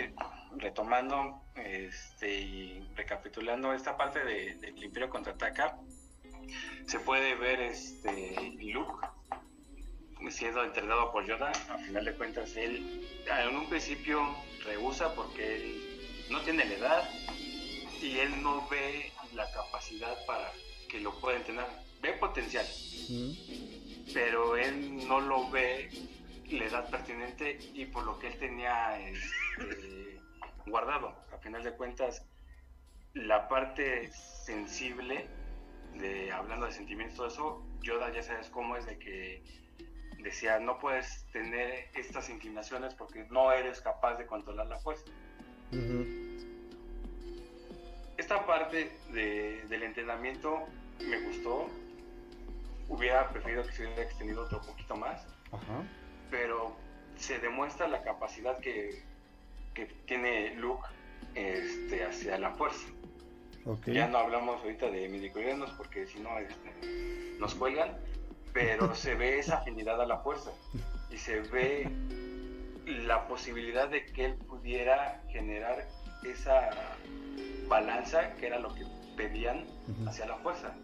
[0.56, 5.78] retomando este, y recapitulando esta parte de, del Imperio contraataca,
[6.86, 9.06] se puede ver este Luke
[10.30, 14.20] siendo entrenado por Yoda, a final de cuentas él en un principio
[14.64, 17.10] rehúsa porque él no tiene la edad
[18.02, 20.50] y él no ve la capacidad para
[20.88, 21.68] que lo pueda entrenar.
[22.00, 22.66] Ve potencial,
[24.12, 25.90] pero él no lo ve
[26.50, 30.20] la edad pertinente y por lo que él tenía este,
[30.66, 31.14] guardado.
[31.32, 32.24] A final de cuentas,
[33.14, 35.26] la parte sensible
[35.94, 39.42] de hablando de sentimientos, todo eso, Yoda ya sabes cómo es de que
[40.22, 45.04] decía, no puedes tener estas inclinaciones porque no eres capaz de controlar la fuerza.
[48.16, 50.66] Esta parte del entrenamiento
[51.00, 51.68] me gustó.
[52.88, 55.26] Hubiera preferido que se hubiera extendido otro poquito más.
[56.30, 56.76] Pero
[57.16, 59.02] se demuestra la capacidad que,
[59.74, 60.86] que tiene Luke
[61.34, 62.88] este, hacia la fuerza.
[63.86, 67.96] Ya no hablamos ahorita de midichlorianos porque si no este, nos cuelgan,
[68.52, 70.52] pero se ve esa afinidad a la fuerza
[71.10, 71.90] y se ve
[72.86, 75.86] la posibilidad de que él pudiera generar
[76.24, 76.70] esa
[77.68, 78.84] balanza que era lo que
[79.16, 79.66] pedían
[80.06, 80.74] hacia la fuerza.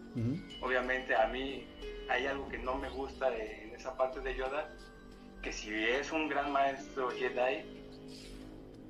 [0.61, 1.67] Obviamente a mí
[2.09, 4.69] hay algo que no me gusta en esa parte de Yoda,
[5.45, 7.63] que si es un gran maestro Jedi,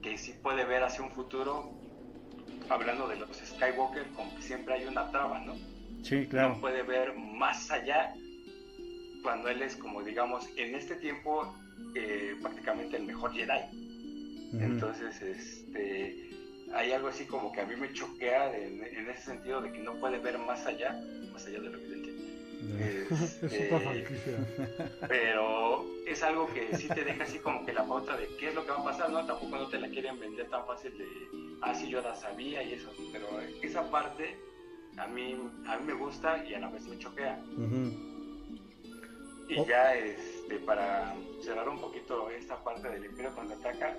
[0.02, 1.70] que sí puede ver hacia un futuro,
[2.70, 5.54] hablando de los Skywalker, como que siempre hay una traba, ¿no?
[6.02, 6.56] Sí, claro.
[6.56, 8.14] No puede ver más allá
[9.22, 11.54] cuando él es como digamos en este tiempo
[11.94, 13.84] eh, prácticamente el mejor Jedi.
[14.54, 16.30] Entonces, este,
[16.74, 19.96] hay algo así como que a mí me choquea en, ese sentido de que no
[19.96, 20.98] puede ver más allá,
[21.34, 22.05] más allá de lo evidente.
[23.42, 24.06] Este,
[25.08, 28.56] pero es algo que sí te deja así como que la pauta de qué es
[28.56, 29.26] lo que va a pasar, ¿no?
[29.26, 31.06] Tampoco no te la quieren vender tan fácil de,
[31.62, 33.28] ah, sí, yo la sabía y eso, pero
[33.62, 34.38] esa parte
[34.98, 35.36] a mí,
[35.68, 37.40] a mí me gusta y a la vez me choquea.
[39.48, 39.68] Y oh.
[39.68, 43.98] ya este, para cerrar un poquito esta parte del Imperio contraataca,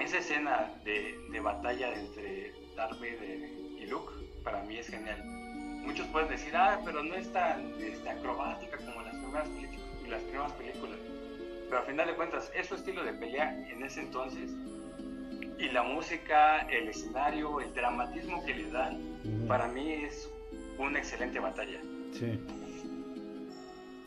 [0.00, 4.12] esa escena de, de, batalla entre Darth Vader y Luke,
[4.42, 5.43] para mí es genial.
[5.84, 9.48] Muchos pueden decir, ah, pero no es tan este, acrobática como las primeras,
[10.08, 10.98] las primeras películas.
[11.68, 14.50] Pero al final de cuentas, es su estilo de pelea en ese entonces.
[15.58, 18.98] Y la música, el escenario, el dramatismo que le dan,
[19.46, 20.28] para mí es
[20.78, 21.80] una excelente batalla.
[22.12, 22.38] Sí.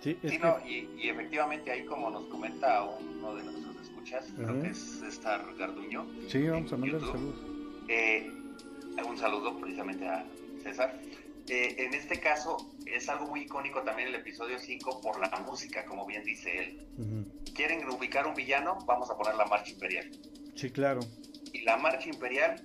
[0.01, 4.61] Sí, es no, y, y, efectivamente ahí como nos comenta uno de nuestros escuchas, creo
[4.61, 6.05] que es Star Garduño.
[6.27, 7.33] Sí, vamos a mandar un saludo.
[7.87, 8.31] Eh,
[9.07, 10.25] un saludo precisamente a
[10.61, 10.99] César.
[11.49, 15.85] Eh, en este caso es algo muy icónico también el episodio 5 por la música,
[15.85, 16.87] como bien dice él.
[17.53, 18.77] ¿Quieren ubicar un villano?
[18.85, 20.11] Vamos a poner la marcha imperial.
[20.55, 20.99] Sí, claro.
[21.53, 22.61] Y la marcha imperial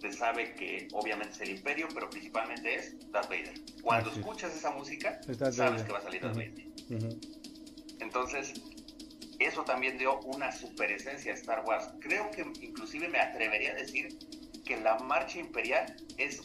[0.00, 3.54] se sabe que obviamente es el imperio, pero principalmente es Darth Vader.
[3.82, 6.66] Cuando escuchas esa música, sabes que va a salir Darth Vader.
[8.00, 8.52] Entonces,
[9.38, 11.88] eso también dio una super esencia a Star Wars.
[12.00, 14.18] Creo que inclusive me atrevería a decir
[14.64, 16.42] que la marcha imperial es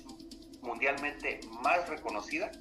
[0.62, 2.52] mundialmente más reconocida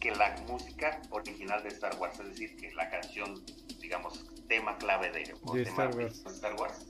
[0.00, 3.42] que la música original de Star Wars, es decir, que la canción,
[3.80, 5.22] digamos, tema clave de,
[5.62, 6.86] Star, Wars.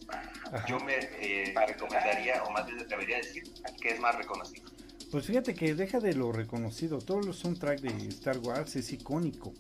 [0.68, 3.44] Yo me eh, recomendaría, o más bien me atrevería a decir,
[3.80, 4.68] que es más reconocido.
[5.10, 9.52] Pues fíjate que deja de lo reconocido, todos los soundtracks de Star Wars es icónico.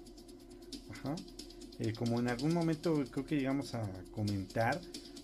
[0.90, 1.14] Ajá.
[1.78, 4.80] Eh, como en algún momento creo que llegamos a comentar,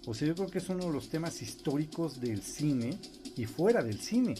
[0.06, 2.98] o sea, yo creo que es uno de los temas históricos del cine
[3.36, 4.34] y fuera del cine.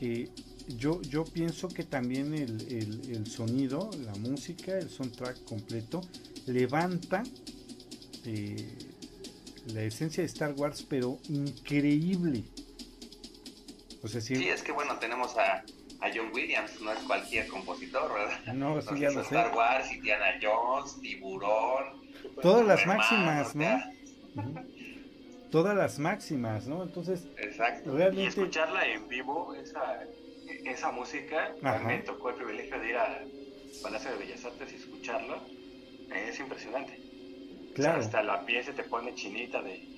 [0.00, 0.28] Eh,
[0.68, 6.00] yo, yo pienso que también el, sonido, la música, el soundtrack completo,
[6.46, 7.22] levanta
[8.24, 8.56] eh,
[9.72, 12.44] la esencia de Star Wars, pero increíble.
[14.02, 15.64] O sea, sí, es que bueno, tenemos a,
[16.00, 18.54] a John Williams, no es cualquier compositor, ¿verdad?
[18.54, 22.06] No, sí, ya lo Star Wars, Indiana Jones, Tiburón.
[22.42, 23.82] Todas las máximas, ¿no?
[25.50, 26.82] Todas las máximas, ¿no?
[26.82, 27.96] Entonces, Exacto.
[27.96, 28.22] Realmente...
[28.22, 30.04] Y escucharla en vivo, esa,
[30.64, 31.54] esa música,
[31.86, 33.28] me tocó el privilegio de ir al
[33.82, 35.40] Palacio de Bellas Artes y escucharlo,
[36.14, 37.00] es impresionante.
[37.74, 38.00] Claro.
[38.00, 39.96] hasta la piel se te pone chinita de,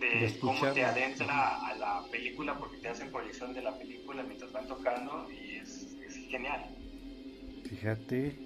[0.00, 4.52] de, cómo te adentra a la película porque te hacen proyección de la película mientras
[4.52, 5.96] van tocando y es,
[6.28, 6.64] genial.
[7.68, 8.38] Fíjate.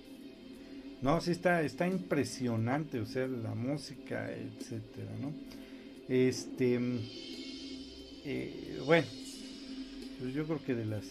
[1.02, 5.32] No, sí está, está impresionante, o sea, la música, etcétera, ¿no?
[6.10, 6.80] Este,
[8.24, 9.06] eh, bueno,
[10.18, 11.04] pues yo creo que de las,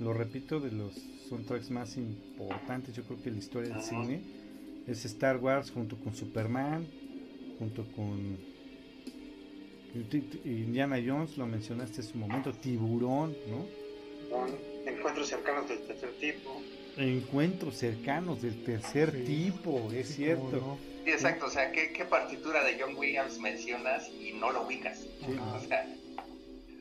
[0.00, 0.94] lo repito, de los
[1.28, 4.22] soundtracks más importantes, yo creo que la historia del cine
[4.86, 6.86] es Star Wars junto con Superman,
[7.58, 8.38] junto con
[10.46, 13.66] Indiana Jones, lo mencionaste en su momento, Tiburón, ¿no?
[14.90, 16.62] Encuentros cercanos del tercer tipo.
[16.96, 20.78] Encuentros cercanos del tercer tipo, es cierto.
[21.04, 25.06] Sí, exacto, o sea, ¿qué, partitura de John Williams mencionas y no lo ubicas?
[25.54, 25.86] O sea,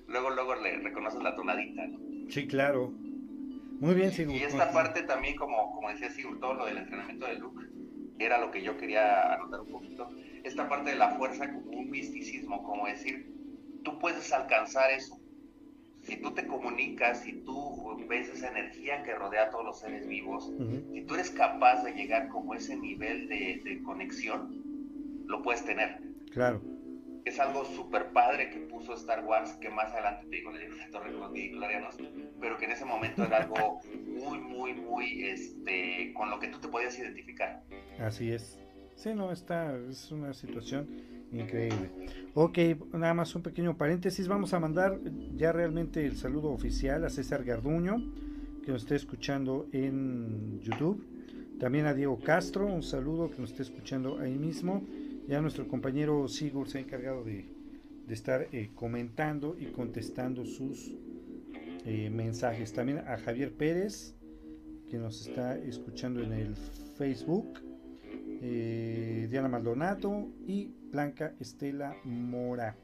[0.08, 2.00] luego, luego le reconoces la tonadita, ¿no?
[2.30, 2.94] Sí, claro.
[3.80, 4.36] Muy bien, Sigur.
[4.36, 7.66] Y esta parte también, como, como decía Sigur, todo lo del entrenamiento de Luke,
[8.20, 10.12] era lo que yo quería anotar un poquito
[10.44, 13.32] esta parte de la fuerza como un misticismo, como decir,
[13.84, 15.21] tú puedes alcanzar eso.
[16.02, 20.08] Si tú te comunicas, si tú ves esa energía que rodea a todos los seres
[20.08, 20.52] vivos,
[20.92, 24.64] si tú eres capaz de llegar como ese nivel de, conexión,
[25.28, 26.00] lo puedes tener.
[26.32, 26.62] Claro.
[27.24, 30.76] Es algo súper padre que puso Star Wars, que más adelante te digo, le digo
[30.92, 31.98] Torre con los
[32.40, 36.60] pero que en ese momento era algo muy, muy, muy, este, con lo que tú
[36.60, 37.62] te podías identificar.
[38.00, 38.60] Así es.
[38.96, 40.88] Sí, no, está, es una situación
[41.32, 41.90] increíble.
[42.34, 42.58] Ok,
[42.94, 44.30] nada más un pequeño paréntesis.
[44.30, 45.02] Vamos a mandar
[45.36, 47.98] ya realmente el saludo oficial a César Garduño,
[48.64, 51.06] que nos está escuchando en YouTube.
[51.60, 54.82] También a Diego Castro, un saludo que nos está escuchando ahí mismo.
[55.28, 57.50] Ya nuestro compañero Sigur se ha encargado de,
[58.08, 60.96] estar eh, comentando y contestando sus
[61.86, 62.72] eh, mensajes.
[62.72, 64.16] También a Javier Pérez,
[64.90, 66.56] que nos está escuchando en el
[66.98, 67.60] Facebook
[68.42, 72.76] eh, Diana Maldonado y Blanca Estela Mora,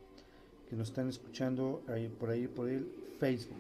[0.70, 2.88] que nos están escuchando ahí, por ahí por el
[3.20, 3.58] Facebook.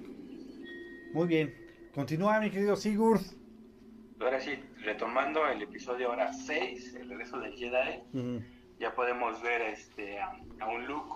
[1.13, 1.53] Muy bien,
[1.93, 3.21] continúa mi querido Sigurd.
[4.19, 8.43] Ahora sí, retomando el episodio ahora 6, el regreso del Jedi,
[8.79, 10.31] ya podemos ver este, a,
[10.73, 11.13] un Luke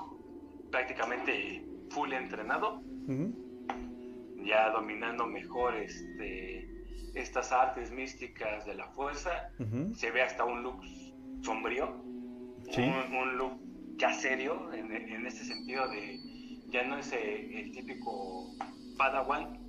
[0.69, 2.81] prácticamente full entrenado,
[4.43, 6.67] ya dominando mejor este
[7.13, 9.49] estas artes místicas de la fuerza,
[9.93, 10.81] se ve hasta un look
[11.41, 12.10] sombrío,
[12.77, 13.59] un, look
[13.97, 16.19] ya serio, en, en, este sentido de
[16.69, 18.55] ya no es el, típico
[18.97, 19.59] Padawan,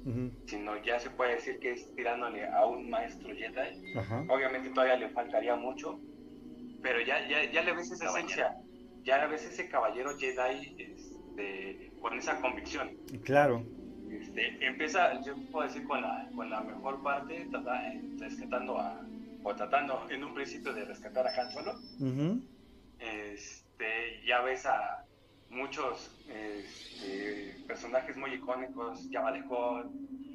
[0.46, 3.94] sino ya se puede decir que es tirándole a un maestro Jedi.
[4.28, 6.00] Obviamente todavía le faltaría mucho,
[6.82, 8.56] pero ya, ya, ya le ves esa esencia,
[9.04, 12.90] ya le ves ese caballero Jedi este, con esa convicción.
[13.24, 13.64] Claro.
[14.10, 17.48] Este, empieza, yo puedo decir, con la, con la mejor parte,
[18.18, 19.00] rescatando a,
[19.42, 21.74] o tratando en un principio de rescatar a Han Solo.
[23.02, 25.04] Este, ya ves a
[25.50, 29.42] muchos este, personajes muy icónicos, ya de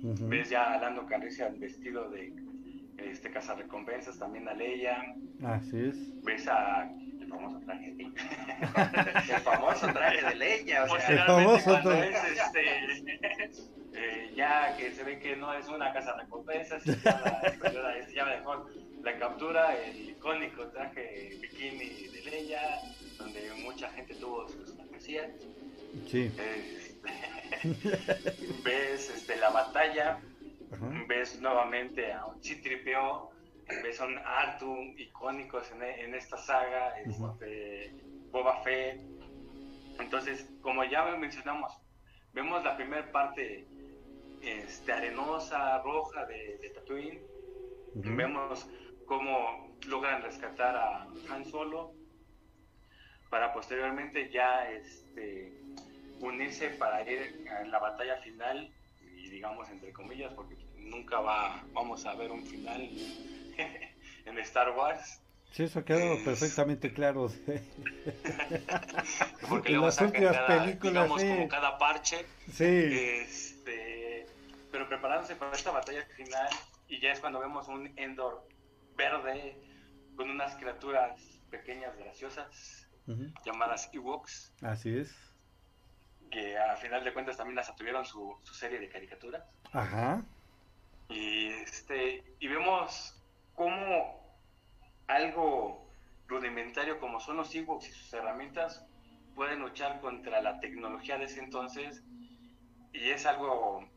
[0.01, 2.33] ves ya a Lando Calrissian vestido de
[2.97, 5.15] este recompensas también a Leia.
[5.43, 6.23] Así es.
[6.23, 6.89] Ves a
[7.19, 8.03] el famoso traje de
[9.33, 12.09] el famoso traje de Leia, o sea, el famoso traje.
[12.09, 13.51] este,
[13.93, 17.53] eh, ya que se ve que no es una casa recompensas, ya,
[18.13, 18.67] ya dejó
[19.07, 22.61] la captura, el icónico traje bikini de Leia,
[23.17, 25.31] donde mucha gente tuvo sus fantasías.
[26.07, 26.29] Sí.
[26.37, 26.99] Este,
[28.65, 30.19] ves este, la batalla,
[31.07, 33.29] ves nuevamente a un Citripio,
[33.81, 37.93] ves a un Artu icónicos en, en esta saga, este,
[38.31, 38.99] Boba Fett.
[40.01, 41.71] Entonces, como ya mencionamos,
[42.33, 43.65] vemos la primera parte
[44.41, 47.21] este, arenosa, roja de, de Tatooine.
[47.95, 48.67] Vemos
[49.07, 51.93] cómo logran rescatar a Han Solo
[53.29, 55.53] para posteriormente ya este,
[56.19, 58.71] unirse para ir a la batalla final
[59.01, 62.81] y digamos entre comillas porque nunca va vamos a ver un final
[64.25, 65.21] en Star Wars.
[65.51, 67.31] Sí eso ha quedado perfectamente claro
[69.49, 72.25] porque en las últimas películas digamos como cada parche.
[72.51, 72.65] Sí.
[72.65, 74.25] Este,
[74.71, 76.49] pero preparándose para esta batalla final
[76.89, 78.45] y ya es cuando vemos un Endor
[78.97, 79.55] verde
[80.15, 82.89] con unas criaturas pequeñas graciosas
[83.45, 84.53] llamadas Ewoks.
[84.61, 85.15] Así es.
[86.29, 89.43] Que a final de cuentas también las tuvieron su, serie de caricaturas.
[89.71, 90.25] Ajá.
[91.07, 93.15] Y, este, y vemos
[93.55, 94.37] cómo
[95.07, 95.89] algo
[96.27, 98.85] rudimentario como son los Ewoks y sus herramientas
[99.35, 102.03] pueden luchar contra la tecnología de ese entonces
[102.91, 103.87] y es algo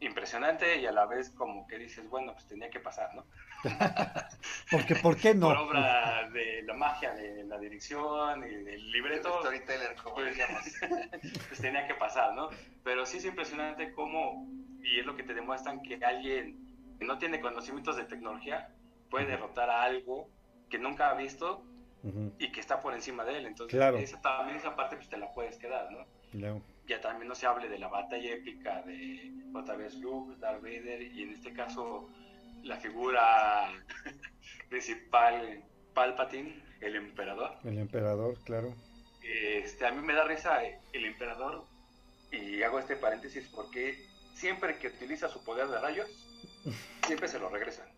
[0.00, 3.24] impresionante y a la vez como que dices, bueno, pues tenía que pasar, ¿no?
[4.70, 5.48] Porque, ¿por qué no?
[5.48, 9.40] Por obra de la magia de la dirección y del libreto.
[9.40, 10.36] Storyteller, como pues,
[11.48, 12.48] pues tenía que pasar, ¿no?
[12.84, 14.46] Pero sí es impresionante cómo,
[14.82, 16.64] y es lo que te demuestran que alguien
[16.98, 18.74] que no tiene conocimientos de tecnología
[19.10, 20.30] puede derrotar a algo
[20.70, 21.64] que nunca ha visto
[22.38, 23.46] y que está por encima de él.
[23.46, 26.06] Entonces, esa, también esa parte pues te la puedes quedar, ¿no?
[26.30, 30.62] Claro ya también no se hable de la batalla épica de otra vez Luke, Darth
[30.62, 32.08] Vader y en este caso
[32.66, 33.72] la figura
[34.68, 35.64] principal
[35.94, 37.56] Palpatine, el emperador.
[37.64, 38.74] El emperador, claro.
[39.22, 40.60] Este, a mí me da risa
[40.92, 41.64] el emperador
[42.30, 43.96] y hago este paréntesis porque
[44.34, 46.08] siempre que utiliza su poder de rayos,
[47.06, 47.88] siempre se lo regresan.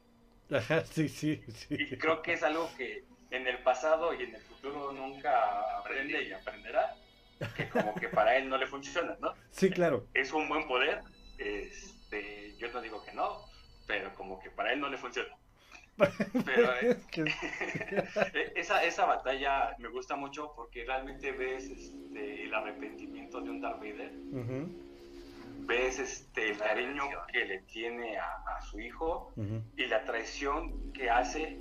[0.91, 1.77] sí, sí, sí.
[1.79, 6.23] Y creo que es algo que en el pasado y en el futuro nunca aprende
[6.23, 6.95] y aprenderá
[7.57, 9.35] que como que para él no le funciona, ¿no?
[9.51, 10.07] Sí, claro.
[10.15, 11.03] Es un buen poder,
[11.39, 13.48] este, yo no digo que no,
[13.89, 15.31] pero como que para él no le funciona.
[16.45, 16.97] Pero eh,
[18.55, 23.81] esa, esa batalla me gusta mucho porque realmente ves este, el arrepentimiento de un Darth
[23.81, 24.13] Vader.
[25.67, 27.03] Ves este, el cariño
[27.33, 29.33] que le tiene a, su hijo
[29.77, 31.59] y la traición que hace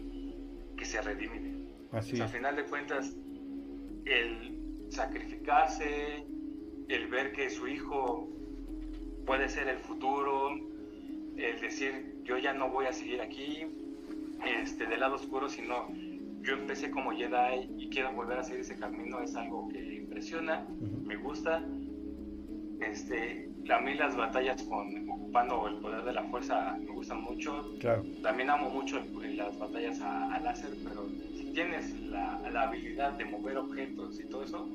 [0.77, 1.57] que se redime.
[1.91, 3.15] Así Al final de cuentas,
[4.05, 6.23] el sacrificarse,
[6.89, 8.29] el ver que su hijo
[9.25, 10.51] puede ser el futuro,
[11.37, 13.65] el decir yo ya no voy a seguir aquí
[14.45, 15.87] este, del lado oscuro, sino
[16.41, 20.65] yo empecé como Jedi y quiero volver a seguir ese camino, es algo que impresiona,
[21.05, 21.63] me gusta.
[22.81, 27.75] Este, a mí las batallas con ocupando el poder de la fuerza me gustan mucho.
[27.79, 28.03] Claro.
[28.21, 29.01] También amo mucho
[29.35, 34.43] las batallas a, láser, pero si tienes la, la, habilidad de mover objetos y todo
[34.43, 34.69] eso,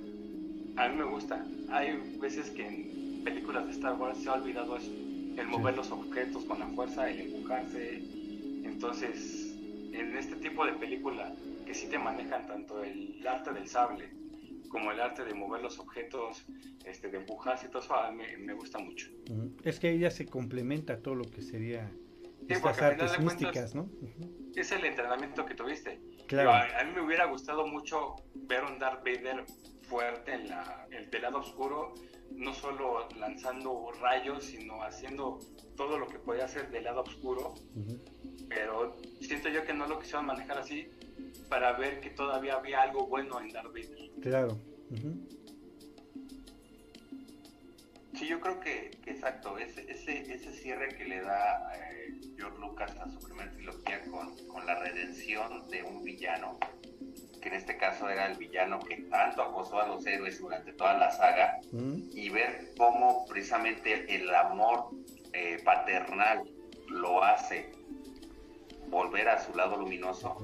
[0.76, 1.44] a mí me gusta.
[1.70, 4.90] Hay veces que en películas de Star Wars se ha olvidado eso,
[5.36, 8.02] el mover los objetos con la fuerza, el empujarse.
[8.64, 9.56] Entonces,
[9.92, 11.34] en este tipo de película
[11.66, 14.10] que sí te manejan tanto el arte del sable
[14.72, 16.46] como el arte de mover los objetos,
[16.86, 19.10] este, de empujarse y todo eso, a mí me, gusta mucho.
[19.64, 21.92] Es que ella se complementa todo lo que sería
[22.48, 23.90] estas artes místicas, ¿no?
[24.56, 26.00] Es el entrenamiento que tuviste.
[26.32, 26.50] Claro.
[26.50, 29.44] A, a, mí me hubiera gustado mucho ver un Darth Vader
[29.82, 31.92] fuerte en la, el del lado oscuro,
[32.34, 35.38] no solo lanzando rayos, sino haciendo
[35.76, 37.54] todo lo que podía hacer del lado oscuro.
[38.48, 40.88] Pero siento yo que no lo quisieron manejar así
[41.50, 44.10] para ver que todavía había algo bueno en Darth Vader.
[44.22, 44.58] Claro.
[48.14, 52.94] Sí, yo creo que, exacto, ese, ese, ese, cierre que le da eh, George Lucas
[52.98, 56.58] a su primera trilogía con, con la redención de un villano,
[57.40, 60.94] que en este caso era el villano que tanto acosó a los héroes durante toda
[60.98, 62.10] la saga, mm.
[62.12, 64.90] y ver cómo precisamente el amor
[65.32, 66.42] eh, paternal
[66.88, 67.72] lo hace
[68.88, 70.36] volver a su lado luminoso.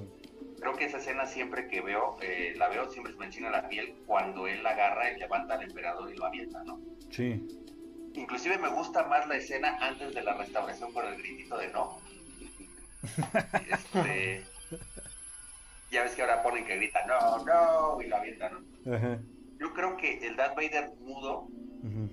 [0.60, 3.68] Creo que esa escena siempre que veo, eh, la veo, siempre se me enchina la
[3.68, 6.80] piel cuando él la agarra y levanta al emperador y lo avienta, ¿no?
[7.10, 7.47] Sí.
[8.14, 11.98] Inclusive me gusta más la escena antes de la restauración con el gritito de no.
[13.70, 14.44] Este,
[15.90, 18.94] ya ves que ahora ponen que grita no, no, y lo avienta, ¿no?
[18.94, 19.18] Ajá.
[19.60, 21.48] Yo creo que el Darth Vader mudo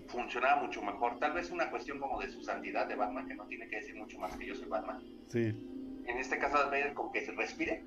[0.08, 1.20] funcionaba mucho mejor.
[1.20, 3.96] Tal vez una cuestión como de su santidad de Batman, que no tiene que decir
[3.96, 5.04] mucho más que yo soy Batman.
[5.28, 5.54] Sí.
[6.06, 7.84] En este caso, Darth Vader con que se respire,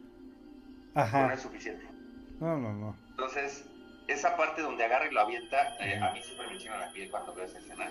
[0.95, 1.27] Ajá.
[1.29, 1.85] no es suficiente.
[2.41, 2.97] No, no, no.
[3.11, 3.65] Entonces,
[4.07, 7.11] esa parte donde agarra y lo avienta, eh, a mí siempre me enchina la piel
[7.11, 7.91] cuando veo esa escena.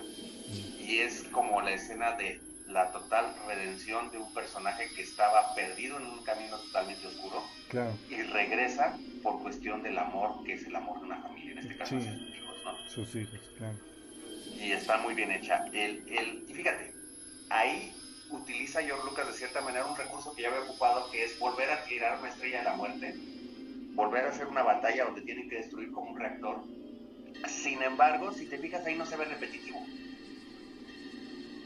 [0.78, 5.96] Y es como la escena de la total redención de un personaje que estaba perdido
[5.98, 7.96] en un camino totalmente oscuro Claro.
[8.10, 11.76] y regresa por cuestión del amor, que es el amor de una familia, en este
[11.78, 12.06] caso Sí.
[12.06, 12.90] sus hijos, ¿no?
[12.90, 13.78] Sus hijos, claro.
[14.60, 15.64] y está muy bien hecha.
[15.72, 16.92] El, el, y fíjate,
[17.48, 17.94] ahí
[18.30, 21.70] utiliza George Lucas de cierta manera un recurso que ya había ocupado, que es volver
[21.70, 23.14] a tirar una estrella de la muerte,
[23.94, 26.62] volver a hacer una batalla donde tienen que destruir como un reactor.
[27.46, 29.78] Sin embargo, si te fijas ahí no se ve repetitivo.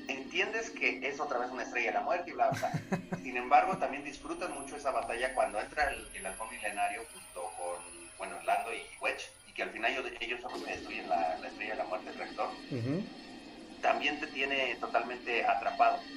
[0.09, 3.19] Entiendes que es otra vez una estrella de la muerte y bla, bla, bla.
[3.23, 8.11] Sin embargo, también disfrutas mucho esa batalla cuando entra el, el halcón milenario junto con,
[8.19, 11.39] bueno, Lando y Wedge, y que al final ellos, ellos son los que destruyen la,
[11.41, 12.63] la estrella de la muerte, el reactor
[13.81, 16.11] también te tiene totalmente atrapado.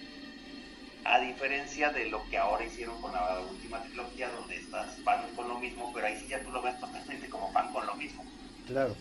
[1.06, 5.48] A diferencia de lo que ahora hicieron con la última trilogía, donde estás fan con
[5.48, 8.26] lo mismo, pero ahí sí ya tú lo ves totalmente como fan con lo mismo.
[8.66, 8.96] Claro.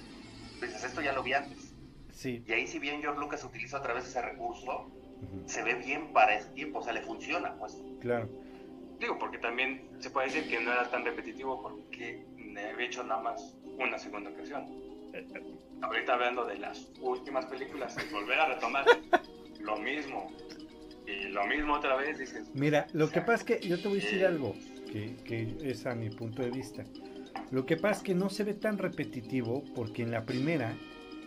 [0.60, 1.72] Dices, esto ya lo vi antes.
[2.12, 2.44] Sí.
[2.46, 4.90] Y ahí si bien George Lucas utiliza otra vez ese recurso,
[5.46, 7.80] se ve bien para ese tiempo, o sea, le funciona, pues.
[8.02, 8.28] Claro.
[8.98, 13.02] Digo, porque también se puede decir que no era tan repetitivo porque me había hecho
[13.02, 14.66] nada más una segunda ocasión.
[15.80, 18.84] Ahorita hablando de las últimas películas, volver a retomar
[19.60, 20.30] lo mismo
[21.06, 23.98] y lo mismo otra vez, dices, Mira, lo que pasa es que yo te voy
[23.98, 24.54] a decir algo
[24.90, 26.84] que, que es a mi punto de vista.
[27.50, 30.74] Lo que pasa es que no se ve tan repetitivo porque en la primera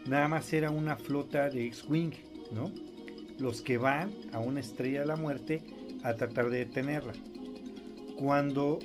[0.07, 2.13] nada más era una flota de X-Wing,
[2.51, 2.71] ¿no?
[3.39, 5.61] Los que van a una estrella de la muerte
[6.03, 7.13] a tratar de detenerla.
[8.17, 8.79] Cuando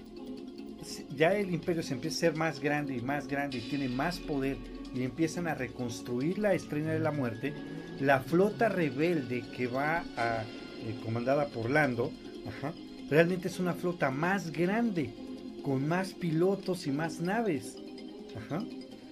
[1.15, 4.19] ya el imperio se empieza a ser más grande y más grande y tiene más
[4.19, 4.57] poder
[4.95, 7.55] y empiezan a reconstruir la estrella de la muerte,
[8.01, 10.45] la flota rebelde que va a,
[10.83, 12.13] eh, comandada por Lando,
[12.47, 12.73] ajá,
[13.09, 15.15] realmente es una flota más grande,
[15.63, 17.77] con más pilotos y más naves.
[18.37, 18.63] Ajá.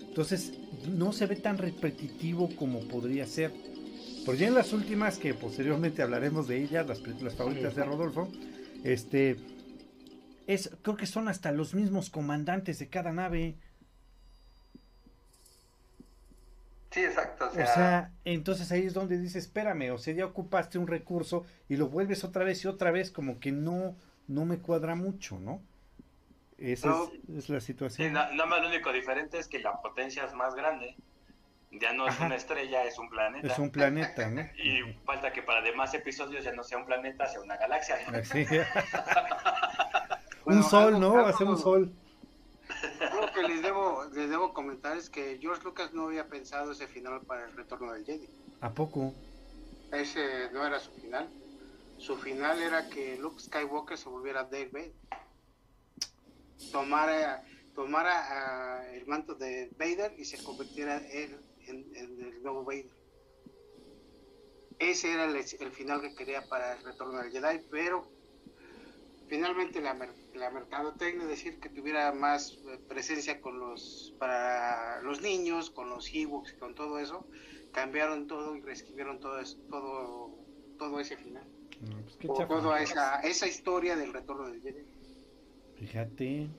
[0.00, 0.52] Entonces
[0.88, 3.52] no se ve tan repetitivo como podría ser.
[4.26, 8.28] Por ya en las últimas, que posteriormente hablaremos de ellas, las películas favoritas de Rodolfo,
[8.84, 9.36] este,
[10.46, 13.56] es, creo que son hasta los mismos comandantes de cada nave.
[16.90, 17.29] Sí, exacto.
[17.40, 20.86] O O sea, sea, entonces ahí es donde dices, espérame, o sea, ya ocupaste un
[20.86, 23.96] recurso y lo vuelves otra vez y otra vez, como que no,
[24.28, 25.62] no me cuadra mucho, ¿no?
[26.58, 27.10] Esa No.
[27.30, 28.12] es, es la situación.
[28.12, 30.94] na- nada más lo único diferente es que la potencia es más grande.
[31.72, 32.26] Ya no es Ajá.
[32.26, 33.46] una estrella, es un planeta.
[33.46, 34.42] Es un planeta, ¿no?
[34.62, 37.96] Y falta que para demás episodios ya no sea un planeta, sea una galaxia.
[40.44, 41.32] Bueno, un sol, ¿no?
[41.36, 41.92] Ser un sol.
[43.40, 47.22] Que les debo, les debo comentar es que George Lucas no había pensado ese final
[47.22, 48.28] para el retorno del Jedi.
[48.60, 49.14] ¿A poco?
[49.92, 51.28] Ese no era su final.
[51.98, 54.92] Su final era que Luke Skywalker se volviera Darth Vader.
[56.70, 57.44] Tomara,
[57.74, 62.90] tomara ah, el manto de Vader y se convirtiera él en, en el nuevo Vader.
[64.78, 68.06] Ese era el, el final que quería para el retorno del Jedi, pero
[69.30, 75.00] finalmente la, mer- la mercadotecnia, es decir, que tuviera más eh, presencia con los para
[75.02, 77.26] los niños, con los Ewoks, con todo eso,
[77.72, 80.36] cambiaron todo y reescribieron todo eso, todo,
[80.78, 81.46] todo ese final.
[81.80, 84.84] No, pues O toda esa, esa historia del retorno del Jedi.
[85.78, 86.50] Fíjate.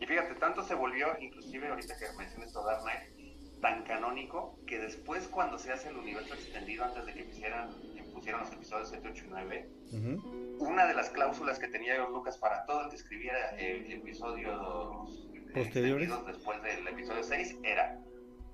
[0.00, 4.78] Y fíjate, tanto se volvió, inclusive ahorita que mencionas esto Dark Knight, tan canónico que
[4.78, 7.70] después cuando se hace el universo extendido, antes de que pusieran,
[8.20, 10.64] que pusieran los episodios 7, 8 y 9, Ujú.
[10.66, 16.08] una de las cláusulas que tenía Lucas para todo el que escribiera eh, episodios Posteriores.
[16.10, 17.98] extendidos después del episodio 6 era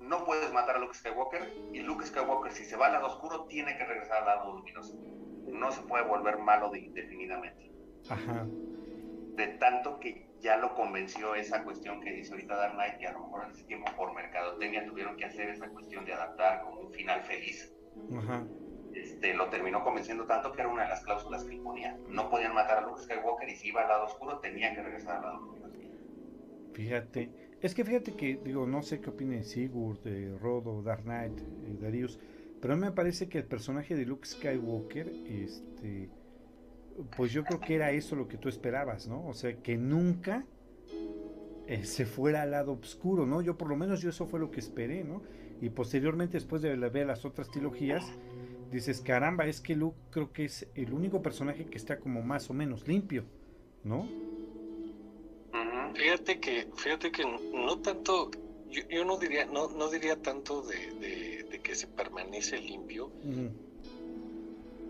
[0.01, 3.45] no puedes matar a Luke Skywalker y Luke Skywalker si se va al lado oscuro
[3.45, 4.95] tiene que regresar al lado luminoso.
[5.47, 7.71] No se puede volver malo de- indefinidamente.
[8.09, 8.45] Ajá.
[9.35, 13.13] De tanto que ya lo convenció esa cuestión que dice ahorita Dark Knight, que a
[13.13, 16.81] lo mejor en ese tiempo por mercadotecnia tuvieron que hacer esa cuestión de adaptar como
[16.81, 17.73] un final feliz.
[18.15, 18.45] Ajá.
[18.95, 21.97] Este, lo terminó convenciendo tanto que era una de las cláusulas que imponía.
[22.09, 25.17] No podían matar a Luke Skywalker y si iba al lado oscuro tenía que regresar
[25.17, 25.73] al lado luminoso.
[26.73, 27.29] Fíjate.
[27.61, 31.77] Es que fíjate que, digo, no sé qué opine Sigurd, eh, Rodo, Dark Knight, eh,
[31.79, 32.19] Darius,
[32.61, 36.09] pero me parece que el personaje de Luke Skywalker, este,
[37.15, 39.25] pues yo creo que era eso lo que tú esperabas, ¿no?
[39.25, 40.45] O sea, que nunca
[41.67, 43.41] eh, se fuera al lado oscuro, ¿no?
[43.41, 45.21] Yo por lo menos yo eso fue lo que esperé, ¿no?
[45.61, 48.05] Y posteriormente, después de ver las otras trilogías,
[48.71, 52.49] dices, caramba, es que Luke creo que es el único personaje que está como más
[52.49, 53.25] o menos limpio,
[53.83, 54.07] ¿no?
[55.95, 58.29] Fíjate que, fíjate que no tanto,
[58.69, 63.11] yo, no diría, no, no diría tanto de, que se permanece limpio,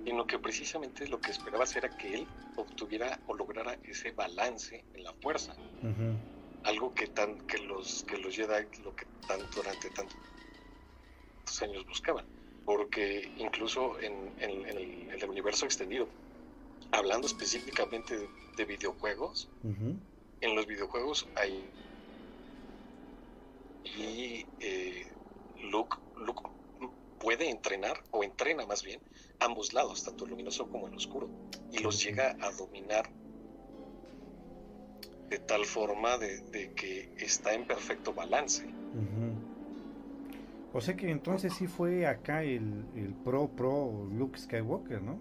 [0.03, 5.03] sino que precisamente lo que esperaba era que él obtuviera o lograra ese balance en
[5.03, 5.55] la fuerza.
[6.63, 12.25] Algo que tan, que los, que los Jedi lo que tan, durante tantos años buscaban.
[12.65, 16.07] Porque incluso en, el, universo extendido,
[16.91, 18.27] hablando específicamente
[18.57, 19.49] de, videojuegos,
[20.41, 21.63] en los videojuegos hay
[23.97, 25.07] y eh,
[25.71, 26.41] Luke, Luke
[27.19, 28.99] puede entrenar o entrena más bien
[29.39, 31.29] ambos lados, tanto el luminoso como el oscuro,
[31.71, 33.09] y los llega a dominar
[35.29, 38.65] de tal forma de, que está en perfecto balance.
[40.75, 45.17] O sea que entonces sí fue acá el, el pro pro Luke Skywalker, ¿no?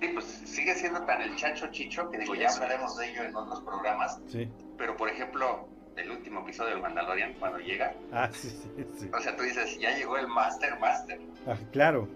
[0.00, 3.34] Sí, pues sigue siendo tan el chacho chicho que digo, ya hablaremos de ello en
[3.34, 4.20] otros programas.
[4.28, 4.48] Sí.
[4.76, 5.66] Pero por ejemplo,
[5.96, 7.92] el último episodio del Mandalorian, cuando llega.
[8.12, 9.10] Ah, sí, sí, sí.
[9.12, 11.18] O sea, tú dices, ya llegó el Master Master.
[11.44, 12.08] Ah, claro.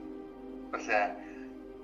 [0.73, 1.17] O sea,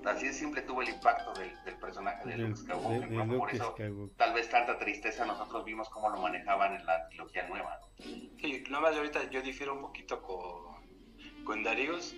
[0.05, 3.37] así de simple tuvo el impacto del, personaje de Luke Skywalker.
[3.37, 3.75] por eso,
[4.17, 7.79] tal vez tanta tristeza nosotros vimos cómo lo manejaban en la trilogía nueva.
[7.97, 12.13] Sí, nada más ahorita yo difiero un poquito con, con Darius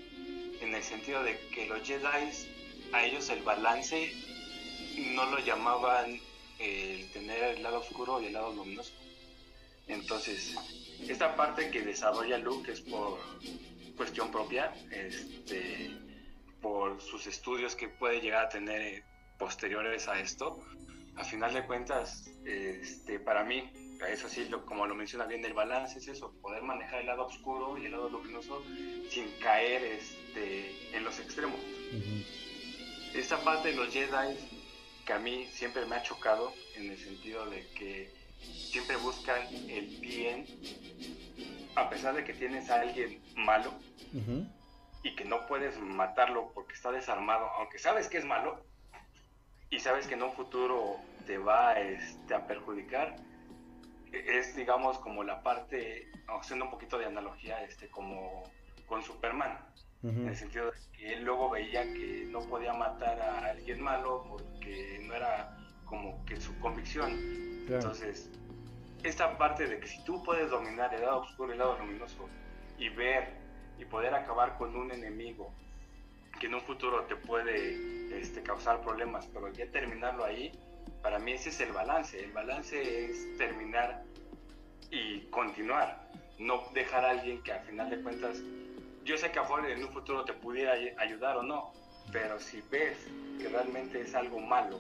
[0.62, 2.30] en el sentido de que los Jedi,
[2.94, 4.14] a ellos el balance
[5.14, 6.20] no lo llamaban
[6.60, 8.94] el tener el lado oscuro y el lado luminoso.
[9.88, 10.56] Entonces,
[11.08, 13.20] esta parte que desarrolla Luke es por
[13.98, 16.11] cuestión propia, este
[16.62, 19.04] por sus estudios que puede llegar a tener eh,
[19.38, 20.60] posteriores a esto.
[21.16, 23.70] A final de cuentas, este, para mí,
[24.10, 27.26] eso sí, lo, como lo menciona bien, el balance es eso, poder manejar el lado
[27.26, 28.64] oscuro y el lado luminoso
[29.10, 31.60] sin caer este, en los extremos.
[33.14, 34.38] Esta parte de los Jedi
[35.06, 38.10] que a mí siempre me ha chocado en el sentido de que
[38.40, 40.46] siempre buscan el bien,
[41.76, 43.74] a pesar de que tienes a alguien malo,
[45.04, 48.64] y que no puedes matarlo porque está desarmado, aunque sabes que es malo
[49.70, 53.16] y sabes que en un futuro te va este, a perjudicar,
[54.12, 58.44] es digamos como la parte, haciendo un poquito de analogía, este, como
[58.86, 59.58] con Superman,
[60.04, 64.26] en el sentido de que él luego veía que no podía matar a alguien malo
[64.28, 65.56] porque no era
[65.86, 67.12] como que su convicción.
[67.70, 68.30] Entonces,
[69.04, 72.28] esta parte de que si tú puedes dominar el lado oscuro y el lado luminoso
[72.78, 73.41] y ver
[73.82, 75.52] y poder acabar con un enemigo
[76.40, 80.52] que en un futuro te puede este, causar problemas, pero ya terminarlo ahí,
[81.02, 82.24] para mí ese es el balance.
[82.24, 84.04] El balance es terminar
[84.92, 88.42] y continuar, no dejar a alguien que al final de cuentas,
[89.04, 91.74] yo sé que afuera en un futuro te pudiera ayudar o no,
[92.12, 92.98] pero si ves
[93.40, 94.80] que realmente es algo malo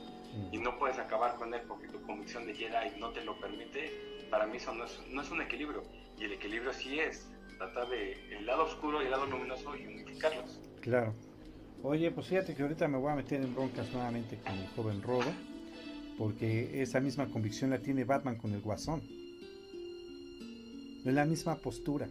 [0.52, 4.28] y no puedes acabar con él porque tu convicción de Jedi no te lo permite,
[4.30, 5.84] para mí eso no es, no es un equilibrio.
[6.18, 7.28] Y el equilibrio sí es
[7.62, 10.60] tratar de el lado oscuro y el lado luminoso y unificarlos.
[10.82, 11.14] Claro.
[11.84, 15.02] Oye, pues fíjate que ahorita me voy a meter en broncas nuevamente con el joven
[15.02, 15.32] Rodo,
[16.18, 19.02] porque esa misma convicción la tiene Batman con el Guasón.
[21.06, 22.08] Es la misma postura.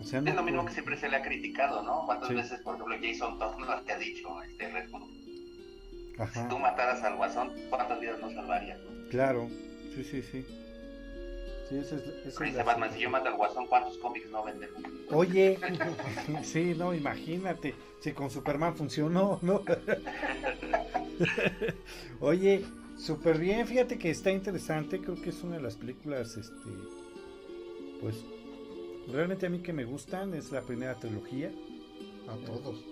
[0.00, 2.06] O sea, no es lo mismo que siempre se le ha criticado, ¿no?
[2.06, 4.90] ¿Cuántas veces, por ejemplo, Jason Todd nos te ha dicho este Red
[6.34, 8.78] Si tú mataras al Guasón, ¿cuántas vidas no salvarías?
[9.10, 9.48] Claro,
[9.94, 10.67] sí, sí, sí.
[11.68, 14.70] Sí, ese es, Batman, si yo mato al Guasón, ¿cuántos cómics no venden?
[15.10, 15.58] Oye,
[16.42, 19.62] sí, no, imagínate, si con Superman funcionó, ¿no?
[22.20, 22.64] Oye,
[22.96, 26.70] súper bien, fíjate que está interesante, creo que es una de las películas, este,
[28.00, 28.24] pues,
[29.12, 31.52] realmente a mí que me gustan, es la primera trilogía.
[32.28, 32.82] A todos.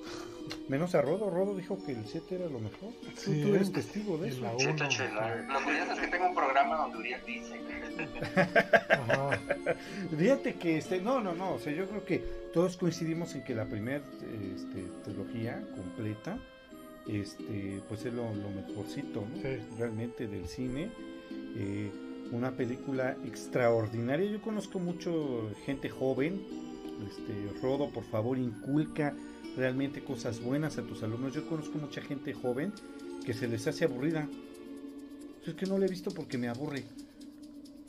[0.68, 2.92] Menos a Rodo, Rodo dijo que el 7 era lo mejor.
[3.24, 4.40] tú, eres testigo de eso.
[4.40, 7.60] Lo curioso es que tengo un programa donde Uriel dice.
[10.18, 12.18] Fíjate que este, no, no, no, o sea, yo creo que
[12.52, 14.02] todos coincidimos en que la primera
[14.54, 16.38] este, trilogía completa,
[17.06, 19.24] este, pues es lo, mejorcito,
[19.78, 20.90] realmente del cine.
[21.56, 21.90] Eh,
[22.32, 24.30] una película extraordinaria.
[24.30, 26.42] Yo conozco mucho gente joven.
[27.06, 29.14] Este, Rodo, por favor, inculca
[29.56, 31.32] realmente cosas buenas a tus alumnos.
[31.34, 32.72] Yo conozco mucha gente joven
[33.24, 34.28] que se les hace aburrida.
[35.46, 36.84] Es que no la he visto porque me aburre.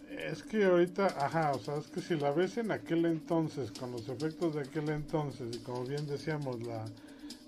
[0.10, 3.92] Es que ahorita, ajá, o sea, es que si la ves en aquel entonces, con
[3.92, 6.86] los efectos de aquel entonces, y como bien decíamos, la,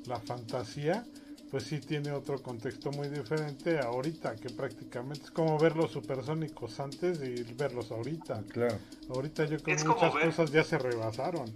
[0.05, 1.05] la fantasía,
[1.49, 6.79] pues sí tiene otro contexto muy diferente ahorita, que prácticamente es como ver los supersónicos
[6.79, 8.43] antes y verlos ahorita.
[8.49, 8.77] Claro.
[9.09, 11.51] Ahorita yo creo que muchas cosas ya se rebasaron.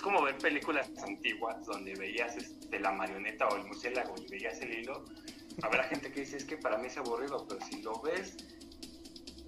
[0.00, 4.58] Es como ver películas antiguas donde veías este, la marioneta o el murciélago y veías
[4.62, 5.04] el hilo.
[5.60, 8.34] Habrá gente que dice es que para mí es aburrido, pero si lo ves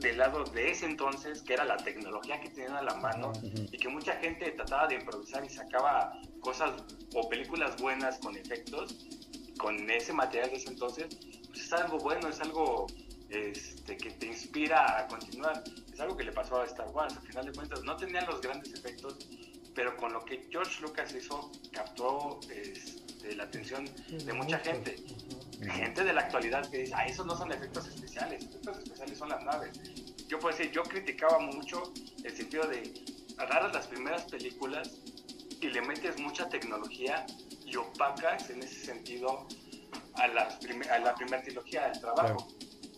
[0.01, 3.79] del lado de ese entonces, que era la tecnología que tenían a la mano y
[3.79, 6.85] que mucha gente trataba de improvisar y sacaba cosas
[7.15, 9.09] o películas buenas con efectos,
[9.57, 11.17] con ese material de ese entonces,
[11.47, 12.89] pues es algo bueno, es algo
[13.31, 15.65] este, que te inspira a continuar.
[15.91, 18.43] Es algo que le pasó a Star Wars, al final de cuentas no tenían los
[18.43, 19.17] grandes efectos,
[19.75, 24.97] pero con lo que George Lucas hizo, captó este, la atención de mucha gente.
[25.63, 29.29] Gente de la actualidad que dice, ah, esos no son efectos especiales, efectos especiales son
[29.29, 29.79] las naves.
[30.29, 31.93] Yo puedo decir, yo criticaba mucho
[32.25, 32.93] el sentido de
[33.39, 34.91] agarrar las primeras películas
[35.61, 37.25] y le metes mucha tecnología
[37.65, 39.47] y opacas en ese sentido
[40.15, 40.59] a la,
[40.91, 42.49] a la primera trilogía del trabajo.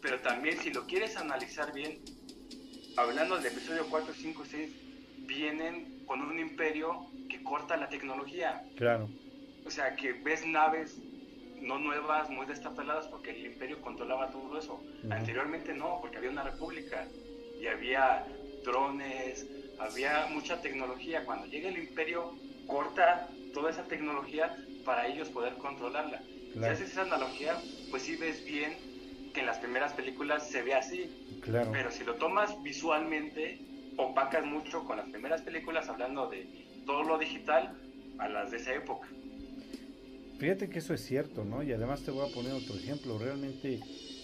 [0.01, 2.03] Pero también si lo quieres analizar bien,
[2.97, 4.71] hablando del episodio 4, 5, 6,
[5.27, 8.65] vienen con un imperio que corta la tecnología.
[8.77, 9.09] Claro.
[9.67, 11.01] O sea, que ves naves
[11.61, 14.83] no nuevas, muy destapeladas, porque el imperio controlaba todo eso.
[15.11, 17.07] Anteriormente no, porque había una república
[17.61, 18.27] y había
[18.65, 19.47] drones,
[19.79, 21.25] había mucha tecnología.
[21.25, 22.35] Cuando llega el imperio,
[22.67, 26.23] corta toda esa tecnología para ellos poder controlarla.
[26.53, 27.57] Si haces esa analogía,
[27.91, 28.77] pues sí ves bien
[29.33, 31.11] que en las primeras películas se ve así.
[31.41, 31.71] Claro.
[31.73, 33.59] Pero si lo tomas visualmente,
[33.97, 36.47] opacas mucho con las primeras películas hablando de
[36.87, 37.77] todo lo digital
[38.19, 39.09] a las de esa época.
[40.39, 41.63] Fíjate que eso es cierto, ¿no?
[41.63, 43.19] Y además te voy a poner otro ejemplo.
[43.19, 43.81] Realmente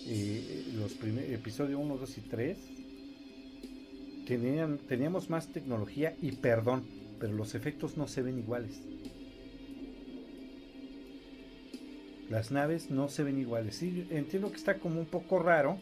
[0.06, 2.58] eh, los primeros episodios 1, 2 y 3
[4.26, 6.84] tenían, teníamos más tecnología y perdón,
[7.18, 8.82] pero los efectos no se ven iguales.
[12.28, 13.76] Las naves no se ven iguales.
[13.76, 15.78] Sí, entiendo que está como un poco raro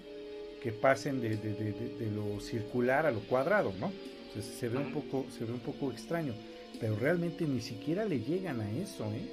[0.63, 3.93] que pasen de, lo circular a lo cuadrado, ¿no?
[4.41, 6.35] se ve un poco, se ve un poco extraño,
[6.81, 9.29] pero realmente ni siquiera le llegan a eso, ¿eh?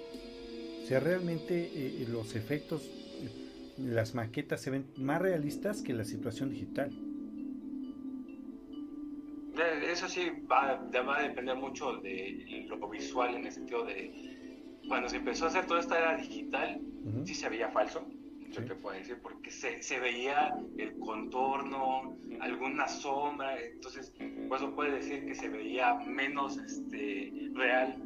[0.84, 2.90] O sea, realmente eh, eh, los efectos,
[3.78, 6.92] las maquetas se ven más realistas que la situación digital.
[9.92, 15.10] Eso sí va, va a depender mucho de lo visual en el sentido de cuando
[15.10, 16.82] se empezó a hacer toda esta era digital,
[17.24, 18.06] sí se veía falso,
[18.56, 24.14] yo te puedo decir, porque se, se, veía el contorno, alguna sombra, entonces
[24.48, 27.98] por eso puede decir que se veía menos este, real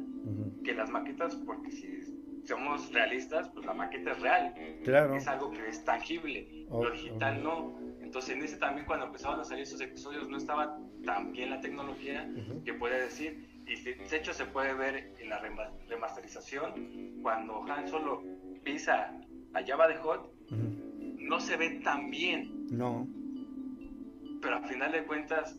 [0.64, 2.00] que las maquetas, porque si
[2.44, 4.54] somos realistas, pues la maqueta es real,
[4.84, 5.14] claro.
[5.14, 7.78] es algo que es tangible, lo digital no.
[8.00, 11.60] Entonces en ese también cuando empezaban a salir esos episodios no estaba tan bien la
[11.60, 12.28] tecnología
[12.64, 15.40] que puede decir, y de hecho se puede ver en la
[15.88, 18.22] remasterización, cuando Han Solo
[18.64, 19.14] pisa
[19.54, 22.66] a Java de Hot, no se ve tan bien.
[22.70, 23.06] No.
[24.40, 25.58] Pero al final de cuentas,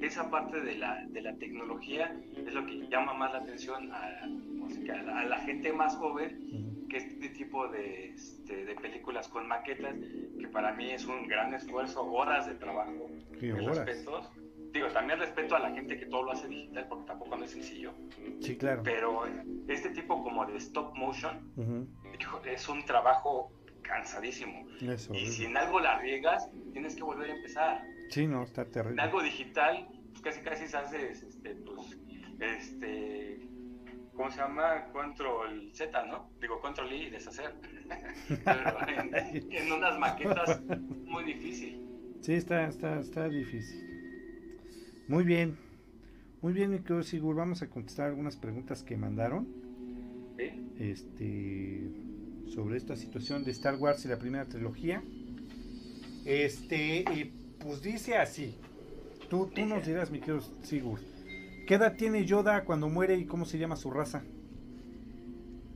[0.00, 4.24] esa parte de la, de la tecnología es lo que llama más la atención a,
[4.24, 9.94] a, la, gente más joven, que este tipo de, este, de películas con maquetas,
[10.38, 13.08] que para mí es un gran esfuerzo, horas de trabajo,
[13.40, 14.30] respetos.
[14.72, 17.52] Digo, también respeto a la gente que todo lo hace digital porque tampoco no es
[17.52, 17.94] sencillo.
[18.40, 18.82] Sí, claro.
[18.82, 19.22] Pero
[19.68, 21.88] este tipo como de stop motion
[22.44, 23.52] es un trabajo
[23.86, 24.66] cansadísimo.
[24.80, 27.84] y si en algo la riegas, tienes que volver a empezar.
[28.10, 28.94] Sí, no, está terrible.
[28.94, 31.98] En algo digital, pues casi casi se hace, este, pues,
[32.40, 33.40] este,
[34.14, 34.88] ¿cómo se llama?
[34.92, 36.30] Control Z, ¿no?
[36.40, 37.54] Digo, control I y deshacer.
[38.44, 40.62] Pero en, unas maquetas
[41.04, 41.82] muy difícil.
[42.20, 43.84] Sí, está, está, está difícil.
[45.08, 45.56] Muy bien.
[46.42, 47.36] Muy bien, mi querido Sigur.
[47.36, 49.48] Vamos a contestar algunas preguntas que mandaron.
[50.36, 50.50] ¿Sí?
[50.78, 51.90] Este
[52.54, 55.02] sobre esta situación de Star Wars y la primera trilogía.
[56.24, 58.56] Este, pues dice así.
[59.28, 61.02] Tú, tú nos dirás, mi querido Sigurd.
[61.66, 64.22] ¿Qué edad tiene Yoda cuando muere y cómo se llama su raza?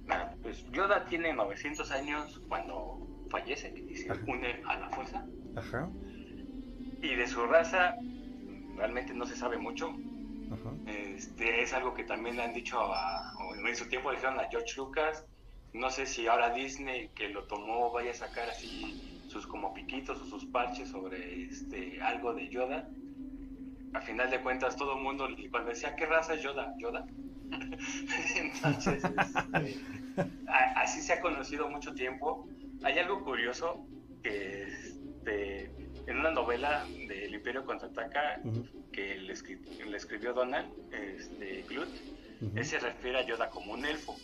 [0.07, 5.27] Bueno, pues Yoda tiene 900 años cuando fallece y se une a la fuerza.
[5.57, 5.91] Ajá.
[7.03, 7.97] Y de su raza
[8.77, 9.97] realmente no se sabe mucho.
[10.87, 13.35] Este, es algo que también le han dicho a,
[13.67, 15.25] en su tiempo dijeron a George Lucas.
[15.73, 20.21] No sé si ahora Disney que lo tomó vaya a sacar así sus como piquitos
[20.21, 22.89] o sus parches sobre este algo de Yoda
[23.93, 27.07] a final de cuentas todo el mundo cuando decía qué raza es Yoda, Yoda.
[28.37, 29.03] Entonces,
[29.65, 29.85] este,
[30.77, 32.47] así se ha conocido mucho tiempo.
[32.83, 33.85] Hay algo curioso
[34.23, 35.71] que este,
[36.07, 38.41] en una novela del Imperio contraataca
[38.93, 41.89] que le, escribió Donald este, Glut,
[42.55, 44.17] él se refiere a Yoda como un elfo.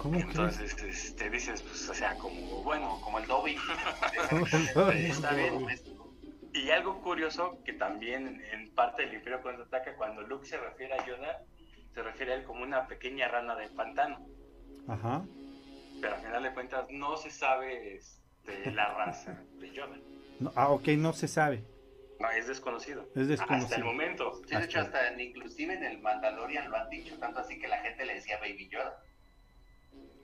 [0.00, 3.54] ¿Cómo Entonces, este, dices, pues, o sea, como, bueno, como el Dobby.
[5.10, 5.66] Está bien.
[6.54, 11.06] Y algo curioso que también en parte del Imperio contraataca, cuando Luke se refiere a
[11.06, 11.44] Yoda,
[11.92, 14.26] se refiere a él como una pequeña rana del pantano.
[14.88, 15.22] Ajá.
[16.00, 19.98] Pero al final de cuentas no se sabe este, la raza de Yoda.
[20.38, 21.62] No, ah, ok, no se sabe.
[22.18, 23.06] No, es desconocido.
[23.14, 23.66] Es desconocido.
[23.66, 24.40] Hasta el momento.
[24.48, 27.82] Sí, de hecho, hasta inclusive en el Mandalorian lo han dicho, tanto así que la
[27.82, 28.98] gente le decía Baby Yoda.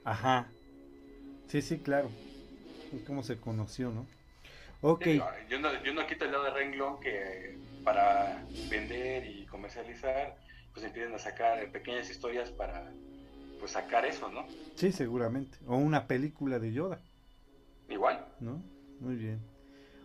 [0.07, 0.47] Ajá.
[1.49, 2.09] Sí, sí, claro.
[2.95, 4.07] Es como se conoció, ¿no?
[4.81, 5.03] Ok.
[5.03, 9.47] Sí, no, yo, no, yo no quito el lado de renglón que para vender y
[9.47, 10.39] comercializar,
[10.73, 12.89] pues empiezan a sacar pequeñas historias para
[13.59, 14.47] pues sacar eso, ¿no?
[14.77, 15.59] Sí, seguramente.
[15.67, 17.01] O una película de Yoda.
[17.89, 18.25] Igual.
[18.39, 18.63] ¿No?
[19.01, 19.41] Muy bien.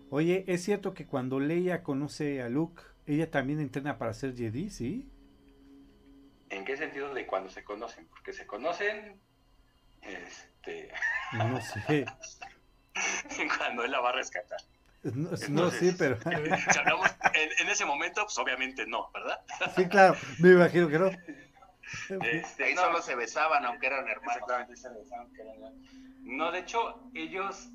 [0.10, 4.72] Oye, ¿es cierto que cuando Leia conoce a Luke, ella también entrena para ser Jedi,
[4.72, 5.08] sí?
[6.50, 8.08] ¿En qué sentido de cuando se conocen?
[8.08, 9.22] Porque se conocen,
[10.02, 10.92] este...
[11.34, 12.06] No sé.
[13.58, 14.60] cuando él la va a rescatar.
[15.04, 16.18] No, no Entonces, sí, pero...
[16.72, 19.40] Si hablamos en, en ese momento, pues obviamente no, ¿verdad?
[19.76, 21.12] Sí, claro, me imagino que no.
[22.22, 24.36] Este, Ahí no, solo se besaban, aunque eran hermanos.
[24.38, 25.74] Exactamente, se besaban, que eran-
[26.24, 27.70] No, de hecho, ellos,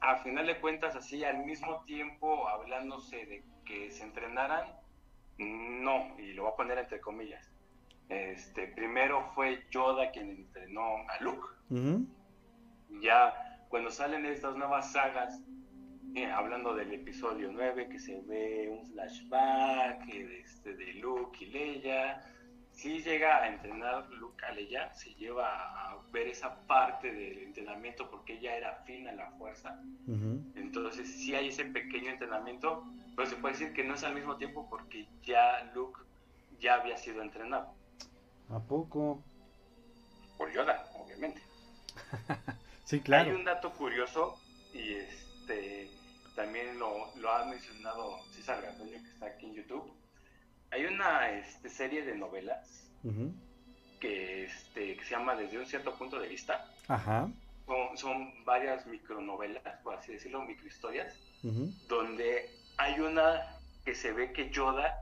[0.00, 4.66] a final de cuentas, así al mismo tiempo hablándose de que se entrenaran,
[5.38, 7.47] no, y lo voy a poner entre comillas.
[8.08, 11.46] Este, primero fue Yoda quien entrenó a Luke.
[13.02, 15.42] Ya cuando salen estas nuevas sagas,
[16.14, 21.44] eh, hablando del episodio 9, que se ve un flashback eh, de, este, de Luke
[21.44, 22.24] y Leia,
[22.72, 28.10] sí llega a entrenar Luke a Leia, se lleva a ver esa parte del entrenamiento
[28.10, 29.78] porque ella era afín a la fuerza.
[30.54, 34.36] Entonces sí hay ese pequeño entrenamiento, pero se puede decir que no es al mismo
[34.36, 36.00] tiempo porque ya Luke
[36.58, 37.77] ya había sido entrenado
[38.50, 39.22] ¿A poco?
[40.36, 41.40] por Yoda, obviamente.
[42.84, 43.34] Sí, Hay claro.
[43.36, 44.40] un dato curioso
[44.72, 45.90] y este
[46.34, 49.92] también lo, lo ha mencionado César Garduño que está aquí en YouTube.
[50.70, 52.88] Hay una este, serie de novelas
[54.00, 56.66] que, este, que se llama Desde un cierto punto de vista.
[56.86, 57.28] Ajá.
[57.66, 61.70] Son, son varias micronovelas, por así decirlo, microhistorias, Ujú.
[61.88, 62.48] donde
[62.78, 63.54] hay una
[63.84, 64.96] que se ve que Yoda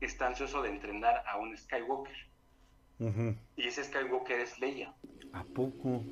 [0.00, 2.16] está ansioso de entrenar a un Skywalker.
[3.00, 3.34] Ujú.
[3.56, 4.94] Y ese Skywalker es Leia.
[5.32, 6.02] ¿A poco?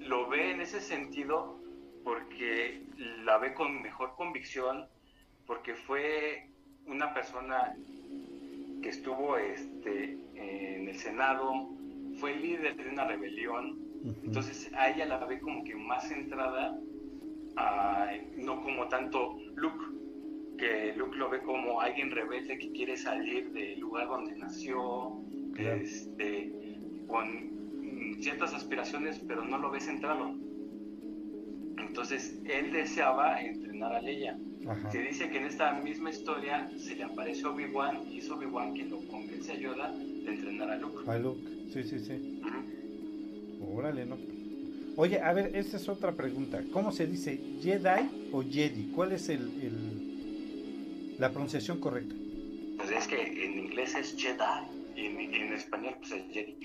[0.00, 1.56] lo ve en ese sentido
[2.02, 2.82] porque
[3.24, 4.86] la ve con mejor convicción,
[5.46, 6.48] porque fue
[6.86, 7.76] una persona
[8.82, 11.68] que estuvo este, en el Senado,
[12.18, 13.78] fue líder de una rebelión,
[14.24, 16.76] entonces a ella la ve como que más centrada,
[17.56, 19.84] a- no como tanto Luke,
[20.58, 25.20] que Luke lo ve como alguien rebelde que quiere salir del lugar donde nació,
[25.54, 25.80] Claro.
[25.80, 26.52] este,
[27.06, 30.34] con ciertas aspiraciones, pero no lo ve centrado.
[31.78, 34.38] Entonces él deseaba entrenar a Leia.
[34.66, 34.90] Ajá.
[34.92, 38.90] Se dice que en esta misma historia se le aparece Obi-Wan y es Obi-Wan quien
[38.90, 41.10] lo convence a Yoda de entrenar a Luke.
[41.10, 41.40] A Luke.
[41.72, 42.40] Sí, sí, sí.
[43.74, 44.16] Órale, no.
[44.96, 46.62] Oye, a ver, esta es otra pregunta.
[46.72, 47.40] ¿Cómo se dice?
[47.62, 48.90] ¿Jedi o Jedi?
[48.94, 52.14] ¿Cuál es el, el- la pronunciación correcta?
[52.76, 54.36] Pues es que en inglés es Jedi
[54.94, 56.58] y en, en español pues es Jedi.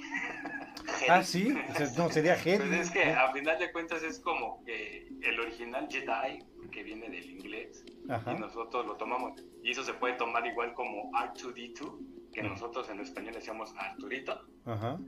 [1.09, 1.53] Ah, sí.
[1.97, 2.67] No, sería Jedi.
[2.67, 6.39] Pues es que a final de cuentas es como que el original Jedi,
[6.71, 9.43] que viene del inglés, y nosotros lo tomamos.
[9.63, 14.41] Y eso se puede tomar igual como R2D2, que nosotros en español decíamos Arturito.
[14.65, 14.99] Ajá.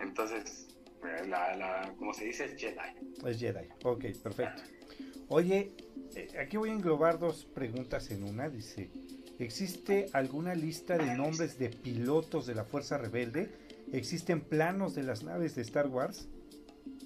[0.00, 0.68] Entonces,
[1.00, 3.26] pues, la, la, como se dice, es Jedi.
[3.26, 3.68] Es Jedi.
[3.84, 4.62] Ok, perfecto.
[5.28, 5.72] Oye,
[6.14, 8.48] eh, aquí voy a englobar dos preguntas en una.
[8.48, 8.90] Dice,
[9.38, 13.50] ¿existe alguna lista de nombres de pilotos de la Fuerza Rebelde?
[13.92, 16.28] ¿Existen planos de las naves de Star Wars?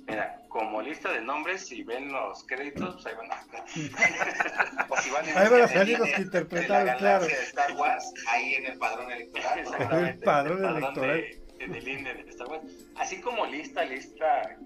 [0.06, 4.86] Mira, como lista de nombres, si ven los créditos, pues ahí van a estar.
[4.88, 7.20] O si van en Ahí van a salir los que interpretaron, la claro.
[7.20, 9.58] galaxia de Star Wars, ahí en el padrón electoral.
[9.58, 11.24] Exactamente, El padrón electoral.
[11.58, 12.62] De, del INE de Star Wars.
[12.96, 14.56] Así como lista, lista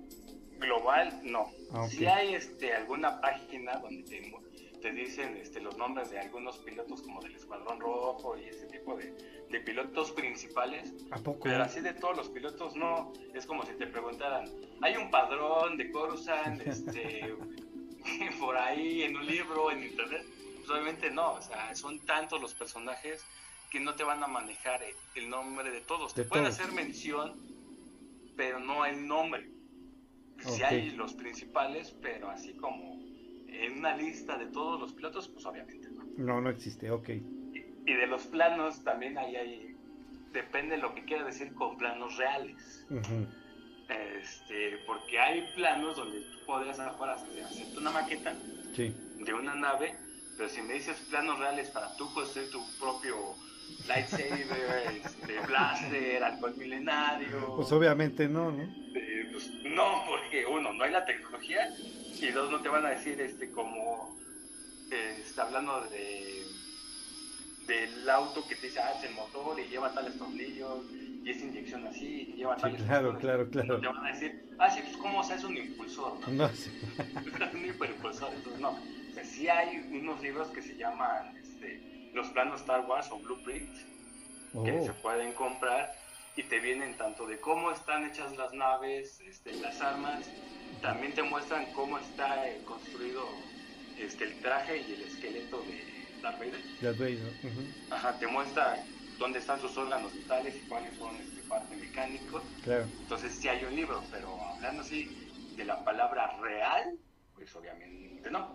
[0.58, 1.50] global, no.
[1.72, 1.86] Ah.
[1.88, 4.32] Si hay este, alguna página donde te,
[4.82, 8.96] te dicen este, los nombres de algunos pilotos como del Escuadrón Rojo y ese tipo
[8.96, 9.12] de,
[9.48, 11.44] de pilotos principales, ¿A poco?
[11.44, 13.12] pero así de todos los pilotos no.
[13.32, 14.44] Es como si te preguntaran,
[14.82, 17.34] hay un padrón de Coruscant este,
[18.40, 20.26] por ahí en un libro, en internet.
[20.58, 23.24] Pues obviamente no, o sea, son tantos los personajes
[23.70, 24.80] que no te van a manejar
[25.14, 26.14] el- nombre de todos.
[26.14, 26.58] De te pueden todos.
[26.60, 27.32] hacer mención,
[28.36, 29.48] pero no el nombre.
[30.38, 33.00] Si hay los principales, pero así como
[33.52, 36.04] en una lista de todos los pilotos, pues obviamente no.
[36.16, 36.90] No, no existe.
[36.90, 37.08] Ok.
[37.10, 39.76] Y, y de los planos también ahí hay,
[40.32, 42.86] depende de lo que quiera decir con planos reales.
[43.88, 48.34] Este, porque hay planos donde tú podrías ahora hacerte una maqueta
[48.74, 49.94] de una nave,
[50.36, 53.34] pero si me dices planos reales para tú construir tu propio
[53.86, 57.56] lightsaber, este, blaster, alcohol milenario.
[57.56, 58.62] Pues obviamente no, ¿no?
[58.94, 61.68] Eh, pues no, porque uno, no hay la tecnología
[62.20, 64.16] y dos, no te van a decir este como
[64.90, 66.44] eh, está hablando de
[67.66, 70.84] del auto que te dice, ah, es el motor y lleva tales tornillos
[71.24, 73.80] y es inyección así y lleva tales Claro, claro, claro.
[73.80, 76.26] Te van a decir, ah, sí, pues cómo se hace un impulsor, ¿no?
[76.32, 76.70] No, sí.
[77.54, 78.70] un hiperimpulsor, entonces no.
[78.70, 83.18] O sea, sí hay unos libros que se llaman este, Los planos Star Wars o
[83.18, 83.86] Blueprints
[84.64, 84.84] que Oh.
[84.84, 85.90] se pueden comprar
[86.36, 90.30] y te vienen tanto de cómo están hechas las naves, este, las armas,
[90.82, 93.26] también te muestran cómo está eh, construido
[93.96, 95.84] este, el traje y el esqueleto de
[96.22, 96.62] Darth Vader.
[96.80, 98.84] Darth Vader, ujú, Ajá, te muestra
[99.18, 102.42] dónde están sus órganos vitales y cuáles son este, parte mecánicos.
[102.62, 102.84] Claro.
[103.00, 105.08] Entonces sí hay un libro, pero hablando así
[105.56, 106.94] de la palabra real,
[107.34, 108.54] pues obviamente no.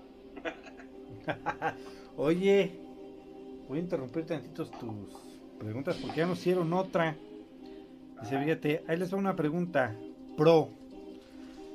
[2.18, 2.86] Oye,
[3.68, 4.91] voy a interrumpir tantitos tus
[5.60, 7.18] preguntas porque ya nos hicieron otra.
[8.22, 9.95] Dice, fíjate, ahí les va una pregunta.
[10.35, 10.69] Pro.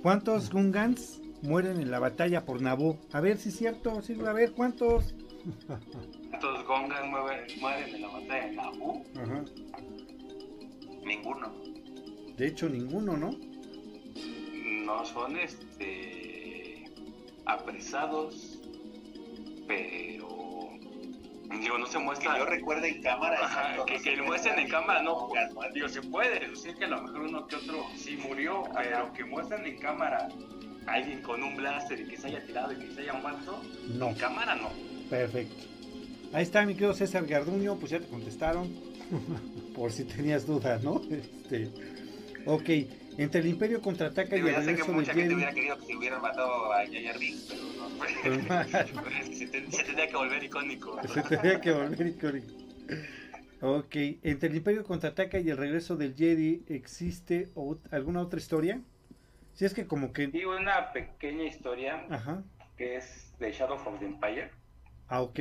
[0.02, 2.98] ¿Cuántos Gungans mueren en la batalla por Naboo?
[3.12, 5.14] A ver si es cierto, sí, a ver, ¿cuántos?
[5.66, 9.02] ¿Cuántos Gongan mueren, mueren en la batalla de Naboo?
[9.16, 9.44] Ajá.
[11.04, 11.52] Ninguno.
[12.36, 13.30] De hecho, ninguno, ¿no?
[14.84, 16.84] No son este
[17.44, 18.58] apresados,
[19.66, 20.31] pero
[21.60, 22.38] digo, no se Que muestra.
[22.38, 23.38] yo recuerde en cámara.
[23.44, 25.28] Ajá, que, que lo muestren en cámara, no,
[25.74, 29.24] digo, se puede deducir que a lo mejor uno que otro sí murió, pero que
[29.24, 30.28] muestren en cámara
[30.86, 33.60] a alguien con un blaster y que se haya tirado y que se haya muerto,
[33.94, 34.08] No.
[34.08, 34.70] en cámara no.
[35.08, 35.64] Perfecto.
[36.32, 38.68] Ahí está, mi querido César Garduño, pues ya te contestaron.
[39.74, 41.02] Por si tenías dudas, ¿no?
[41.10, 41.70] Este.
[42.46, 42.68] Ok,
[43.18, 45.34] entre el Imperio contraataca y el ya sé que regreso de mucha gente Jedi.
[45.34, 47.54] hubiera querido que se hubieran matado a Binks,
[48.22, 48.60] pero no.
[48.60, 51.00] Es que se, ten- se tendría que volver icónico.
[51.08, 52.52] Se tenía que volver icónico.
[53.60, 58.80] Ok, entre el Imperio contraataca y el regreso del Jedi, ¿existe ot- alguna otra historia?
[59.54, 60.30] Si es que como que...
[60.32, 62.42] Y una pequeña historia Ajá.
[62.76, 64.50] que es de Shadow of the Empire.
[65.08, 65.38] Ah, ok.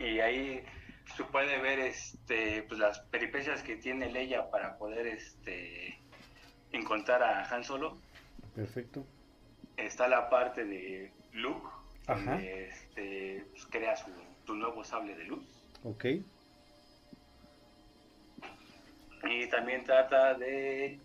[0.00, 0.62] Y ahí
[1.16, 6.00] se puede ver este pues las peripecias que tiene Leia para poder este
[6.76, 7.96] encontrar a Han Solo.
[8.54, 9.04] Perfecto.
[9.76, 11.66] Está la parte de Luke,
[12.06, 12.32] Ajá.
[12.32, 14.10] donde este, pues, crea su,
[14.46, 15.44] su nuevo sable de luz.
[15.84, 16.04] Ok.
[19.24, 20.98] Y también trata de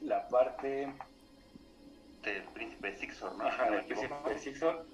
[0.00, 0.92] la parte
[2.22, 3.44] Del príncipe Sixor, ¿no?
[3.46, 4.86] ajá, del príncipe Sixor,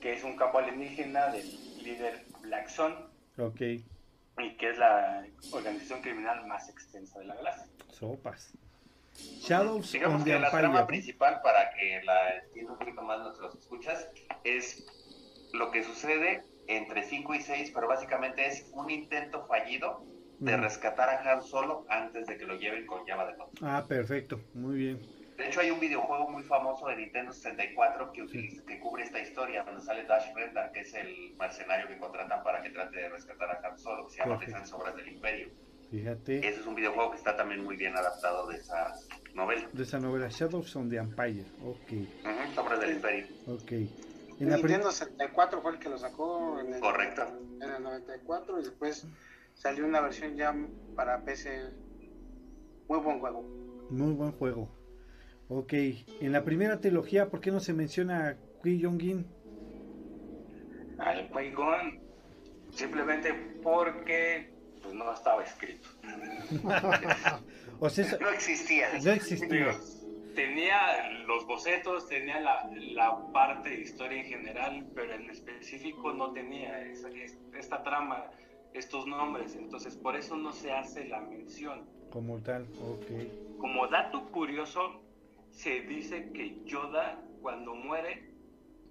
[0.00, 1.46] que es un campo alienígena del
[1.84, 2.94] líder Black Sun,
[3.38, 3.60] Ok.
[3.60, 7.66] y que es la organización criminal más extensa de la galaxia.
[7.92, 8.52] Sopas.
[9.18, 10.62] Shadows Digamos on que the la Empire.
[10.62, 14.08] trama principal, para que la entiendan un poquito más nuestros escuchas,
[14.44, 14.84] es
[15.52, 20.02] lo que sucede entre 5 y 6, pero básicamente es un intento fallido
[20.38, 20.60] de Mm.
[20.62, 23.58] rescatar a Han Solo antes de que lo lleven con llama de Hutt.
[23.62, 24.40] Ah, perfecto.
[24.54, 25.00] Muy bien.
[25.36, 29.20] De hecho, hay un videojuego muy famoso de Nintendo 64 que, utiliza, que cubre esta
[29.20, 33.08] historia, donde sale Dash Rendar, que es el mercenario que contratan para que trate de
[33.08, 34.60] rescatar a Han Solo, que se llama Perfecto.
[34.60, 35.48] Las Obras del Imperio.
[35.90, 36.38] Fíjate.
[36.48, 38.92] Ese es un videojuego que está también muy bien adaptado de esa
[39.34, 39.68] novela.
[39.72, 41.44] De esa novela, Shadows on the Empire.
[41.62, 41.92] Ok.
[41.92, 43.26] Ujú, Obras del Imperio.
[43.46, 43.72] Ok.
[43.72, 47.22] En la Nintendo prim- 64 fue el que lo sacó en el, Correcto.
[47.60, 49.06] en el 94 y después
[49.54, 50.54] salió una versión ya
[50.96, 51.70] para PC.
[52.88, 53.42] Muy buen juego.
[53.90, 54.68] Muy buen juego.
[55.48, 55.72] Ok.
[56.20, 59.26] En la primera trilogía, ¿por qué no se menciona a Qui Jong-in?
[60.98, 62.00] Al Qui-Gon,
[62.70, 63.32] simplemente
[63.62, 64.53] porque
[64.84, 65.88] pues, no estaba escrito.
[67.80, 68.88] O sea, eso- No existía.
[69.02, 69.74] no existía.
[70.34, 76.32] Tenía los bocetos, tenía la, la parte de historia en general, pero en específico no
[76.32, 77.08] tenía esa-
[77.56, 78.24] esta trama,
[78.72, 81.84] estos nombres, entonces por eso no se hace la mención.
[82.10, 83.58] Como tal, ok.
[83.58, 85.02] Como dato curioso,
[85.50, 88.30] se dice que Yoda cuando muere,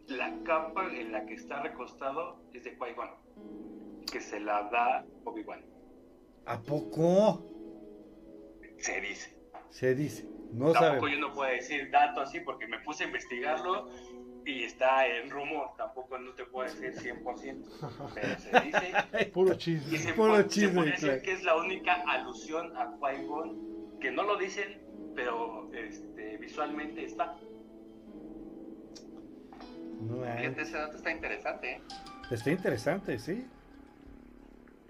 [0.08, 3.10] la capa en la que está recostado es de Qui-Gon,
[4.12, 5.62] que se la da Obi-Wan,
[6.46, 7.50] ¿A poco?
[8.78, 9.34] se dice.
[9.70, 10.28] Se dice.
[10.52, 13.90] No Tampoco yo no puedo decir dato así porque me puse a investigarlo
[14.46, 19.58] y está en rumor, tampoco no te puedo decir 100%, pero se dice Puro y
[19.58, 19.98] chisme.
[19.98, 21.22] se, Puro se chisme, decir claro.
[21.24, 24.82] que es la única alusión a Qui-Gon que no lo dicen,
[25.16, 27.38] pero este, visualmente está.
[30.02, 31.72] No, Fíjate, ese dato está interesante.
[31.72, 31.82] ¿eh?
[32.30, 33.48] está interesante, sí.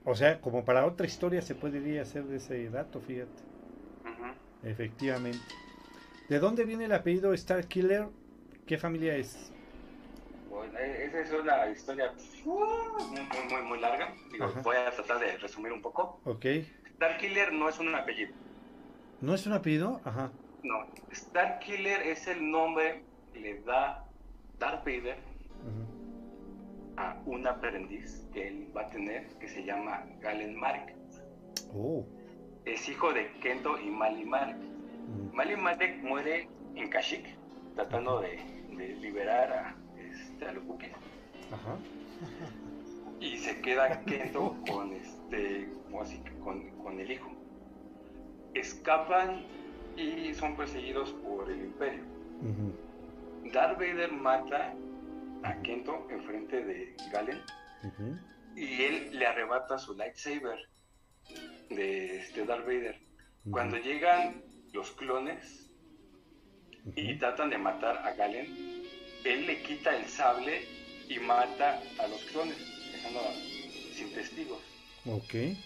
[0.06, 3.42] O sea, como para otra historia se podría hacer de ese dato, fíjate.
[4.64, 5.40] Efectivamente.
[6.30, 8.08] ¿De dónde viene el apellido Star Killer?
[8.66, 9.52] ¿Qué familia es?
[10.50, 12.14] Bueno, e-, esa es una historia
[12.46, 13.20] muy,
[13.50, 14.14] muy, muy larga.
[14.32, 16.22] Digo, voy a tratar de resumir un poco.
[16.24, 16.46] Ok.
[16.86, 18.34] Star Killer no es un apellido.
[19.22, 20.02] ¿No es un apellido?
[20.06, 20.32] Ajá.
[20.64, 23.04] No, Star Killer es el nombre
[23.34, 24.06] que le da
[24.60, 25.18] Darth Vader.
[26.98, 30.96] A un aprendiz que él va a tener que se llama Galen Marek.
[31.76, 32.06] Oh.
[32.66, 34.58] Es hijo de Kento y Mali Marek.
[34.58, 35.36] Mm.
[35.36, 37.26] Mali Marek muere en Kashyyyk
[37.76, 38.38] tratando de,
[38.78, 40.92] de liberar a, este, a los buques
[41.52, 41.76] Ajá.
[43.20, 47.32] y se queda Kento con este como así con, con el hijo.
[48.54, 49.44] Escapan
[49.98, 52.04] y son perseguidos por el imperio.
[53.52, 54.74] Darth Vader mata
[55.44, 57.42] a Kento enfrente de Galen
[58.56, 60.70] y él le arrebata su lightsaber
[61.70, 63.00] de este Darth Vader.
[63.50, 64.42] Cuando llegan
[64.72, 65.70] los clones
[66.96, 68.48] y tratan de matar a Galen,
[69.26, 70.66] él le quita el sable
[71.10, 72.58] y mata a los clones,
[72.92, 73.20] dejando
[73.94, 74.62] sin testigos.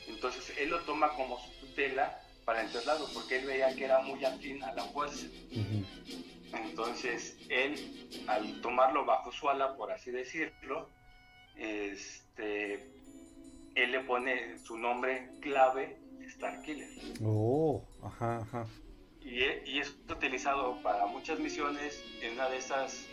[0.08, 4.24] Entonces él lo toma como su tutela para enterrarlo, porque él veía que era muy
[4.24, 5.28] afín a la fuerza.
[6.54, 10.90] Entonces él, al tomarlo bajo su ala, por así decirlo,
[11.58, 12.90] este,
[13.76, 16.00] él le pone su nombre clave,
[16.30, 16.88] Starkiller.
[17.22, 17.86] Oh.
[18.02, 18.66] Ajá, ajá.
[19.20, 22.02] Y, y es utilizado para muchas misiones.
[22.22, 23.08] En una de esas,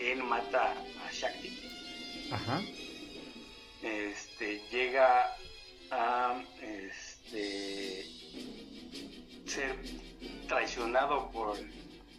[0.00, 1.56] él mata a Shakti.
[2.32, 2.60] Ajá.
[3.82, 5.36] Este, llega
[5.92, 8.15] a este,
[9.46, 9.76] ser
[10.48, 11.56] traicionado por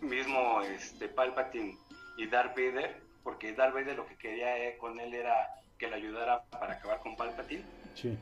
[0.01, 1.77] mismo este, Palpatine
[2.17, 5.95] y Darth Vader, porque Darth Vader lo que quería eh, con él era que le
[5.95, 7.63] ayudara para acabar con Palpatine.
[7.93, 8.17] Sí.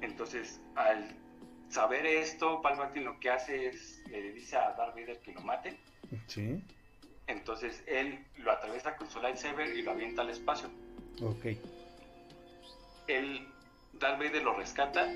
[0.00, 1.14] Entonces, al
[1.68, 5.78] saber esto, Palpatine lo que hace es le dice a Darth Vader que lo mate.
[6.26, 6.62] Sí.
[7.26, 10.68] Entonces él lo atraviesa con su lightsaber y lo avienta al espacio.
[11.22, 11.56] Ok.
[13.06, 13.46] Él,
[13.94, 15.10] Darth Vader lo rescata,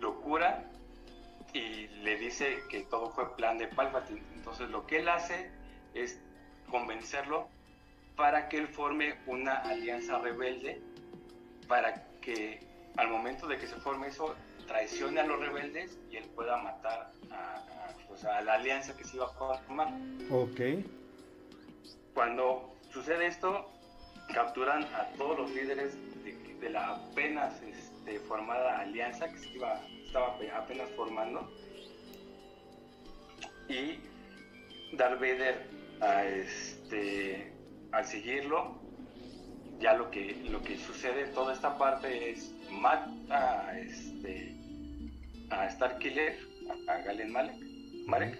[0.00, 0.69] lo cura
[1.52, 4.22] y le dice que todo fue plan de Palpatine.
[4.34, 5.50] Entonces lo que él hace
[5.94, 6.20] es
[6.70, 7.48] convencerlo
[8.16, 10.80] para que él forme una alianza rebelde
[11.66, 12.60] para que
[12.96, 14.34] al momento de que se forme eso
[14.66, 19.04] traicione a los rebeldes y él pueda matar a, a, pues, a la alianza que
[19.04, 19.88] se iba a formar.
[20.30, 20.60] Ok.
[22.14, 23.70] Cuando sucede esto,
[24.32, 25.94] capturan a todos los líderes
[26.24, 31.48] de, de la apenas este, formada alianza que se iba, estaba ape- apenas formando.
[33.68, 34.00] Y
[34.96, 35.64] Darth Vader,
[36.00, 37.52] a este,
[37.92, 38.80] al seguirlo,
[39.78, 44.52] ya lo que, lo que sucede en toda esta parte es mata a, este,
[45.50, 46.36] a Starkiller,
[46.88, 47.30] a Galen
[48.06, 48.36] Marek,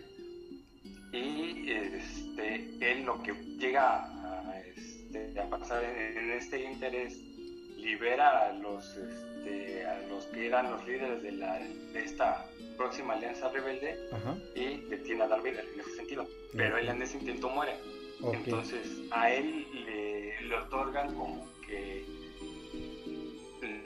[1.12, 7.16] y este, él lo que llega a, este, pasar en, en este interés
[7.76, 9.29] libera a los, este,
[9.86, 12.46] a los que eran los líderes de, la, de esta
[12.76, 14.36] próxima alianza rebelde Ajá.
[14.54, 16.26] y detiene a Darth Vader en ese sentido.
[16.56, 17.76] Pero él en ese intento muere.
[18.32, 22.04] Entonces a él le, le otorgan como que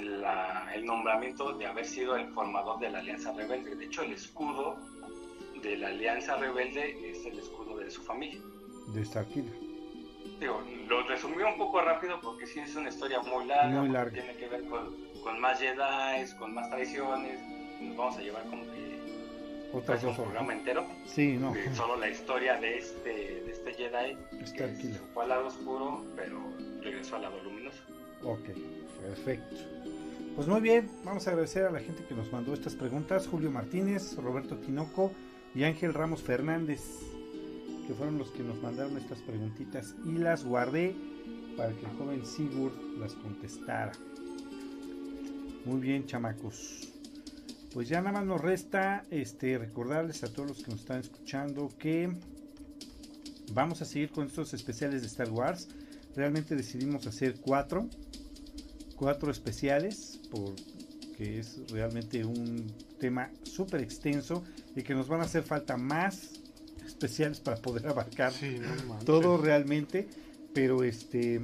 [0.01, 3.75] la- el nombramiento de haber sido el formador de la Alianza Rebelde.
[3.77, 4.77] De hecho, el escudo
[5.63, 8.41] de la Alianza Rebelde es el escudo de su familia.
[8.89, 9.55] De Starkiller.
[10.41, 13.81] Digo, lo resumí un poco rápido porque sí es una historia muy larga.
[13.81, 14.13] Muy larga.
[14.13, 14.95] Tiene que ver con,
[15.25, 17.41] con más Jedi, con más traiciones.
[17.81, 19.01] Nos vamos a llevar como que
[19.73, 20.87] Otras casi un programa entero.
[21.07, 21.53] Sí, no.
[21.53, 23.09] de solo la historia de este,
[23.43, 24.97] de este Jedi que Starkiller.
[24.97, 26.41] se fue al lado oscuro, pero
[26.83, 27.83] regresó al lado luminoso.
[28.23, 28.51] Ok,
[29.03, 29.57] perfecto.
[30.37, 33.51] Pues muy bien, vamos a agradecer a la gente que nos mandó estas preguntas, Julio
[33.51, 35.13] Martínez, Roberto Tinoco
[35.55, 36.81] y Ángel Ramos Fernández,
[37.87, 40.97] que fueron los que nos mandaron estas preguntitas y las guardé
[41.57, 43.93] para que el joven Sigurd las contestara.
[45.65, 46.89] Muy bien, chamacos.
[47.73, 51.71] Pues ya nada más nos resta este recordarles a todos los que nos están escuchando
[51.79, 52.15] que
[53.53, 55.69] vamos a seguir con estos especiales de Star Wars.
[56.15, 57.89] Realmente decidimos hacer cuatro,
[58.97, 64.45] cuatro especiales, porque es realmente un tema súper extenso
[64.77, 66.31] y que nos van a hacer falta más
[66.87, 69.05] especiales para poder abarcar Sí, no manches.
[69.05, 70.07] todo realmente,
[70.53, 71.41] pero este,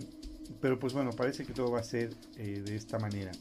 [0.60, 3.32] pero pues bueno, parece que todo va a ser eh, de esta manera.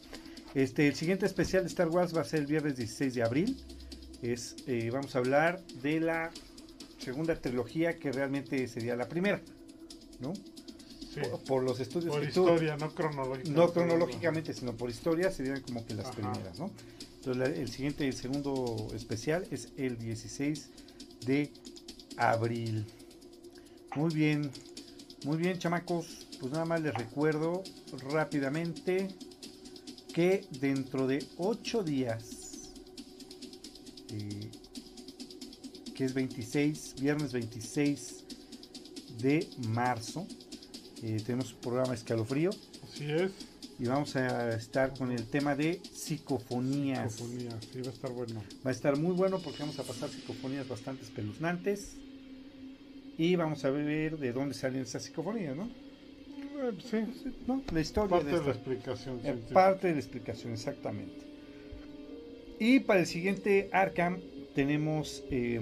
[0.55, 3.57] Este, el siguiente especial de Star Wars va a ser el viernes 16 de abril.
[4.21, 6.31] Es, eh, vamos a hablar de la
[6.97, 9.41] segunda trilogía que realmente sería la primera,
[10.19, 10.33] ¿no?
[10.33, 11.21] Sí.
[11.21, 13.51] Por, por los estudios Por que historia, no cronológicamente.
[13.51, 16.15] no cronológicamente, sino por historia, serían como que las Ajá.
[16.15, 16.69] primeras, ¿no?
[17.15, 20.69] Entonces la- el siguiente, el segundo especial es el 16
[21.25, 21.51] de
[22.17, 22.85] abril.
[23.95, 24.51] Muy bien,
[25.25, 27.63] muy bien chamacos, pues nada más les recuerdo
[28.11, 29.07] rápidamente
[30.19, 32.73] que dentro de 8 días,
[34.11, 34.51] eh,
[35.95, 38.25] que es 26, viernes 26
[39.21, 40.27] de marzo,
[41.03, 42.49] eh, tenemos un programa Escalofrío.
[42.83, 43.31] Así es.
[43.79, 47.13] Y vamos a estar con el tema de psicofonías.
[47.13, 48.43] Psicofonías, sí, va a estar bueno.
[48.65, 51.95] Va a estar muy bueno porque vamos a pasar psicofonías bastante espeluznantes.
[53.17, 55.69] Y vamos a ver de dónde salen esas psicofonías, ¿no?
[56.61, 57.63] Eh, sí, Sí, ¿no?
[57.71, 59.21] La historia parte de de esta- la explicación.
[59.21, 61.25] sí, parte de la explicación, exactamente.
[62.59, 64.19] Y para el siguiente Arkham
[64.53, 65.61] tenemos eh,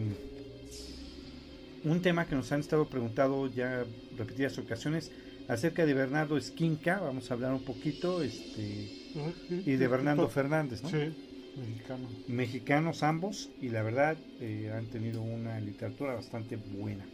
[1.83, 3.85] un tema que nos han estado preguntando ya
[4.17, 5.11] repetidas ocasiones
[5.47, 6.99] acerca de Bernardo Esquinca.
[6.99, 8.89] Vamos a hablar un poquito, este,
[9.65, 10.89] y de Bernardo Fernández, ¿no?
[10.89, 11.13] Sí,
[11.55, 12.09] mexicano.
[12.27, 17.05] Mexicanos ambos, y la verdad eh, han tenido una literatura bastante buena.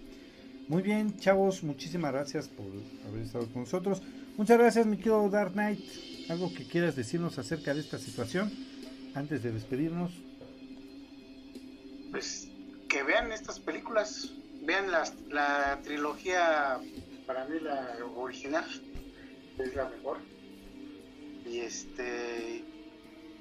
[0.70, 2.66] Muy bien, chavos, muchísimas gracias por
[3.08, 4.02] haber estado con nosotros.
[4.38, 5.84] Muchas gracias, mi querido Dark Knight.
[6.30, 8.50] ¿Algo que quieras decirnos acerca de esta situación
[9.14, 10.12] antes de despedirnos?
[12.12, 12.48] Pues
[12.88, 14.32] que vean estas películas,
[14.62, 16.80] vean las, la trilogía,
[17.28, 18.66] para mí la original
[19.60, 20.20] es la mejor.
[21.46, 22.64] Y este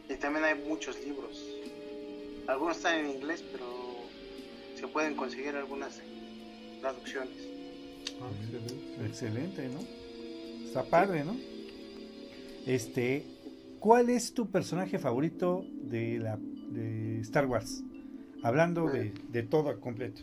[0.08, 1.40] y también hay muchos libros.
[2.48, 3.66] Algunos están en inglés, pero
[4.74, 6.00] se pueden conseguir algunas
[6.82, 7.30] traducciones.
[8.20, 9.06] Ah, excelente.
[9.06, 9.80] Excelente, ¿no?
[10.66, 11.36] Está padre, ¿no?
[12.66, 13.24] Este,
[13.78, 17.82] ¿cuál es tu personaje favorito de la de Star Wars?
[18.42, 20.22] Hablando de, de todo completo.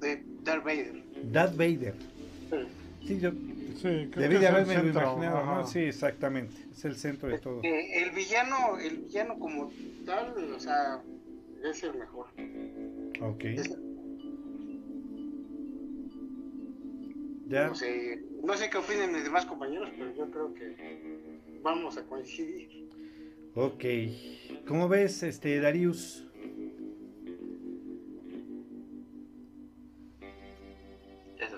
[0.00, 1.02] De Darth Vader.
[1.32, 1.94] Darth Vader.
[3.06, 5.66] Sí, yo Sí, creo debí que de es el haberme lo imaginado, ¿no?
[5.66, 6.54] Sí, exactamente.
[6.72, 7.60] Es el centro de todo.
[7.64, 9.70] Eh, el villano, el villano como
[10.06, 11.02] tal, o sea,
[11.68, 12.28] es el mejor.
[13.20, 13.44] Ok.
[13.44, 13.76] Es-
[17.46, 20.74] Ya, No sé, no sé qué opinen mis demás compañeros, pero yo creo que
[21.62, 22.88] vamos a coincidir.
[23.54, 23.84] ok.
[24.66, 26.26] ¿Cómo ves, este, Darius?
[31.38, 31.48] Ya.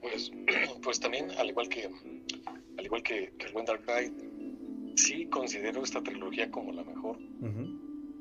[0.00, 0.30] Pues,
[0.82, 1.88] pues también, al igual que
[2.78, 4.12] al igual que, que el buen Dark Knight,
[4.96, 7.18] sí considero esta trilogía como la mejor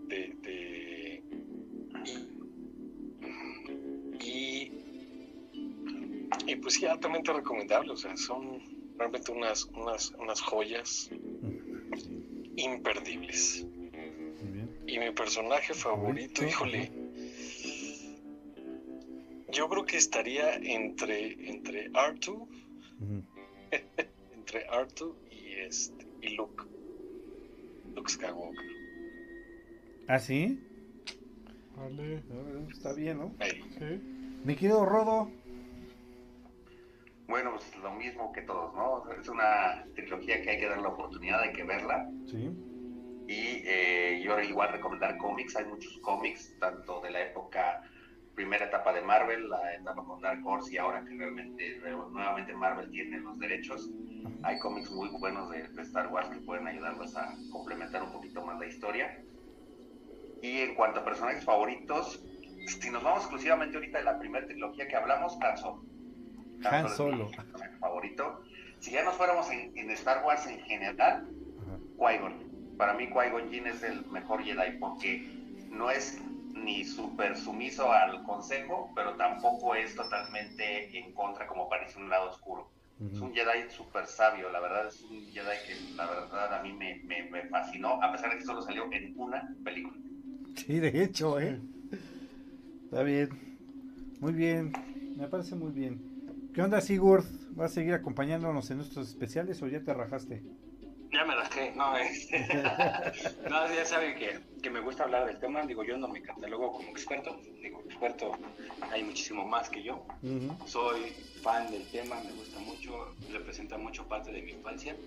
[0.07, 0.35] de-
[6.49, 8.59] y pues sí altamente recomendable o sea son
[8.97, 11.09] realmente unas unas unas joyas
[12.55, 13.67] imperdibles
[14.87, 16.91] y mi personaje favorito híjole
[19.51, 22.49] yo creo que estaría entre entre Artu
[24.33, 26.63] entre Artu y este y Luke
[27.95, 28.69] Luke Skywalker
[30.07, 30.59] ¿Ah, sí?
[31.77, 32.23] Vale,
[32.71, 33.35] Está bien, ¿no?
[33.77, 34.01] Sí.
[34.43, 35.29] Mi querido Rodo.
[37.29, 39.03] Bueno, pues lo mismo que todos, ¿no?
[39.13, 42.09] Es una trilogía que hay que dar la oportunidad, hay que verla.
[42.25, 42.51] Sí.
[43.27, 47.83] Y eh, yo igual recomendar cómics, hay muchos cómics, tanto de la época,
[48.33, 52.89] primera etapa de Marvel, la etapa con Dark Horse y ahora que realmente nuevamente Marvel
[52.89, 53.91] tiene los derechos.
[54.41, 58.43] Hay cómics muy buenos de, de Star Wars que pueden ayudarlos a complementar un poquito
[58.43, 59.23] más la historia.
[60.41, 62.25] Y en cuanto a personajes favoritos,
[62.65, 65.98] si nos vamos exclusivamente ahorita de la primera trilogía que hablamos, Han Solo.
[66.65, 67.29] Han es Solo.
[67.79, 68.41] favorito.
[68.79, 71.27] Si ya nos fuéramos en, en Star Wars en general,
[71.61, 71.77] Ajá.
[71.97, 72.49] Qui-Gon.
[72.77, 75.27] Para mí Qui-Gon Jinn es el mejor Jedi porque
[75.69, 76.19] no es
[76.53, 82.29] ni súper sumiso al consejo, pero tampoco es totalmente en contra como parece un lado
[82.29, 82.69] oscuro.
[83.13, 86.73] Es un Jedi súper sabio, la verdad es un Jedi que la verdad a mí
[86.73, 89.95] me, me, me fascinó, a pesar de que solo salió en una película.
[90.55, 91.61] Sí, de hecho, ¿eh?
[92.85, 93.29] Está bien.
[94.19, 94.73] Muy bien.
[95.15, 96.08] Me parece muy bien.
[96.59, 97.23] ¿Qué onda, Sigurd?
[97.51, 100.43] ¿Vas a seguir acompañándonos en nuestros especiales o ya te rajaste?
[101.09, 102.45] Ya me rajé, no, este,
[103.49, 106.73] no, ya saben que, que me gusta hablar del tema, digo, yo no me catalogo
[106.73, 108.33] como experto, digo, experto
[108.91, 110.05] hay muchísimo más que yo,
[110.65, 112.91] soy fan del tema, me gusta mucho,
[113.29, 114.99] representa mucho parte de mi infancia,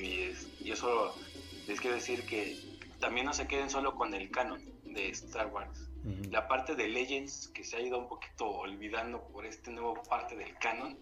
[0.00, 1.18] y, es- y eso
[1.66, 2.54] les quiero decir que
[3.00, 5.90] también no se queden solo con el canon de Star Wars,
[6.30, 10.36] La parte de Legends que se ha ido un poquito olvidando por este nuevo parte
[10.36, 10.96] del canon,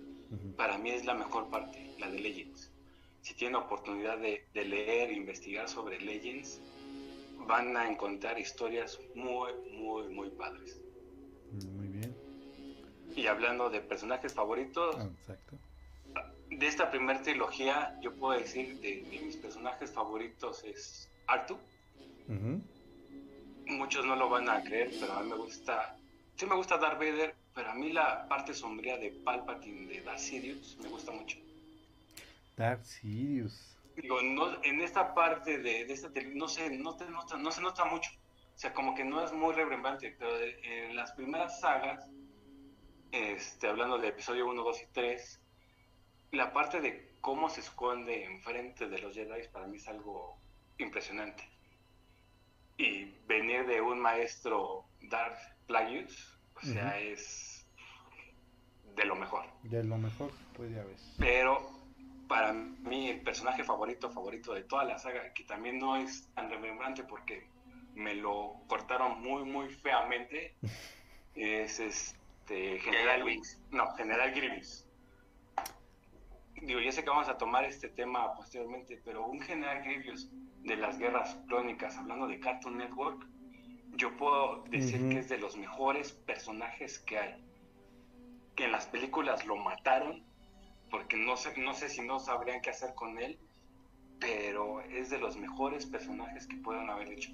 [0.56, 2.70] para mí es la mejor parte, la de Legends.
[3.20, 6.60] Si tienen oportunidad de, de leer e investigar sobre Legends,
[7.46, 10.80] van a encontrar historias muy, muy, muy padres.
[11.76, 12.14] Muy bien.
[13.14, 15.56] Y hablando de personajes favoritos, Ah, exacto.
[16.50, 21.58] de esta primera trilogía, yo puedo decir de, de mis personajes favoritos es Artu.
[23.66, 25.96] Muchos no lo van a creer, pero a mí me gusta,
[26.36, 30.18] sí me gusta Darth Vader, pero a mí la parte sombría de Palpatine, de Darth
[30.18, 31.38] Sirius, me gusta mucho.
[32.56, 33.76] Darth Sirius.
[33.96, 37.50] Digo, no, en esta parte de, de esta tele- no se, no, te nota, no
[37.52, 38.10] se nota mucho.
[38.54, 40.58] O sea, como que no es muy rebrembante, pero de-
[40.88, 42.04] en las primeras sagas,
[43.12, 45.40] este, hablando de episodio 1, 2 y 3,
[46.32, 50.36] la parte de cómo se esconde enfrente de los Jedi para mí es algo
[50.78, 51.48] impresionante.
[52.76, 57.66] Y venir de un maestro Darth Plagueis, o sea, es
[58.96, 59.44] de lo mejor.
[59.62, 60.96] De lo mejor puede haber.
[61.18, 61.74] Pero
[62.28, 66.50] para mí el personaje favorito, favorito de toda la saga, que también no es tan
[66.50, 67.46] remembrante porque
[67.94, 70.54] me lo cortaron muy, muy feamente,
[71.34, 73.60] es este General Wings.
[73.70, 74.86] No, General Grievous.
[76.60, 80.30] Digo, ya sé que vamos a tomar este tema posteriormente, pero un General Grievous
[80.64, 83.26] de las guerras crónicas, hablando de Cartoon Network,
[83.96, 87.44] yo puedo decir que es de los mejores personajes que hay.
[88.56, 90.22] Que en las películas lo mataron,
[90.90, 93.38] porque no sé, no sé si no sabrían qué hacer con él,
[94.18, 97.30] pero es de los mejores personajes que puedan haber hecho.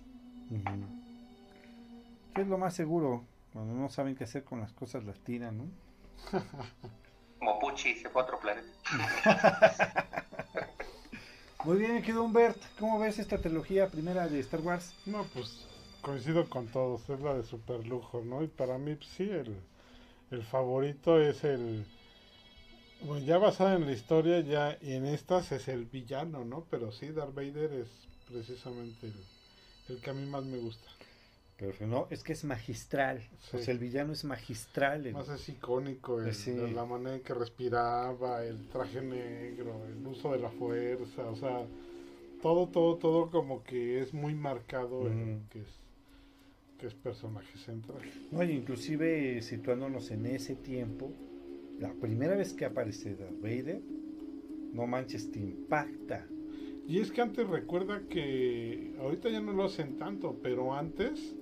[2.35, 3.25] ¿Qué es lo más seguro?
[3.53, 5.65] Cuando no saben qué hacer con las cosas, las tiran, ¿no?
[7.39, 10.07] Como Pucci se fue a otro planeta.
[11.65, 12.57] Muy bien, quedó Humbert.
[12.79, 14.95] ¿Cómo ves esta trilogía primera de Star Wars?
[15.05, 15.67] No, pues
[16.01, 18.43] coincido con todos, es la de super lujo, ¿no?
[18.43, 21.85] Y para mí, pues, sí, el, favorito es el.
[23.03, 26.65] Bueno, ya basada en la historia, ya y en estas es el villano, ¿no?
[26.71, 27.89] Pero sí, Darth Vader es
[28.27, 30.89] precisamente el, el que a mí más me gusta.
[31.87, 33.21] No, es que es magistral.
[33.51, 33.57] Sí.
[33.57, 35.13] O sea, el villano es magistral.
[35.13, 36.55] Más es icónico, el- Sí.
[36.75, 41.67] la manera en que respiraba, el traje negro, el uso de la fuerza, o sea,
[42.43, 45.67] todo, todo, todo como que es muy marcado en que es
[46.79, 48.01] que es personaje central.
[48.31, 51.13] No, y inclusive situándonos en ese tiempo,
[51.79, 53.83] la primera vez que aparece Darth Vader,
[54.73, 56.27] no manches, te impacta.
[56.87, 61.35] Y es que antes recuerda que ahorita ya no lo hacen tanto, pero antes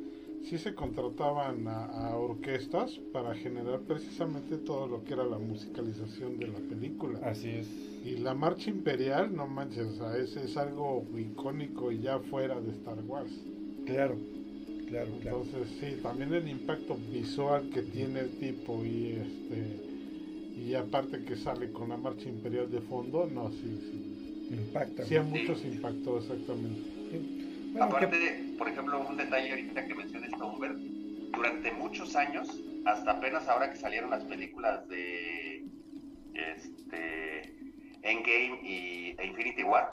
[0.45, 6.39] sí se contrataban a, a orquestas para generar precisamente todo lo que era la musicalización
[6.39, 7.21] de la película.
[7.23, 7.69] Así es.
[8.05, 12.61] Y la marcha imperial, no manches, o sea, es, es algo icónico y ya fuera
[12.61, 13.33] de Star Wars.
[13.85, 14.17] Claro,
[14.89, 15.43] claro, claro.
[15.43, 19.89] Entonces, sí, también el impacto visual que tiene el tipo y este
[20.59, 24.55] y aparte que sale con la marcha imperial de fondo, no, sí, sí.
[24.55, 25.05] Impacta.
[25.05, 26.98] Sí, a muchos impactó exactamente.
[27.73, 32.49] Bueno, Aparte, que- por ejemplo, un detalle ahorita que mencioné Humbert, durante muchos años,
[32.85, 35.65] hasta apenas ahora que salieron las películas de
[36.35, 37.43] este
[38.03, 39.91] Endgame y e Infinity War,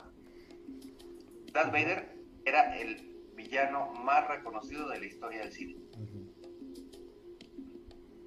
[1.52, 2.96] Darth Vader era el
[3.34, 5.76] villano más reconocido de la historia del cine.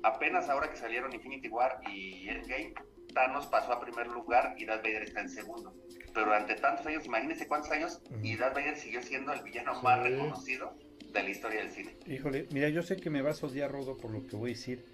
[0.03, 2.73] Apenas ahora que salieron Infinity War y Endgame,
[3.13, 5.73] Thanos pasó a primer lugar y Darth Vader está en segundo.
[6.13, 8.35] Pero durante tantos años, imagínense cuántos años, y.
[8.35, 9.81] Darth Vader siguió siendo el villano Sí.
[9.83, 10.73] más reconocido
[11.13, 11.95] de la historia del cine.
[12.07, 14.53] Híjole, mira, yo sé que me vas a odiar, Rodo, por lo que voy a
[14.53, 14.85] decir,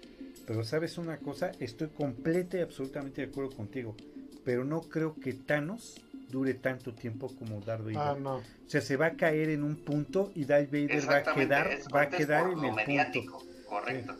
[0.46, 3.96] pero sabes una cosa, estoy completa y absolutamente de acuerdo contigo,
[4.44, 7.98] pero no creo que Thanos dure tanto tiempo como Darth Vader.
[7.98, 8.36] Ah, no.
[8.36, 11.78] O sea, se va a caer en un punto y Darth Vader va a quedar,
[11.94, 13.66] va a quedar en el mediático, punto.
[13.66, 14.16] correcto.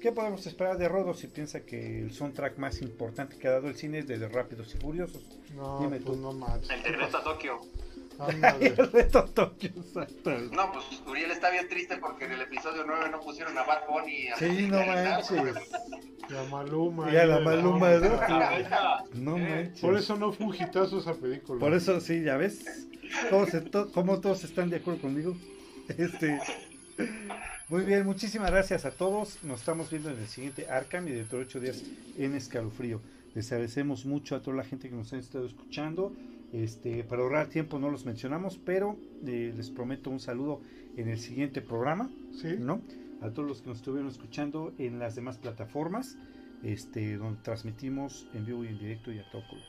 [0.00, 3.68] ¿Qué podemos esperar de Rodo si piensa que el soundtrack más importante que ha dado
[3.68, 5.22] el cine es de Rápidos y Furiosos?
[5.54, 6.22] No, Dime pues tú.
[6.22, 6.70] no manches.
[6.70, 7.60] El secreto a Tokio.
[8.18, 8.66] Ándale.
[8.78, 10.30] El reto Tokio, exacto.
[10.52, 13.86] No, pues Uriel está bien triste porque en el episodio 9 no pusieron a Bad
[13.88, 14.28] Bunny.
[14.28, 15.30] a Sí, no manches.
[16.30, 17.12] Y a Maluma.
[17.12, 18.00] Y a la eh, Maluma, ¿no?
[18.00, 19.80] Venga, No manches.
[19.80, 21.60] Por eso no fue un hitazo esa película.
[21.60, 22.86] Por eso sí, ya ves.
[23.28, 25.36] Todos, to- como todos están de acuerdo conmigo.
[25.88, 26.38] Este.
[27.68, 29.42] Muy bien, muchísimas gracias a todos.
[29.42, 31.82] Nos estamos viendo en el siguiente Arkham y dentro de ocho días
[32.16, 33.00] en Escalofrío.
[33.34, 36.12] Les agradecemos mucho a toda la gente que nos ha estado escuchando.
[36.52, 40.60] Este, para ahorrar tiempo no los mencionamos, pero eh, les prometo un saludo
[40.96, 42.08] en el siguiente programa.
[42.40, 42.54] Sí.
[42.56, 42.82] ¿no?
[43.20, 46.16] A todos los que nos estuvieron escuchando en las demás plataformas,
[46.62, 49.64] este, donde transmitimos en vivo y en directo y a todo color.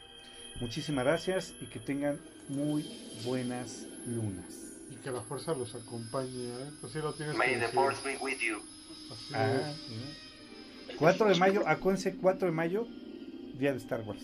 [0.61, 2.85] Muchísimas gracias y que tengan muy
[3.25, 4.66] buenas lunas.
[5.07, 6.49] Que la fuerza los acompañe.
[6.49, 6.71] ¿eh?
[6.81, 7.75] Pues sí lo tienes May que the decir.
[7.75, 8.57] force be with you.
[9.09, 9.77] Así Ah, es.
[10.89, 10.95] sí.
[10.97, 12.85] 4 de mayo, acuérdense, 4 de mayo,
[13.57, 14.21] día de Star Wars.